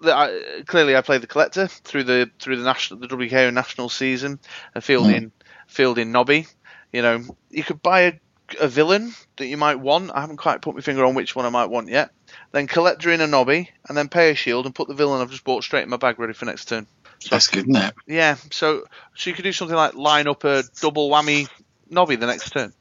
I, 0.03 0.63
clearly 0.67 0.97
I 0.97 1.01
played 1.01 1.23
the 1.23 1.27
collector 1.27 1.67
through 1.67 2.05
the 2.05 2.31
through 2.39 2.57
the 2.57 2.65
national 2.65 3.01
the 3.01 3.09
WKO 3.09 3.53
national 3.53 3.89
season, 3.89 4.39
and 4.75 4.85
fielding 4.85 5.23
hmm. 5.25 5.29
fielding 5.67 6.13
Nobby. 6.13 6.47
You 6.93 7.03
know, 7.03 7.23
you 7.51 7.63
could 7.63 7.83
buy 7.83 8.01
a, 8.01 8.13
a 8.61 8.69
villain 8.69 9.13
that 9.37 9.47
you 9.47 9.57
might 9.57 9.77
want. 9.77 10.11
I 10.15 10.21
haven't 10.21 10.39
quite 10.39 10.63
put 10.63 10.75
my 10.75 10.81
finger 10.81 11.05
on 11.05 11.15
which 11.15 11.37
one 11.37 11.45
I 11.45 11.51
might 11.51 11.67
want 11.67 11.89
yet. 11.89 12.11
Then 12.53 12.67
collector 12.67 13.11
in 13.11 13.21
a 13.21 13.27
Nobby, 13.27 13.71
and 13.89 13.97
then 13.97 14.09
pay 14.09 14.31
a 14.31 14.35
shield 14.35 14.67
and 14.67 14.75
put 14.75 14.89
the 14.89 14.95
villain 14.95 15.21
I've 15.21 15.31
just 15.31 15.45
bought 15.45 15.65
straight 15.65 15.83
in 15.83 15.91
my 15.91 15.97
bag, 15.97 16.19
ready 16.19 16.33
for 16.33 16.47
next 16.47 16.67
turn. 16.67 16.87
That's 17.31 17.49
good, 17.49 17.69
isn't 17.69 17.77
it? 17.77 17.95
Yeah, 18.07 18.37
so 18.51 18.85
so 19.15 19.31
you 19.31 19.35
could 19.35 19.43
do 19.43 19.53
something 19.53 19.77
like 19.77 19.95
line 19.95 20.29
up 20.29 20.45
a 20.45 20.63
double 20.81 21.11
whammy 21.11 21.49
Nobby 21.91 22.17
the 22.17 22.27
next 22.27 22.51
turn. 22.51 22.73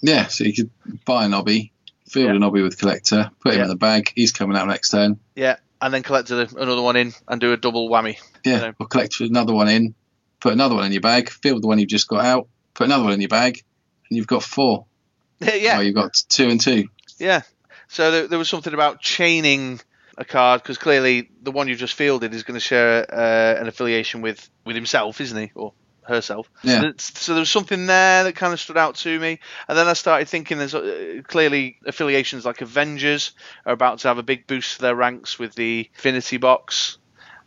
Yeah. 0.00 0.26
So 0.28 0.44
you 0.44 0.54
could 0.54 0.70
buy 1.04 1.24
a 1.24 1.28
nobby, 1.28 1.72
field 2.08 2.30
Yeah. 2.30 2.36
a 2.36 2.38
nobby 2.38 2.62
with 2.62 2.78
collector, 2.78 3.30
put 3.40 3.52
him 3.52 3.58
Yeah. 3.58 3.64
in 3.64 3.68
the 3.68 3.76
bag. 3.76 4.12
He's 4.14 4.32
coming 4.32 4.56
out 4.56 4.66
next 4.68 4.90
turn. 4.90 5.18
Yeah, 5.34 5.56
and 5.80 5.92
then 5.92 6.02
collect 6.02 6.30
another 6.30 6.82
one 6.82 6.96
in 6.96 7.12
and 7.28 7.40
do 7.40 7.52
a 7.52 7.56
double 7.56 7.88
whammy. 7.88 8.16
Yeah. 8.44 8.60
Yeah. 8.60 8.72
Or 8.78 8.86
collect 8.86 9.20
another 9.20 9.54
one 9.54 9.68
in, 9.68 9.94
put 10.40 10.52
another 10.52 10.74
one 10.74 10.86
in 10.86 10.92
your 10.92 11.00
bag, 11.00 11.30
field 11.30 11.62
the 11.62 11.68
one 11.68 11.78
you've 11.78 11.88
just 11.88 12.08
got 12.08 12.24
out, 12.24 12.48
put 12.74 12.84
another 12.86 13.04
one 13.04 13.12
in 13.12 13.20
your 13.20 13.28
bag, 13.28 13.62
and 14.08 14.16
you've 14.16 14.26
got 14.26 14.42
four. 14.42 14.86
yeah, 15.40 15.78
Or 15.78 15.82
you've 15.82 15.94
got 15.94 16.14
two 16.28 16.48
and 16.48 16.60
two. 16.60 16.88
Yeah. 17.18 17.42
So 17.88 18.10
there, 18.10 18.28
there 18.28 18.38
was 18.38 18.48
something 18.48 18.74
about 18.74 19.00
chaining 19.00 19.80
a 20.16 20.24
card 20.24 20.62
because 20.62 20.78
clearly 20.78 21.30
the 21.42 21.50
one 21.50 21.66
you've 21.66 21.78
just 21.78 21.94
fielded 21.94 22.34
is 22.34 22.42
going 22.42 22.54
to 22.54 22.60
share 22.60 23.06
uh, 23.12 23.60
an 23.60 23.68
affiliation 23.68 24.20
with 24.20 24.48
with 24.64 24.76
himself, 24.76 25.20
isn't 25.20 25.36
he, 25.36 25.50
or 25.54 25.72
herself? 26.10 26.50
Yeah. 26.62 26.92
So, 26.98 27.12
so 27.14 27.32
there 27.34 27.40
was 27.40 27.50
something 27.50 27.86
there 27.86 28.24
that 28.24 28.36
kind 28.36 28.52
of 28.52 28.60
stood 28.60 28.76
out 28.76 28.96
to 28.96 29.18
me, 29.18 29.40
and 29.68 29.78
then 29.78 29.86
I 29.86 29.94
started 29.94 30.28
thinking 30.28 30.58
there's 30.58 30.74
uh, 30.74 31.22
clearly 31.26 31.78
affiliations 31.86 32.44
like 32.44 32.60
Avengers 32.60 33.32
are 33.64 33.72
about 33.72 34.00
to 34.00 34.08
have 34.08 34.18
a 34.18 34.22
big 34.22 34.46
boost 34.46 34.76
to 34.76 34.82
their 34.82 34.94
ranks 34.94 35.38
with 35.38 35.54
the 35.54 35.88
Infinity 35.94 36.36
Box, 36.36 36.98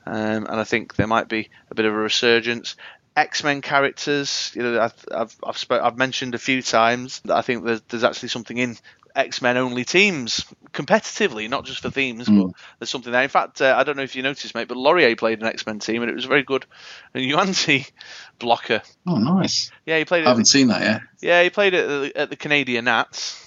um, 0.05 0.45
and 0.45 0.59
I 0.59 0.63
think 0.63 0.95
there 0.95 1.07
might 1.07 1.29
be 1.29 1.49
a 1.69 1.75
bit 1.75 1.85
of 1.85 1.93
a 1.93 1.97
resurgence. 1.97 2.75
X-Men 3.15 3.61
characters, 3.61 4.51
you 4.55 4.63
know, 4.63 4.81
I've 4.81 5.05
I've 5.13 5.35
I've, 5.43 5.57
sp- 5.61 5.83
I've 5.83 5.97
mentioned 5.97 6.33
a 6.33 6.39
few 6.39 6.63
times 6.63 7.21
that 7.25 7.37
I 7.37 7.41
think 7.43 7.63
there's, 7.63 7.81
there's 7.89 8.03
actually 8.03 8.29
something 8.29 8.57
in 8.57 8.75
X-Men 9.15 9.57
only 9.57 9.85
teams 9.85 10.45
competitively, 10.71 11.47
not 11.49 11.65
just 11.65 11.81
for 11.81 11.91
themes, 11.91 12.27
but 12.27 12.51
there's 12.79 12.89
something 12.89 13.11
there. 13.11 13.21
In 13.21 13.29
fact, 13.29 13.61
uh, 13.61 13.75
I 13.77 13.83
don't 13.83 13.95
know 13.95 14.03
if 14.03 14.15
you 14.15 14.23
noticed, 14.23 14.55
mate, 14.55 14.67
but 14.67 14.77
Laurier 14.77 15.15
played 15.15 15.39
an 15.39 15.47
X-Men 15.47 15.79
team 15.79 16.01
and 16.01 16.09
it 16.09 16.15
was 16.15 16.25
a 16.25 16.29
very 16.29 16.43
good 16.43 16.65
And 17.13 17.23
Yuanzi 17.23 17.89
blocker. 18.39 18.81
Oh, 19.05 19.17
nice. 19.17 19.71
Yeah, 19.85 19.99
he 19.99 20.05
played 20.05 20.25
I 20.25 20.29
haven't 20.29 20.45
seen 20.45 20.67
that 20.69 20.81
yet. 20.81 21.01
Yeah, 21.21 21.43
he 21.43 21.49
played 21.51 21.73
it 21.75 21.83
at 21.83 22.01
the, 22.01 22.21
at 22.21 22.29
the 22.31 22.35
Canadian 22.35 22.85
Nats. 22.85 23.39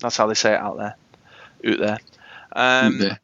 That's 0.00 0.16
how 0.16 0.26
they 0.26 0.34
say 0.34 0.54
it 0.54 0.60
out 0.60 0.78
there, 0.78 0.96
out 1.66 1.78
there. 1.78 1.98
Um, 2.52 3.00
yeah. 3.00 3.16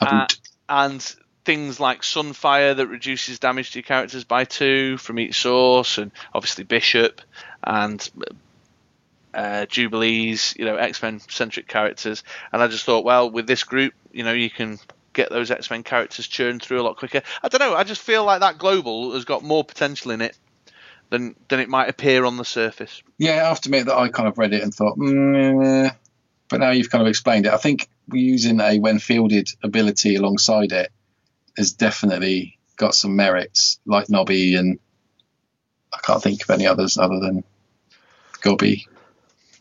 uh, 0.00 0.26
and 0.68 1.14
things 1.44 1.78
like 1.78 2.02
Sunfire 2.02 2.76
that 2.76 2.86
reduces 2.86 3.38
damage 3.38 3.72
to 3.72 3.78
your 3.78 3.84
characters 3.84 4.24
by 4.24 4.44
two 4.44 4.96
from 4.96 5.18
each 5.18 5.40
source, 5.40 5.98
and 5.98 6.10
obviously 6.34 6.64
Bishop 6.64 7.20
and 7.62 8.10
uh, 9.34 9.66
Jubilees, 9.66 10.54
you 10.58 10.64
know, 10.64 10.76
X 10.76 11.02
Men 11.02 11.20
centric 11.28 11.68
characters. 11.68 12.22
And 12.52 12.62
I 12.62 12.68
just 12.68 12.84
thought, 12.84 13.04
well, 13.04 13.30
with 13.30 13.46
this 13.46 13.64
Groot, 13.64 13.94
you 14.12 14.24
know, 14.24 14.32
you 14.32 14.50
can 14.50 14.78
get 15.12 15.30
those 15.30 15.50
X 15.50 15.70
Men 15.70 15.82
characters 15.82 16.26
churned 16.26 16.62
through 16.62 16.80
a 16.80 16.84
lot 16.84 16.96
quicker. 16.96 17.22
I 17.42 17.48
don't 17.48 17.60
know. 17.60 17.74
I 17.74 17.84
just 17.84 18.02
feel 18.02 18.24
like 18.24 18.40
that 18.40 18.58
global 18.58 19.12
has 19.14 19.24
got 19.24 19.42
more 19.42 19.64
potential 19.64 20.10
in 20.10 20.20
it 20.20 20.36
than 21.10 21.34
than 21.48 21.60
it 21.60 21.68
might 21.68 21.88
appear 21.88 22.24
on 22.24 22.36
the 22.36 22.44
surface. 22.44 23.02
Yeah, 23.18 23.44
I 23.44 23.48
have 23.48 23.60
to 23.62 23.68
admit 23.68 23.86
that 23.86 23.96
I 23.96 24.08
kind 24.08 24.28
of 24.28 24.38
read 24.38 24.52
it 24.52 24.62
and 24.62 24.74
thought, 24.74 24.96
but 24.96 26.60
now 26.60 26.70
you've 26.70 26.90
kind 26.90 27.02
of 27.02 27.08
explained 27.08 27.46
it. 27.46 27.52
I 27.52 27.56
think 27.58 27.88
using 28.12 28.60
a 28.60 28.78
when 28.78 28.98
fielded 28.98 29.48
ability 29.62 30.16
alongside 30.16 30.72
it 30.72 30.92
has 31.56 31.72
definitely 31.72 32.58
got 32.76 32.94
some 32.94 33.16
merits, 33.16 33.78
like 33.86 34.10
Nobby, 34.10 34.56
and 34.56 34.78
I 35.92 35.98
can't 35.98 36.22
think 36.22 36.42
of 36.42 36.50
any 36.50 36.66
others 36.66 36.98
other 36.98 37.20
than 37.20 37.44
Gobby. 38.40 38.88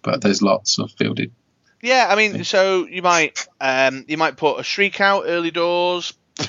But 0.04 0.22
there's 0.22 0.42
lots 0.42 0.80
of 0.80 0.92
fielded. 0.92 1.32
Yeah, 1.82 2.08
I 2.10 2.16
mean, 2.16 2.44
so 2.44 2.88
you 2.88 3.02
might 3.02 3.46
um, 3.60 4.06
you 4.08 4.18
might 4.18 4.38
put 4.38 4.60
a 4.60 4.64
shriek 4.64 5.02
out 5.02 5.24
early 5.26 5.52
doors. 5.52 6.14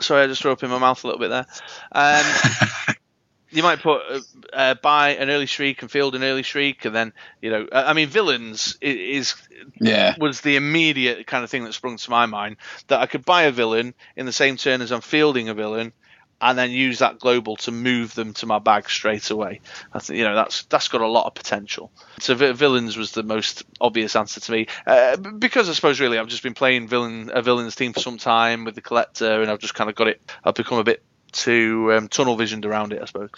Sorry, 0.00 0.22
I 0.22 0.26
just 0.26 0.42
threw 0.42 0.52
up 0.52 0.62
in 0.62 0.70
my 0.70 0.78
mouth 0.78 1.02
a 1.02 1.06
little 1.06 1.20
bit 1.20 1.30
there. 1.30 1.46
Um, 1.92 2.94
you 3.50 3.62
might 3.62 3.80
put 3.80 4.00
uh, 4.08 4.20
uh, 4.52 4.74
buy 4.74 5.10
an 5.16 5.28
early 5.28 5.46
shriek 5.46 5.82
and 5.82 5.90
field 5.90 6.14
an 6.14 6.22
early 6.22 6.42
shriek, 6.42 6.84
and 6.84 6.94
then 6.94 7.12
you 7.42 7.50
know, 7.50 7.66
I 7.72 7.92
mean, 7.92 8.08
villains 8.08 8.78
is 8.80 9.34
Yeah, 9.80 10.14
was 10.18 10.40
the 10.40 10.56
immediate 10.56 11.26
kind 11.26 11.42
of 11.42 11.50
thing 11.50 11.64
that 11.64 11.74
sprung 11.74 11.96
to 11.96 12.10
my 12.10 12.26
mind 12.26 12.56
that 12.86 13.00
I 13.00 13.06
could 13.06 13.24
buy 13.24 13.42
a 13.42 13.52
villain 13.52 13.94
in 14.16 14.26
the 14.26 14.32
same 14.32 14.56
turn 14.56 14.82
as 14.82 14.92
I'm 14.92 15.00
fielding 15.00 15.48
a 15.48 15.54
villain, 15.54 15.92
and 16.40 16.58
then 16.58 16.70
use 16.70 17.00
that 17.00 17.18
global 17.18 17.56
to 17.56 17.70
move 17.70 18.14
them 18.14 18.32
to 18.34 18.46
my 18.46 18.58
bag 18.58 18.88
straight 18.88 19.30
away. 19.30 19.60
I 19.92 19.98
think 19.98 20.18
you 20.18 20.24
know 20.24 20.34
that's 20.34 20.64
that's 20.64 20.88
got 20.88 21.00
a 21.00 21.06
lot 21.06 21.26
of 21.26 21.34
potential. 21.34 21.90
So 22.18 22.34
villains 22.34 22.96
was 22.96 23.12
the 23.12 23.22
most 23.22 23.64
obvious 23.80 24.16
answer 24.16 24.40
to 24.40 24.52
me 24.52 24.66
uh, 24.86 25.16
because 25.16 25.68
I 25.68 25.72
suppose 25.72 26.00
really 26.00 26.18
I've 26.18 26.28
just 26.28 26.42
been 26.42 26.54
playing 26.54 26.88
villain 26.88 27.30
a 27.32 27.42
villains 27.42 27.76
team 27.76 27.92
for 27.92 28.00
some 28.00 28.18
time 28.18 28.64
with 28.64 28.74
the 28.74 28.80
collector, 28.80 29.42
and 29.42 29.50
I've 29.50 29.58
just 29.58 29.74
kind 29.74 29.90
of 29.90 29.96
got 29.96 30.08
it. 30.08 30.20
I've 30.44 30.54
become 30.54 30.78
a 30.78 30.84
bit 30.84 31.02
too 31.32 31.92
um, 31.92 32.08
tunnel 32.08 32.36
visioned 32.36 32.66
around 32.66 32.92
it, 32.92 33.02
I 33.02 33.04
suppose. 33.04 33.30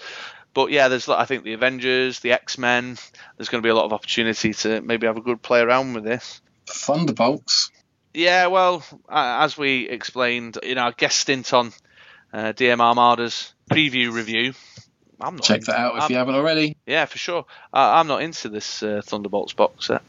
But 0.54 0.70
yeah, 0.70 0.88
there's 0.88 1.08
I 1.08 1.24
think 1.24 1.44
the 1.44 1.54
Avengers, 1.54 2.20
the 2.20 2.32
X 2.32 2.58
Men. 2.58 2.98
There's 3.36 3.48
going 3.48 3.62
to 3.62 3.66
be 3.66 3.70
a 3.70 3.74
lot 3.74 3.86
of 3.86 3.92
opportunity 3.92 4.52
to 4.54 4.80
maybe 4.82 5.06
have 5.06 5.16
a 5.16 5.22
good 5.22 5.42
play 5.42 5.60
around 5.60 5.94
with 5.94 6.04
this. 6.04 6.40
Thunderbolts. 6.66 7.70
Yeah, 8.14 8.48
well, 8.48 8.84
as 9.08 9.56
we 9.56 9.88
explained 9.88 10.58
in 10.62 10.76
our 10.76 10.92
guest 10.92 11.18
stint 11.18 11.54
on 11.54 11.72
uh, 12.32 12.52
DM 12.52 12.80
Armada's 12.80 13.52
preview 13.70 14.12
review, 14.12 14.54
I'm 15.20 15.36
not. 15.36 15.44
Check 15.44 15.62
that 15.62 15.76
out 15.78 15.96
if 15.96 16.02
I'm- 16.02 16.12
you 16.12 16.16
haven't 16.18 16.34
already. 16.34 16.76
Yeah, 16.86 17.04
for 17.06 17.18
sure. 17.18 17.44
I 17.72 18.00
I'm 18.00 18.06
not 18.08 18.22
into 18.22 18.48
this 18.48 18.82
uh, 18.82 19.02
Thunderbolts 19.04 19.52
box 19.52 19.86
set. 19.86 20.02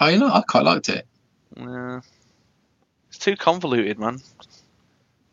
Oh, 0.00 0.08
you 0.08 0.18
know, 0.18 0.28
I 0.28 0.42
quite 0.46 0.64
liked 0.64 0.88
it. 0.88 1.06
Uh, 1.58 2.00
It's 3.08 3.18
too 3.18 3.36
convoluted, 3.36 3.98
man. 3.98 4.20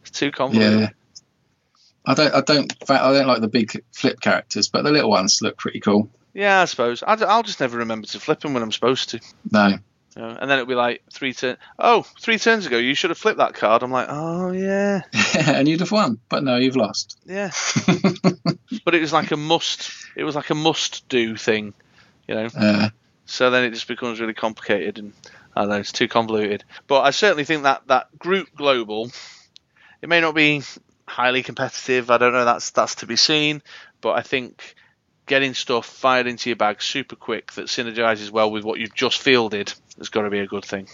It's 0.02 0.12
too 0.12 0.32
convoluted. 0.32 0.80
Yeah. 0.80 0.90
I 2.06 2.14
don't. 2.14 2.34
I 2.34 2.42
don't. 2.42 2.74
I 2.90 3.14
don't 3.14 3.28
like 3.28 3.42
the 3.42 3.48
big 3.48 3.82
flip 3.94 4.20
characters, 4.20 4.68
but 4.68 4.84
the 4.84 4.92
little 4.92 5.10
ones 5.10 5.42
look 5.42 5.58
pretty 5.58 5.80
cool. 5.80 6.10
Yeah, 6.34 6.62
I 6.62 6.66
suppose. 6.66 7.02
I, 7.04 7.16
will 7.16 7.44
just 7.44 7.60
never 7.60 7.78
remember 7.78 8.08
to 8.08 8.20
flip 8.20 8.42
them 8.42 8.54
when 8.54 8.64
I'm 8.64 8.72
supposed 8.72 9.10
to. 9.10 9.22
No. 9.52 9.78
You 10.16 10.22
know, 10.22 10.30
and 10.30 10.50
then 10.50 10.60
it'll 10.60 10.68
be 10.68 10.76
like 10.76 11.04
three 11.12 11.34
turns. 11.34 11.58
Oh, 11.80 12.04
three 12.22 12.38
turns 12.38 12.66
ago, 12.66 12.78
you 12.78 12.94
should 12.94 13.10
have 13.10 13.18
flipped 13.18 13.40
that 13.40 13.56
card. 13.56 13.82
I'm 13.84 13.92
like, 13.92 14.08
oh 14.10 14.52
yeah, 14.52 15.02
and 15.48 15.68
you'd 15.68 15.80
have 15.80 15.92
won, 15.92 16.20
but 16.30 16.44
no, 16.44 16.56
you've 16.58 16.76
lost. 16.76 17.18
yeah. 17.26 17.52
but 18.86 18.96
it 18.96 19.02
was 19.02 19.14
like 19.14 19.32
a 19.32 19.38
must. 19.38 19.92
It 20.16 20.24
was 20.24 20.36
like 20.36 20.50
a 20.50 20.56
must 20.56 21.08
do 21.10 21.36
thing, 21.36 21.74
you 22.28 22.36
know. 22.36 22.48
Uh, 22.56 22.90
So 23.26 23.50
then 23.50 23.64
it 23.64 23.72
just 23.72 23.88
becomes 23.88 24.20
really 24.20 24.34
complicated, 24.34 25.00
and 25.00 25.14
I 25.56 25.62
don't 25.62 25.70
know, 25.70 25.78
it's 25.78 25.92
too 25.92 26.08
convoluted. 26.08 26.64
But 26.88 27.02
I 27.02 27.12
certainly 27.12 27.46
think 27.46 27.64
that 27.64 27.88
that 27.88 28.08
Groot 28.20 28.50
global, 28.56 29.12
it 30.02 30.10
may 30.10 30.22
not 30.22 30.36
be 30.36 30.62
highly 31.08 31.42
competitive. 31.44 32.12
I 32.12 32.18
don't 32.18 32.34
know. 32.34 32.46
That's 32.46 32.72
that's 32.72 32.96
to 32.96 33.06
be 33.08 33.16
seen. 33.16 33.62
But 34.02 34.12
I 34.14 34.22
think 34.22 34.76
getting 35.26 35.54
stuff 35.54 35.86
fired 35.86 36.28
into 36.28 36.50
your 36.50 36.58
bag 36.58 36.82
super 36.82 37.16
quick 37.16 37.54
that 37.54 37.68
synergizes 37.68 38.30
well 38.30 38.52
with 38.52 38.64
what 38.64 38.80
you've 38.80 38.96
just 38.96 39.22
fielded 39.22 39.74
has 39.98 40.10
got 40.10 40.24
to 40.24 40.30
be 40.30 40.40
a 40.40 40.48
good 40.48 40.66
thing. 40.66 40.88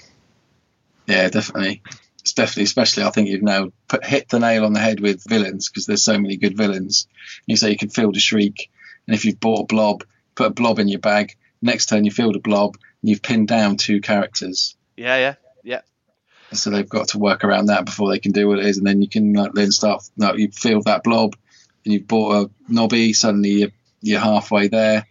yeah, 1.07 1.29
definitely. 1.29 1.81
It's 2.21 2.33
definitely, 2.33 2.63
especially, 2.63 3.03
I 3.03 3.11
think 3.11 3.29
you've 3.29 3.41
now 3.41 3.71
put, 3.87 4.05
hit 4.05 4.29
the 4.29 4.39
nail 4.39 4.65
on 4.65 4.73
the 4.73 4.79
head 4.79 4.99
with 4.99 5.23
villains 5.23 5.69
because 5.69 5.85
there's 5.85 6.03
so 6.03 6.19
many 6.19 6.37
good 6.37 6.57
villains. 6.57 7.07
You 7.47 7.55
say 7.55 7.71
you 7.71 7.77
can 7.77 7.89
field 7.89 8.17
a 8.17 8.19
shriek, 8.19 8.69
and 9.07 9.15
if 9.15 9.25
you've 9.25 9.39
bought 9.39 9.61
a 9.61 9.65
blob, 9.65 10.03
put 10.35 10.47
a 10.47 10.51
blob 10.51 10.79
in 10.79 10.89
your 10.89 10.99
bag. 10.99 11.35
Next 11.61 11.87
turn, 11.87 12.03
you 12.03 12.11
field 12.11 12.35
a 12.35 12.39
blob, 12.39 12.77
and 13.01 13.09
you've 13.09 13.21
pinned 13.21 13.47
down 13.47 13.77
two 13.77 14.01
characters. 14.01 14.75
Yeah, 14.97 15.15
yeah, 15.17 15.35
yeah. 15.63 15.81
So 16.51 16.69
they've 16.69 16.87
got 16.87 17.09
to 17.09 17.19
work 17.19 17.43
around 17.43 17.67
that 17.67 17.85
before 17.85 18.09
they 18.09 18.19
can 18.19 18.33
do 18.33 18.47
what 18.47 18.59
it 18.59 18.65
is, 18.65 18.77
and 18.77 18.85
then 18.85 19.01
you 19.01 19.07
can 19.07 19.33
like, 19.33 19.53
then 19.53 19.71
start. 19.71 20.03
No, 20.17 20.33
you 20.35 20.51
field 20.51 20.85
that 20.85 21.03
blob, 21.03 21.35
and 21.85 21.93
you've 21.93 22.07
bought 22.07 22.45
a 22.45 22.49
nobby. 22.67 23.13
Suddenly 23.13 23.49
you're, 23.49 23.71
you're 24.01 24.19
halfway 24.19 24.67
there. 24.67 25.05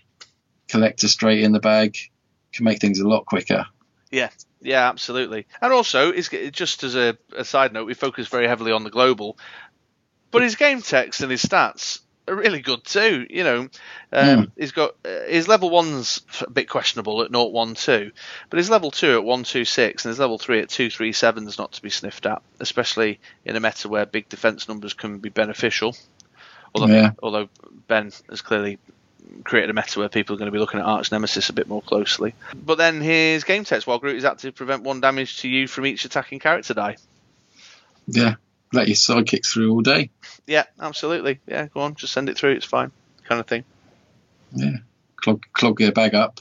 Collector 0.69 1.09
straight 1.09 1.43
in 1.43 1.53
the 1.53 1.61
bag 1.61 1.97
can 2.53 2.65
make 2.65 2.81
things 2.81 3.01
a 3.01 3.09
lot 3.09 3.27
quicker. 3.27 3.67
Yeah, 4.11 4.31
yeah, 4.61 4.89
absolutely. 4.89 5.47
And 5.61 5.73
also, 5.73 6.11
it's 6.11 6.29
just 6.51 6.83
as 6.85 6.95
a, 6.97 7.17
a 7.37 7.45
side 7.45 7.73
note, 7.73 7.87
we 7.87 7.95
focus 7.95 8.29
very 8.29 8.47
heavily 8.47 8.73
on 8.73 8.85
the 8.85 8.91
global, 8.91 9.39
but 10.31 10.43
his 10.43 10.57
game 10.57 10.83
text 10.83 11.21
and 11.21 11.31
his 11.31 11.43
stats 11.43 12.01
are 12.29 12.37
really 12.37 12.61
good 12.61 12.85
too. 12.85 13.27
You 13.29 13.45
know, 13.45 13.69
um, 14.13 14.53
he's 14.57 14.73
got 14.73 14.95
uh, 15.05 15.23
his 15.27 15.49
level 15.49 15.71
one's 15.71 16.23
a 16.41 16.51
bit 16.51 16.69
questionable 16.69 17.23
at 17.23 17.33
012, 17.33 18.13
but 18.51 18.57
his 18.59 18.71
level 18.71 18.91
two 18.91 19.13
at 19.13 19.25
126 19.25 20.05
and 20.05 20.11
his 20.11 20.19
level 20.19 20.39
three 20.39 20.61
at 20.61 20.69
237 20.69 21.47
is 21.47 21.59
not 21.59 21.73
to 21.73 21.83
be 21.83 21.91
sniffed 21.91 22.27
at, 22.27 22.43
especially 22.61 23.21
in 23.45 23.57
a 23.57 23.61
meta 23.61 23.89
where 23.89 24.07
big 24.07 24.29
defense 24.29 24.69
numbers 24.69 24.95
can 24.95 25.19
be 25.19 25.31
beneficial. 25.31 25.97
Although, 26.75 26.93
Yeah. 26.93 27.11
although 27.23 27.49
Ben 27.87 28.13
has 28.29 28.41
clearly 28.43 28.79
created 29.45 29.71
a 29.71 29.73
meta 29.75 29.99
where 29.99 30.09
people 30.09 30.35
are 30.35 30.39
going 30.39 30.47
to 30.47 30.53
be 30.53 30.59
looking 30.59 30.81
at 30.81 30.87
Arch 30.87 31.13
Nemesis 31.13 31.49
a 31.49 31.53
bit 31.53 31.69
more 31.69 31.83
closely. 31.83 32.35
But 32.55 32.79
then 32.79 33.01
his 33.01 33.45
game 33.45 33.65
text 33.65 33.87
while 33.87 33.99
Groot 33.99 34.17
is 34.17 34.25
active 34.25 34.55
prevent 34.55 34.83
one 34.83 35.01
damage 35.01 35.39
to 35.41 35.49
you 35.49 35.67
from 35.69 35.87
each 35.87 36.05
attacking 36.05 36.39
character 36.39 36.75
die. 36.75 36.97
Yeah, 38.07 38.37
let 38.73 38.89
your 38.89 38.97
sidekicks 38.97 39.53
through 39.53 39.71
all 39.71 39.81
day. 39.83 40.11
Yeah, 40.47 40.65
absolutely. 40.81 41.41
Yeah, 41.47 41.67
go 41.67 41.81
on, 41.81 41.95
just 41.95 42.13
send 42.13 42.29
it 42.29 42.39
through. 42.39 42.53
It's 42.53 42.65
fine, 42.67 42.91
kind 43.25 43.41
of 43.41 43.47
thing. 43.47 43.65
Yeah, 44.55 44.77
clog 45.17 45.45
clog 45.53 45.79
their 45.79 45.93
bag 45.93 46.15
up. 46.15 46.41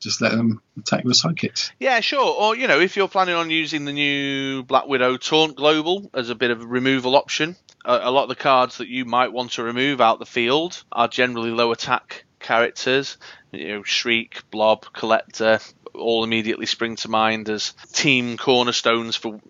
Just 0.00 0.20
let 0.20 0.32
them 0.32 0.60
attack 0.78 1.04
the 1.04 1.10
sidekicks. 1.10 1.70
Yeah, 1.80 2.00
sure. 2.00 2.20
Or 2.26 2.54
you 2.56 2.66
know, 2.66 2.80
if 2.80 2.96
you're 2.96 3.08
planning 3.08 3.34
on 3.34 3.50
using 3.50 3.84
the 3.84 3.92
new 3.92 4.62
Black 4.62 4.86
Widow 4.86 5.16
Taunt 5.16 5.56
Global 5.56 6.10
as 6.12 6.28
a 6.28 6.34
bit 6.34 6.50
of 6.50 6.60
a 6.60 6.66
removal 6.66 7.16
option, 7.16 7.56
a, 7.86 8.10
lot 8.10 8.24
of 8.24 8.28
the 8.28 8.34
cards 8.34 8.78
that 8.78 8.88
you 8.88 9.04
might 9.04 9.32
want 9.32 9.52
to 9.52 9.62
remove 9.62 10.00
out 10.00 10.18
the 10.18 10.26
field 10.26 10.82
are 10.92 11.08
generally 11.08 11.50
low 11.50 11.72
attack 11.72 12.24
characters. 12.40 13.16
You 13.52 13.68
know, 13.68 13.82
Shriek, 13.82 14.42
Blob, 14.50 14.86
Collector, 14.92 15.60
all 15.94 16.24
immediately 16.24 16.66
spring 16.66 16.96
to 16.96 17.08
mind 17.08 17.48
as 17.48 17.72
team 17.92 18.36
cornerstones 18.36 19.16
for 19.16 19.40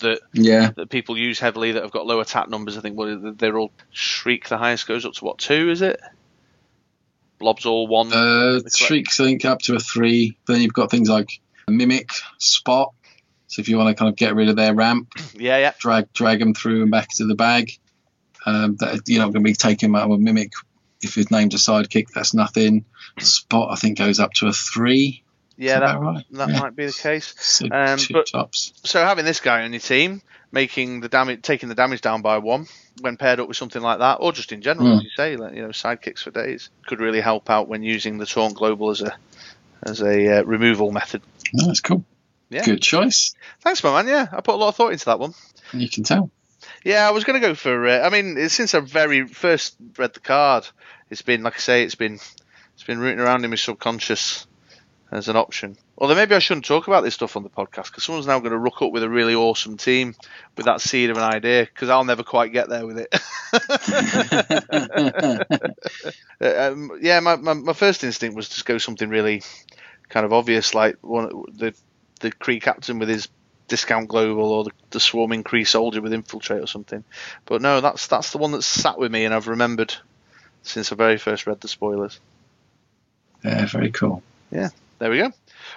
that 0.00 0.20
Yeah, 0.32 0.70
that 0.76 0.90
people 0.90 1.18
use 1.18 1.38
heavily 1.38 1.72
that 1.72 1.82
have 1.82 1.92
got 1.92 2.06
low 2.06 2.20
attack 2.20 2.48
numbers. 2.48 2.78
I 2.78 2.80
think 2.80 2.96
what 2.96 3.38
they're 3.38 3.58
all 3.58 3.72
Shriek. 3.90 4.48
The 4.48 4.58
highest 4.58 4.86
goes 4.86 5.04
up 5.04 5.14
to 5.14 5.24
what 5.24 5.38
two? 5.38 5.70
Is 5.70 5.82
it? 5.82 6.00
Blob's 7.38 7.66
all 7.66 7.88
one. 7.88 8.12
uh, 8.12 8.60
shrieks 8.74 9.18
I 9.18 9.24
think 9.24 9.44
up 9.44 9.60
to 9.62 9.74
a 9.74 9.80
three. 9.80 10.36
Then 10.46 10.60
you've 10.60 10.72
got 10.72 10.90
things 10.90 11.08
like 11.08 11.40
mimic, 11.68 12.10
spot. 12.38 12.94
So 13.52 13.60
if 13.60 13.68
you 13.68 13.76
want 13.76 13.94
to 13.94 13.94
kind 13.94 14.08
of 14.08 14.16
get 14.16 14.34
rid 14.34 14.48
of 14.48 14.56
their 14.56 14.72
ramp, 14.74 15.12
yeah, 15.34 15.58
yeah. 15.58 15.72
drag 15.78 16.10
drag 16.14 16.38
them 16.38 16.54
through 16.54 16.80
and 16.82 16.90
back 16.90 17.08
to 17.16 17.26
the 17.26 17.34
bag. 17.34 17.72
Um, 18.46 18.76
that 18.76 19.02
you're 19.06 19.18
not 19.20 19.26
going 19.32 19.44
to 19.44 19.48
be 19.50 19.52
taking 19.54 19.90
them 19.92 19.96
out 20.00 20.06
of 20.06 20.12
a 20.12 20.18
mimic. 20.18 20.52
If 21.02 21.14
his 21.14 21.30
name's 21.30 21.54
a 21.54 21.58
sidekick, 21.58 22.06
that's 22.14 22.32
nothing. 22.32 22.86
Spot 23.18 23.68
I 23.70 23.74
think 23.76 23.98
goes 23.98 24.18
up 24.20 24.32
to 24.34 24.46
a 24.46 24.52
three. 24.52 25.22
Yeah, 25.58 25.74
Is 25.74 25.80
that, 25.80 26.00
right? 26.00 26.24
that 26.30 26.48
Yeah. 26.48 26.60
might 26.60 26.74
be 26.74 26.86
the 26.86 26.92
case. 26.92 27.34
So 27.38 27.66
Um, 27.70 27.98
but- 28.10 28.26
tops. 28.26 28.72
So 28.84 29.04
having 29.04 29.26
this 29.26 29.40
guy 29.40 29.62
on 29.64 29.72
your 29.74 29.80
team, 29.80 30.22
making 30.50 31.00
the 31.00 31.08
damage, 31.10 31.42
taking 31.42 31.68
the 31.68 31.74
damage 31.74 32.00
down 32.00 32.22
by 32.22 32.38
one, 32.38 32.66
when 33.02 33.16
paired 33.18 33.38
up 33.38 33.48
with 33.48 33.56
something 33.58 33.82
like 33.82 33.98
that, 33.98 34.14
or 34.20 34.32
just 34.32 34.50
in 34.52 34.62
general, 34.62 34.88
Mm. 34.88 34.96
as 34.98 35.04
you 35.04 35.10
say, 35.16 35.36
like, 35.36 35.54
you 35.54 35.60
know, 35.62 35.68
sidekicks 35.68 36.20
for 36.20 36.30
days, 36.30 36.70
could 36.86 37.00
really 37.00 37.20
help 37.20 37.50
out 37.50 37.68
when 37.68 37.82
using 37.82 38.16
the 38.18 38.26
Taunt 38.26 38.54
Global 38.54 38.90
as 38.90 39.02
a 39.02 39.14
as 39.84 40.00
a 40.00 40.38
uh, 40.38 40.42
removal 40.44 40.90
method. 40.90 41.20
No, 41.52 41.66
that's 41.66 41.80
cool. 41.80 42.04
Yeah. 42.52 42.64
Good 42.64 42.82
choice. 42.82 43.34
Thanks, 43.60 43.82
my 43.82 44.02
man. 44.02 44.08
Yeah, 44.08 44.26
I 44.30 44.42
put 44.42 44.54
a 44.54 44.58
lot 44.58 44.68
of 44.68 44.76
thought 44.76 44.92
into 44.92 45.06
that 45.06 45.18
one. 45.18 45.32
You 45.72 45.88
can 45.88 46.04
tell. 46.04 46.30
Yeah, 46.84 47.08
I 47.08 47.12
was 47.12 47.24
going 47.24 47.40
to 47.40 47.46
go 47.46 47.54
for. 47.54 47.88
Uh, 47.88 48.00
I 48.00 48.10
mean, 48.10 48.48
since 48.48 48.74
I 48.74 48.80
very 48.80 49.26
first 49.26 49.76
read 49.96 50.12
the 50.12 50.20
card, 50.20 50.66
it's 51.10 51.22
been 51.22 51.42
like 51.42 51.54
I 51.54 51.58
say, 51.58 51.82
it's 51.82 51.94
been 51.94 52.18
it's 52.74 52.84
been 52.86 52.98
rooting 52.98 53.20
around 53.20 53.44
in 53.44 53.50
my 53.50 53.56
subconscious 53.56 54.46
as 55.10 55.28
an 55.28 55.36
option. 55.36 55.76
Although 55.96 56.14
maybe 56.14 56.34
I 56.34 56.40
shouldn't 56.40 56.66
talk 56.66 56.88
about 56.88 57.04
this 57.04 57.14
stuff 57.14 57.36
on 57.36 57.42
the 57.42 57.50
podcast 57.50 57.86
because 57.86 58.04
someone's 58.04 58.26
now 58.26 58.38
going 58.40 58.52
to 58.52 58.58
rook 58.58 58.82
up 58.82 58.92
with 58.92 59.02
a 59.02 59.08
really 59.08 59.34
awesome 59.34 59.76
team 59.76 60.14
with 60.56 60.66
that 60.66 60.80
seed 60.80 61.10
of 61.10 61.16
an 61.16 61.22
idea 61.22 61.64
because 61.64 61.88
I'll 61.88 62.04
never 62.04 62.22
quite 62.22 62.52
get 62.52 62.68
there 62.68 62.86
with 62.86 62.98
it. 62.98 63.14
Um, 66.42 66.98
yeah, 67.00 67.20
my, 67.20 67.36
my 67.36 67.54
my 67.54 67.72
first 67.72 68.02
instinct 68.02 68.34
was 68.34 68.48
to 68.48 68.64
go 68.64 68.78
something 68.78 69.08
really 69.08 69.42
kind 70.08 70.26
of 70.26 70.32
obvious, 70.32 70.74
like 70.74 70.96
one 71.00 71.44
the 71.52 71.72
the 72.22 72.32
Kree 72.32 72.62
captain 72.62 72.98
with 72.98 73.10
his 73.10 73.28
discount 73.68 74.08
global 74.08 74.50
or 74.50 74.64
the, 74.64 74.70
the 74.90 75.00
swarming 75.00 75.44
Kree 75.44 75.66
soldier 75.66 76.00
with 76.00 76.12
infiltrate 76.12 76.62
or 76.62 76.66
something. 76.66 77.04
But 77.44 77.62
no, 77.62 77.80
that's 77.80 78.06
that's 78.06 78.32
the 78.32 78.38
one 78.38 78.52
that's 78.52 78.66
sat 78.66 78.98
with 78.98 79.12
me 79.12 79.24
and 79.24 79.34
I've 79.34 79.48
remembered 79.48 79.94
since 80.62 80.90
I 80.92 80.94
very 80.94 81.18
first 81.18 81.46
read 81.46 81.60
the 81.60 81.68
spoilers. 81.68 82.18
yeah, 83.44 83.66
very 83.66 83.90
cool. 83.90 84.22
Yeah, 84.50 84.70
there 84.98 85.10
we 85.10 85.18
go. 85.18 85.32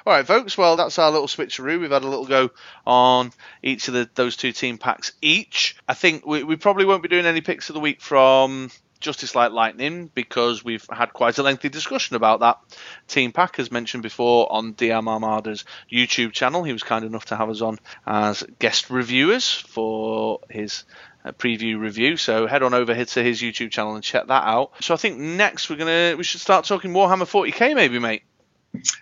All 0.05 0.13
right, 0.13 0.25
folks. 0.25 0.57
Well, 0.57 0.75
that's 0.75 0.99
our 0.99 1.11
little 1.11 1.27
switcheroo. 1.27 1.79
We've 1.79 1.91
had 1.91 2.03
a 2.03 2.07
little 2.07 2.25
go 2.25 2.51
on 2.85 3.31
each 3.63 3.87
of 3.87 3.93
the, 3.93 4.09
those 4.13 4.35
two 4.35 4.51
team 4.51 4.77
packs 4.77 5.13
each. 5.21 5.77
I 5.87 5.93
think 5.93 6.25
we, 6.25 6.43
we 6.43 6.55
probably 6.55 6.85
won't 6.85 7.01
be 7.01 7.09
doing 7.09 7.25
any 7.25 7.41
picks 7.41 7.69
of 7.69 7.73
the 7.73 7.79
week 7.79 8.01
from 8.01 8.69
Justice 9.05 9.35
Like 9.35 9.51
Lightning 9.51 10.09
because 10.15 10.63
we've 10.63 10.85
had 10.89 11.13
quite 11.13 11.37
a 11.37 11.43
lengthy 11.43 11.69
discussion 11.69 12.15
about 12.15 12.39
that 12.39 12.59
team 13.07 13.31
pack, 13.31 13.59
as 13.59 13.71
mentioned 13.71 14.01
before 14.01 14.51
on 14.51 14.73
DM 14.73 15.07
Armada's 15.07 15.63
YouTube 15.91 16.31
channel. 16.31 16.63
He 16.63 16.73
was 16.73 16.81
kind 16.81 17.05
enough 17.05 17.25
to 17.25 17.35
have 17.35 17.51
us 17.51 17.61
on 17.61 17.77
as 18.07 18.43
guest 18.57 18.89
reviewers 18.89 19.47
for 19.51 20.39
his 20.49 20.85
uh, 21.23 21.33
preview 21.33 21.79
review. 21.79 22.17
So 22.17 22.47
head 22.47 22.63
on 22.63 22.73
over 22.73 22.95
here 22.95 23.05
to 23.05 23.21
his 23.21 23.43
YouTube 23.43 23.69
channel 23.69 23.93
and 23.93 24.03
check 24.03 24.25
that 24.25 24.43
out. 24.43 24.71
So 24.81 24.95
I 24.95 24.97
think 24.97 25.19
next 25.19 25.69
we're 25.69 25.75
gonna 25.75 26.15
we 26.17 26.23
should 26.23 26.41
start 26.41 26.65
talking 26.65 26.91
Warhammer 26.91 27.29
40k, 27.29 27.75
maybe, 27.75 27.99
mate. 27.99 28.23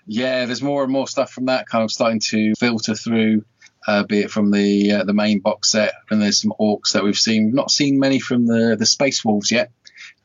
Yeah, 0.06 0.45
there's 0.45 0.62
more 0.62 0.84
and 0.84 0.91
more 0.91 1.08
stuff 1.08 1.32
from 1.32 1.45
that 1.45 1.66
kind 1.68 1.86
of 1.86 1.91
starting 1.91 2.20
to 2.32 2.56
filter 2.60 2.93
through, 2.93 3.45
uh, 3.88 4.04
be 4.04 4.20
it 4.20 4.32
from 4.32 4.51
the 4.51 4.91
uh, 4.91 5.04
the 5.06 5.14
main 5.14 5.39
box 5.39 5.72
set, 5.72 5.93
and 6.10 6.22
there's 6.22 6.41
some 6.41 6.54
orcs 6.60 6.91
that 6.91 7.06
we've 7.06 7.18
seen. 7.18 7.45
We've 7.45 7.54
not 7.54 7.72
seen 7.72 7.99
many 7.99 8.20
from 8.20 8.45
the 8.45 8.76
the 8.78 8.86
Space 8.86 9.24
Wolves 9.24 9.49
yet, 9.49 9.72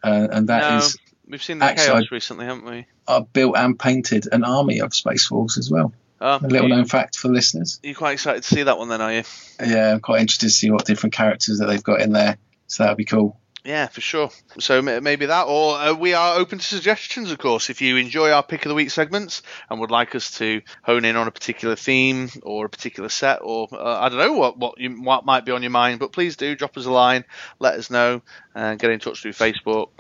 uh, 0.02 0.28
and 0.30 0.48
that 0.48 0.78
is 0.78 0.96
no, 0.96 1.32
we've 1.32 1.42
seen 1.42 1.58
the 1.58 1.66
actually, 1.66 1.86
chaos 1.86 2.10
recently, 2.10 2.46
haven't 2.46 2.64
we? 2.64 2.86
I 3.06 3.20
built 3.20 3.56
and 3.56 3.78
painted 3.78 4.26
an 4.30 4.44
army 4.44 4.80
of 4.80 4.94
Space 4.94 5.30
Wolves 5.30 5.58
as 5.58 5.70
well. 5.70 5.92
Oh, 6.20 6.38
A 6.42 6.46
little 6.46 6.68
you, 6.68 6.74
known 6.74 6.84
fact 6.84 7.16
for 7.16 7.28
listeners. 7.28 7.78
you're 7.82 7.94
quite 7.94 8.12
excited 8.12 8.42
to 8.42 8.48
see 8.48 8.62
that 8.64 8.76
one, 8.76 8.88
then, 8.88 9.00
are 9.00 9.12
you? 9.12 9.22
Yeah, 9.64 9.92
I'm 9.92 10.00
quite 10.00 10.20
interested 10.20 10.46
to 10.46 10.50
see 10.50 10.70
what 10.70 10.84
different 10.84 11.12
characters 11.12 11.60
that 11.60 11.66
they've 11.66 11.82
got 11.82 12.00
in 12.00 12.12
there. 12.12 12.38
So 12.66 12.82
that'll 12.82 12.96
be 12.96 13.04
cool. 13.04 13.38
Yeah, 13.68 13.88
for 13.88 14.00
sure. 14.00 14.30
So 14.60 14.80
maybe 14.80 15.26
that, 15.26 15.42
or 15.42 15.76
uh, 15.76 15.92
we 15.92 16.14
are 16.14 16.38
open 16.38 16.56
to 16.56 16.64
suggestions, 16.64 17.30
of 17.30 17.36
course. 17.36 17.68
If 17.68 17.82
you 17.82 17.98
enjoy 17.98 18.30
our 18.30 18.42
pick 18.42 18.64
of 18.64 18.70
the 18.70 18.74
week 18.74 18.90
segments 18.90 19.42
and 19.68 19.78
would 19.80 19.90
like 19.90 20.14
us 20.14 20.30
to 20.38 20.62
hone 20.80 21.04
in 21.04 21.16
on 21.16 21.28
a 21.28 21.30
particular 21.30 21.76
theme 21.76 22.30
or 22.44 22.64
a 22.64 22.70
particular 22.70 23.10
set, 23.10 23.40
or 23.42 23.68
uh, 23.70 24.00
I 24.00 24.08
don't 24.08 24.16
know 24.16 24.32
what 24.32 24.56
what 24.56 24.80
you 24.80 25.02
what 25.02 25.26
might 25.26 25.44
be 25.44 25.52
on 25.52 25.62
your 25.62 25.70
mind, 25.70 26.00
but 26.00 26.12
please 26.12 26.36
do 26.36 26.56
drop 26.56 26.78
us 26.78 26.86
a 26.86 26.90
line, 26.90 27.26
let 27.58 27.74
us 27.74 27.90
know, 27.90 28.22
and 28.54 28.78
get 28.78 28.90
in 28.90 29.00
touch 29.00 29.20
through 29.20 29.32
Facebook, 29.32 29.90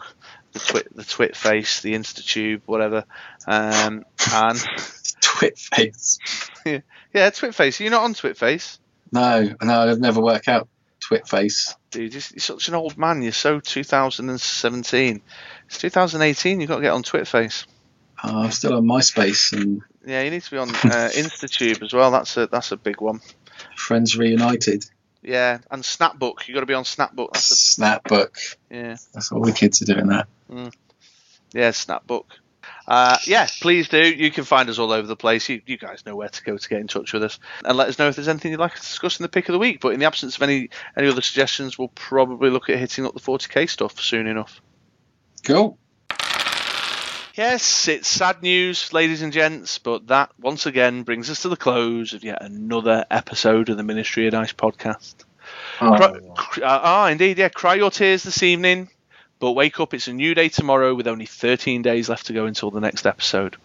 the 0.52 0.60
twit, 0.60 0.96
the 0.96 1.04
twit 1.04 1.36
face, 1.36 1.82
the 1.82 1.92
InstaTube, 1.92 2.62
whatever. 2.64 3.04
Um, 3.46 4.06
and 4.32 4.58
Twit 5.20 5.58
face. 5.58 6.18
yeah, 6.64 6.80
Twitface. 7.12 7.80
Are 7.80 7.84
you 7.84 7.90
not 7.90 8.04
on 8.04 8.14
twit 8.14 8.38
face. 8.38 8.78
No, 9.12 9.54
no, 9.62 9.90
I've 9.90 10.00
never 10.00 10.22
worked 10.22 10.48
out 10.48 10.68
Twitface. 11.08 11.74
Dude, 11.90 12.12
you're, 12.12 12.20
such 12.20 12.68
an 12.68 12.74
old 12.74 12.98
man. 12.98 13.22
You're 13.22 13.32
so 13.32 13.60
2017. 13.60 15.22
It's 15.66 15.78
2018. 15.78 16.60
You've 16.60 16.68
got 16.68 16.76
to 16.76 16.82
get 16.82 16.92
on 16.92 17.02
Twitface. 17.02 17.66
Oh, 18.22 18.42
I'm 18.42 18.50
still 18.50 18.74
on 18.74 18.84
MySpace 18.84 19.52
and 19.52 19.82
Yeah, 20.04 20.22
you 20.22 20.30
need 20.30 20.42
to 20.42 20.50
be 20.50 20.58
on 20.58 20.68
uh, 20.70 20.72
InstaTube 21.12 21.82
as 21.82 21.92
well. 21.92 22.10
That's 22.10 22.36
a 22.36 22.46
that's 22.48 22.72
a 22.72 22.76
big 22.76 23.00
one. 23.00 23.20
Friends 23.76 24.16
Reunited. 24.16 24.84
Yeah, 25.22 25.58
and 25.70 25.82
Snapbook. 25.82 26.46
You've 26.46 26.54
got 26.54 26.60
to 26.60 26.66
be 26.66 26.74
on 26.74 26.84
Snapbook. 26.84 27.32
That's 27.32 27.76
Snapbook. 27.76 28.56
yeah, 28.70 28.96
That's 29.12 29.32
all 29.32 29.42
the 29.42 29.52
kids 29.52 29.82
are 29.82 29.84
doing 29.84 30.08
that. 30.08 30.26
yeah, 31.52 31.70
Snapbook. 31.70 32.24
Uh, 32.88 33.18
yeah, 33.26 33.46
please 33.60 33.90
do. 33.90 33.98
You 33.98 34.30
can 34.30 34.44
find 34.44 34.70
us 34.70 34.78
all 34.78 34.92
over 34.92 35.06
the 35.06 35.14
place. 35.14 35.46
You, 35.50 35.60
you 35.66 35.76
guys 35.76 36.06
know 36.06 36.16
where 36.16 36.30
to 36.30 36.42
go 36.42 36.56
to 36.56 36.68
get 36.70 36.80
in 36.80 36.88
touch 36.88 37.12
with 37.12 37.22
us, 37.22 37.38
and 37.62 37.76
let 37.76 37.88
us 37.88 37.98
know 37.98 38.08
if 38.08 38.16
there's 38.16 38.28
anything 38.28 38.50
you'd 38.50 38.60
like 38.60 38.76
to 38.76 38.80
discuss 38.80 39.20
in 39.20 39.24
the 39.24 39.28
pick 39.28 39.46
of 39.50 39.52
the 39.52 39.58
week. 39.58 39.80
But 39.80 39.90
in 39.90 40.00
the 40.00 40.06
absence 40.06 40.36
of 40.36 40.42
any 40.42 40.70
any 40.96 41.06
other 41.06 41.20
suggestions, 41.20 41.78
we'll 41.78 41.88
probably 41.88 42.48
look 42.48 42.70
at 42.70 42.78
hitting 42.78 43.04
up 43.04 43.12
the 43.12 43.20
40k 43.20 43.68
stuff 43.68 44.00
soon 44.00 44.26
enough. 44.26 44.62
Cool. 45.44 45.76
Yes, 47.34 47.88
it's 47.88 48.08
sad 48.08 48.42
news, 48.42 48.92
ladies 48.94 49.20
and 49.20 49.34
gents, 49.34 49.78
but 49.78 50.06
that 50.06 50.30
once 50.40 50.64
again 50.64 51.02
brings 51.02 51.28
us 51.28 51.42
to 51.42 51.50
the 51.50 51.56
close 51.56 52.14
of 52.14 52.24
yet 52.24 52.42
another 52.42 53.04
episode 53.10 53.68
of 53.68 53.76
the 53.76 53.84
Ministry 53.84 54.26
of 54.26 54.32
Dice 54.32 54.54
podcast. 54.54 55.14
Oh, 55.80 55.92
uh, 55.92 56.20
ah, 56.62 57.08
indeed, 57.08 57.38
yeah. 57.38 57.50
Cry 57.50 57.74
your 57.74 57.90
tears 57.90 58.22
this 58.22 58.42
evening, 58.42 58.88
but 59.38 59.52
wake 59.52 59.80
up. 59.80 59.94
It's 59.94 60.08
a 60.08 60.12
new 60.12 60.34
day 60.34 60.48
tomorrow 60.48 60.94
with 60.94 61.06
only 61.06 61.26
13 61.26 61.82
days 61.82 62.08
left 62.08 62.26
to 62.26 62.32
go 62.32 62.46
until 62.46 62.70
the 62.70 62.80
next 62.80 63.06
episode. 63.06 63.56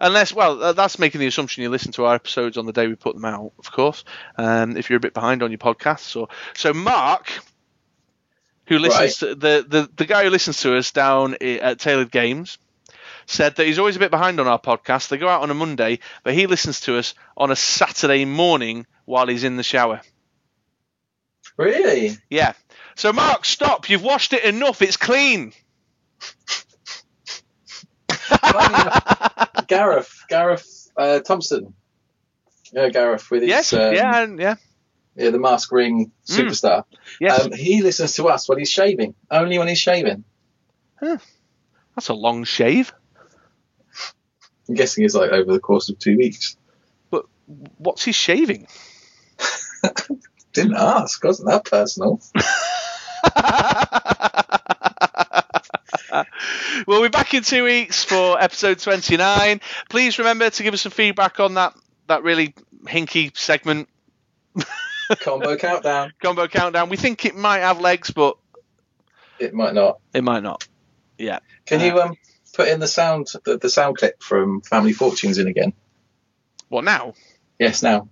Unless, 0.00 0.32
well, 0.32 0.74
that's 0.74 0.98
making 0.98 1.20
the 1.20 1.26
assumption 1.26 1.62
you 1.62 1.70
listen 1.70 1.92
to 1.92 2.04
our 2.04 2.14
episodes 2.14 2.56
on 2.58 2.66
the 2.66 2.72
day 2.72 2.88
we 2.88 2.94
put 2.94 3.14
them 3.14 3.24
out, 3.24 3.52
of 3.58 3.70
course. 3.70 4.04
Um, 4.36 4.76
if 4.76 4.90
you're 4.90 4.96
a 4.96 5.00
bit 5.00 5.14
behind 5.14 5.42
on 5.42 5.50
your 5.50 5.58
podcasts, 5.58 6.16
or 6.20 6.28
so 6.54 6.72
Mark, 6.72 7.32
who 8.66 8.78
listens 8.78 9.18
to 9.18 9.34
the, 9.34 9.64
the 9.66 9.88
the 9.96 10.04
guy 10.04 10.24
who 10.24 10.30
listens 10.30 10.60
to 10.60 10.76
us 10.76 10.90
down 10.90 11.36
at 11.40 11.78
Taylored 11.78 12.10
Games, 12.10 12.58
said 13.26 13.56
that 13.56 13.66
he's 13.66 13.78
always 13.78 13.96
a 13.96 14.00
bit 14.00 14.10
behind 14.10 14.40
on 14.40 14.48
our 14.48 14.60
podcast. 14.60 15.08
They 15.08 15.18
go 15.18 15.28
out 15.28 15.42
on 15.42 15.50
a 15.50 15.54
Monday, 15.54 16.00
but 16.22 16.34
he 16.34 16.46
listens 16.46 16.80
to 16.82 16.98
us 16.98 17.14
on 17.36 17.50
a 17.50 17.56
Saturday 17.56 18.24
morning 18.24 18.86
while 19.04 19.26
he's 19.26 19.44
in 19.44 19.56
the 19.56 19.62
shower. 19.62 20.00
really? 21.56 22.16
Yeah. 22.30 22.54
So 22.94 23.12
Mark, 23.12 23.44
stop! 23.44 23.88
You've 23.88 24.02
washed 24.02 24.32
it 24.32 24.44
enough. 24.44 24.82
It's 24.82 24.96
clean. 24.96 25.52
Gareth, 29.66 30.24
Gareth 30.28 30.90
uh, 30.96 31.20
Thompson. 31.20 31.74
Yeah, 32.72 32.88
Gareth 32.88 33.30
with 33.30 33.42
his 33.42 33.48
yes. 33.50 33.72
um, 33.72 33.94
yeah. 33.94 34.26
Yeah. 34.26 34.54
yeah, 35.16 35.30
the 35.30 35.38
mask 35.38 35.72
ring 35.72 36.10
Mm. 36.28 36.38
superstar. 36.40 36.84
Yes. 37.20 37.44
Um, 37.44 37.52
he 37.52 37.82
listens 37.82 38.14
to 38.14 38.28
us 38.28 38.48
when 38.48 38.58
he's 38.58 38.70
shaving. 38.70 39.14
Only 39.30 39.58
when 39.58 39.68
he's 39.68 39.78
shaving. 39.80 40.24
Huh. 41.00 41.18
That's 41.94 42.08
a 42.08 42.14
long 42.14 42.44
shave. 42.44 42.92
I'm 44.68 44.74
guessing 44.74 45.04
it's 45.04 45.14
like 45.14 45.30
over 45.32 45.52
the 45.52 45.60
course 45.60 45.88
of 45.90 45.98
two 45.98 46.16
weeks. 46.16 46.56
But 47.10 47.26
what's 47.78 48.04
he 48.04 48.12
shaving? 48.12 48.66
Didn't 50.52 50.76
ask, 50.76 51.22
wasn't 51.24 51.48
that 51.50 51.64
personal? 51.64 52.20
we'll 56.86 57.02
be 57.02 57.08
back 57.08 57.34
in 57.34 57.42
two 57.42 57.64
weeks 57.64 58.04
for 58.04 58.40
episode 58.40 58.78
29. 58.78 59.60
Please 59.88 60.18
remember 60.18 60.50
to 60.50 60.62
give 60.62 60.74
us 60.74 60.82
some 60.82 60.92
feedback 60.92 61.40
on 61.40 61.54
that 61.54 61.74
that 62.08 62.22
really 62.22 62.54
hinky 62.84 63.36
segment 63.36 63.88
Combo 65.20 65.56
countdown. 65.56 66.12
combo 66.22 66.48
countdown. 66.48 66.88
We 66.88 66.96
think 66.96 67.24
it 67.24 67.36
might 67.36 67.60
have 67.60 67.80
legs, 67.80 68.10
but 68.10 68.36
It 69.38 69.54
might 69.54 69.74
not. 69.74 70.00
it 70.14 70.22
might 70.24 70.42
not. 70.42 70.66
Yeah. 71.18 71.38
Can 71.66 71.80
you 71.80 72.00
um 72.00 72.16
put 72.54 72.68
in 72.68 72.80
the 72.80 72.88
sound 72.88 73.28
the, 73.44 73.56
the 73.58 73.70
sound 73.70 73.96
clip 73.98 74.22
from 74.22 74.60
Family 74.62 74.92
Fortunes 74.92 75.38
in 75.38 75.46
again? 75.46 75.72
What 76.68 76.84
now? 76.84 77.14
Yes, 77.58 77.82
now. 77.82 78.08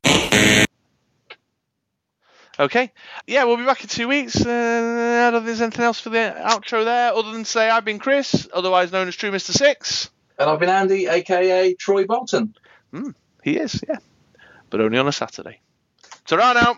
Okay. 2.61 2.93
Yeah, 3.27 3.45
we'll 3.45 3.57
be 3.57 3.65
back 3.65 3.81
in 3.81 3.89
two 3.89 4.07
weeks. 4.07 4.37
Uh, 4.37 5.25
I 5.27 5.31
don't 5.31 5.41
think 5.41 5.47
there's 5.47 5.63
anything 5.63 5.85
else 5.85 5.99
for 5.99 6.11
the 6.11 6.37
outro 6.39 6.85
there, 6.85 7.15
other 7.15 7.33
than 7.33 7.47
say 7.47 7.71
I've 7.71 7.87
been 7.87 7.99
Chris, 7.99 8.47
otherwise 8.53 8.93
known 8.93 9.09
as 9.09 9.17
True 9.17 9.31
Mister 9.31 9.55
Six. 9.55 10.11
And 10.39 10.51
I've 10.51 10.61
been 10.61 10.69
Andy, 10.69 11.07
aka 11.07 11.73
Troy 11.73 12.05
Bolton. 12.05 12.55
He 13.43 13.57
is, 13.57 13.83
yeah, 13.89 13.97
but 14.69 14.83
only 14.83 14.99
on 14.99 15.09
a 15.09 15.13
Saturday. 15.13 15.61
Ta-ra 16.27 16.53
now. 16.53 16.77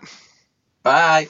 Bye. 0.83 1.27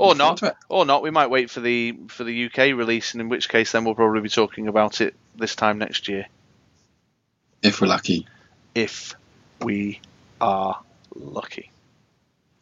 Or 0.00 0.14
not, 0.14 0.42
or 0.68 0.84
not. 0.86 1.02
We 1.02 1.10
might 1.10 1.28
wait 1.30 1.50
for 1.50 1.60
the 1.60 1.96
for 2.08 2.24
the 2.24 2.46
UK 2.46 2.58
release, 2.76 3.12
and 3.12 3.20
in 3.20 3.28
which 3.28 3.48
case, 3.48 3.72
then 3.72 3.84
we'll 3.84 3.94
probably 3.94 4.20
be 4.22 4.28
talking 4.28 4.66
about 4.68 5.00
it 5.00 5.14
this 5.36 5.54
time 5.54 5.78
next 5.78 6.08
year, 6.08 6.26
If 7.62 7.80
we're 7.80 7.88
lucky. 7.88 8.26
if 8.74 9.14
we 9.60 10.00
are 10.40 10.80
lucky. 11.14 11.70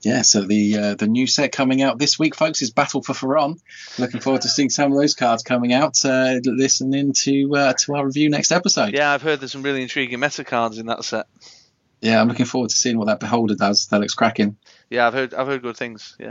Yeah, 0.02 0.22
so 0.22 0.42
the 0.42 0.76
uh, 0.78 0.94
the 0.94 1.06
new 1.08 1.26
set 1.26 1.50
coming 1.52 1.82
out 1.82 1.98
this 1.98 2.18
week, 2.18 2.34
folks, 2.36 2.62
is 2.62 2.70
Battle 2.70 3.02
for 3.02 3.14
Faerûn. 3.14 3.58
Looking 3.98 4.20
forward 4.20 4.42
to 4.42 4.48
seeing 4.48 4.70
some 4.70 4.92
of 4.92 4.98
those 4.98 5.14
cards 5.14 5.42
coming 5.42 5.72
out. 5.72 6.04
Uh, 6.04 6.36
listen 6.44 6.94
in 6.94 7.12
to, 7.24 7.56
uh, 7.56 7.72
to 7.80 7.96
our 7.96 8.06
review 8.06 8.30
next 8.30 8.52
episode. 8.52 8.94
Yeah, 8.94 9.12
I've 9.12 9.22
heard 9.22 9.40
there's 9.40 9.50
some 9.52 9.62
really 9.64 9.82
intriguing 9.82 10.20
meta 10.20 10.44
cards 10.44 10.78
in 10.78 10.86
that 10.86 11.04
set. 11.04 11.26
Yeah, 12.00 12.20
I'm 12.20 12.28
looking 12.28 12.46
forward 12.46 12.70
to 12.70 12.76
seeing 12.76 12.96
what 12.96 13.06
that 13.08 13.18
Beholder 13.18 13.56
does. 13.56 13.88
That 13.88 14.00
looks 14.00 14.14
cracking. 14.14 14.56
Yeah, 14.88 15.08
I've 15.08 15.14
heard 15.14 15.34
I've 15.34 15.48
heard 15.48 15.62
good 15.62 15.76
things. 15.76 16.14
Yeah. 16.20 16.30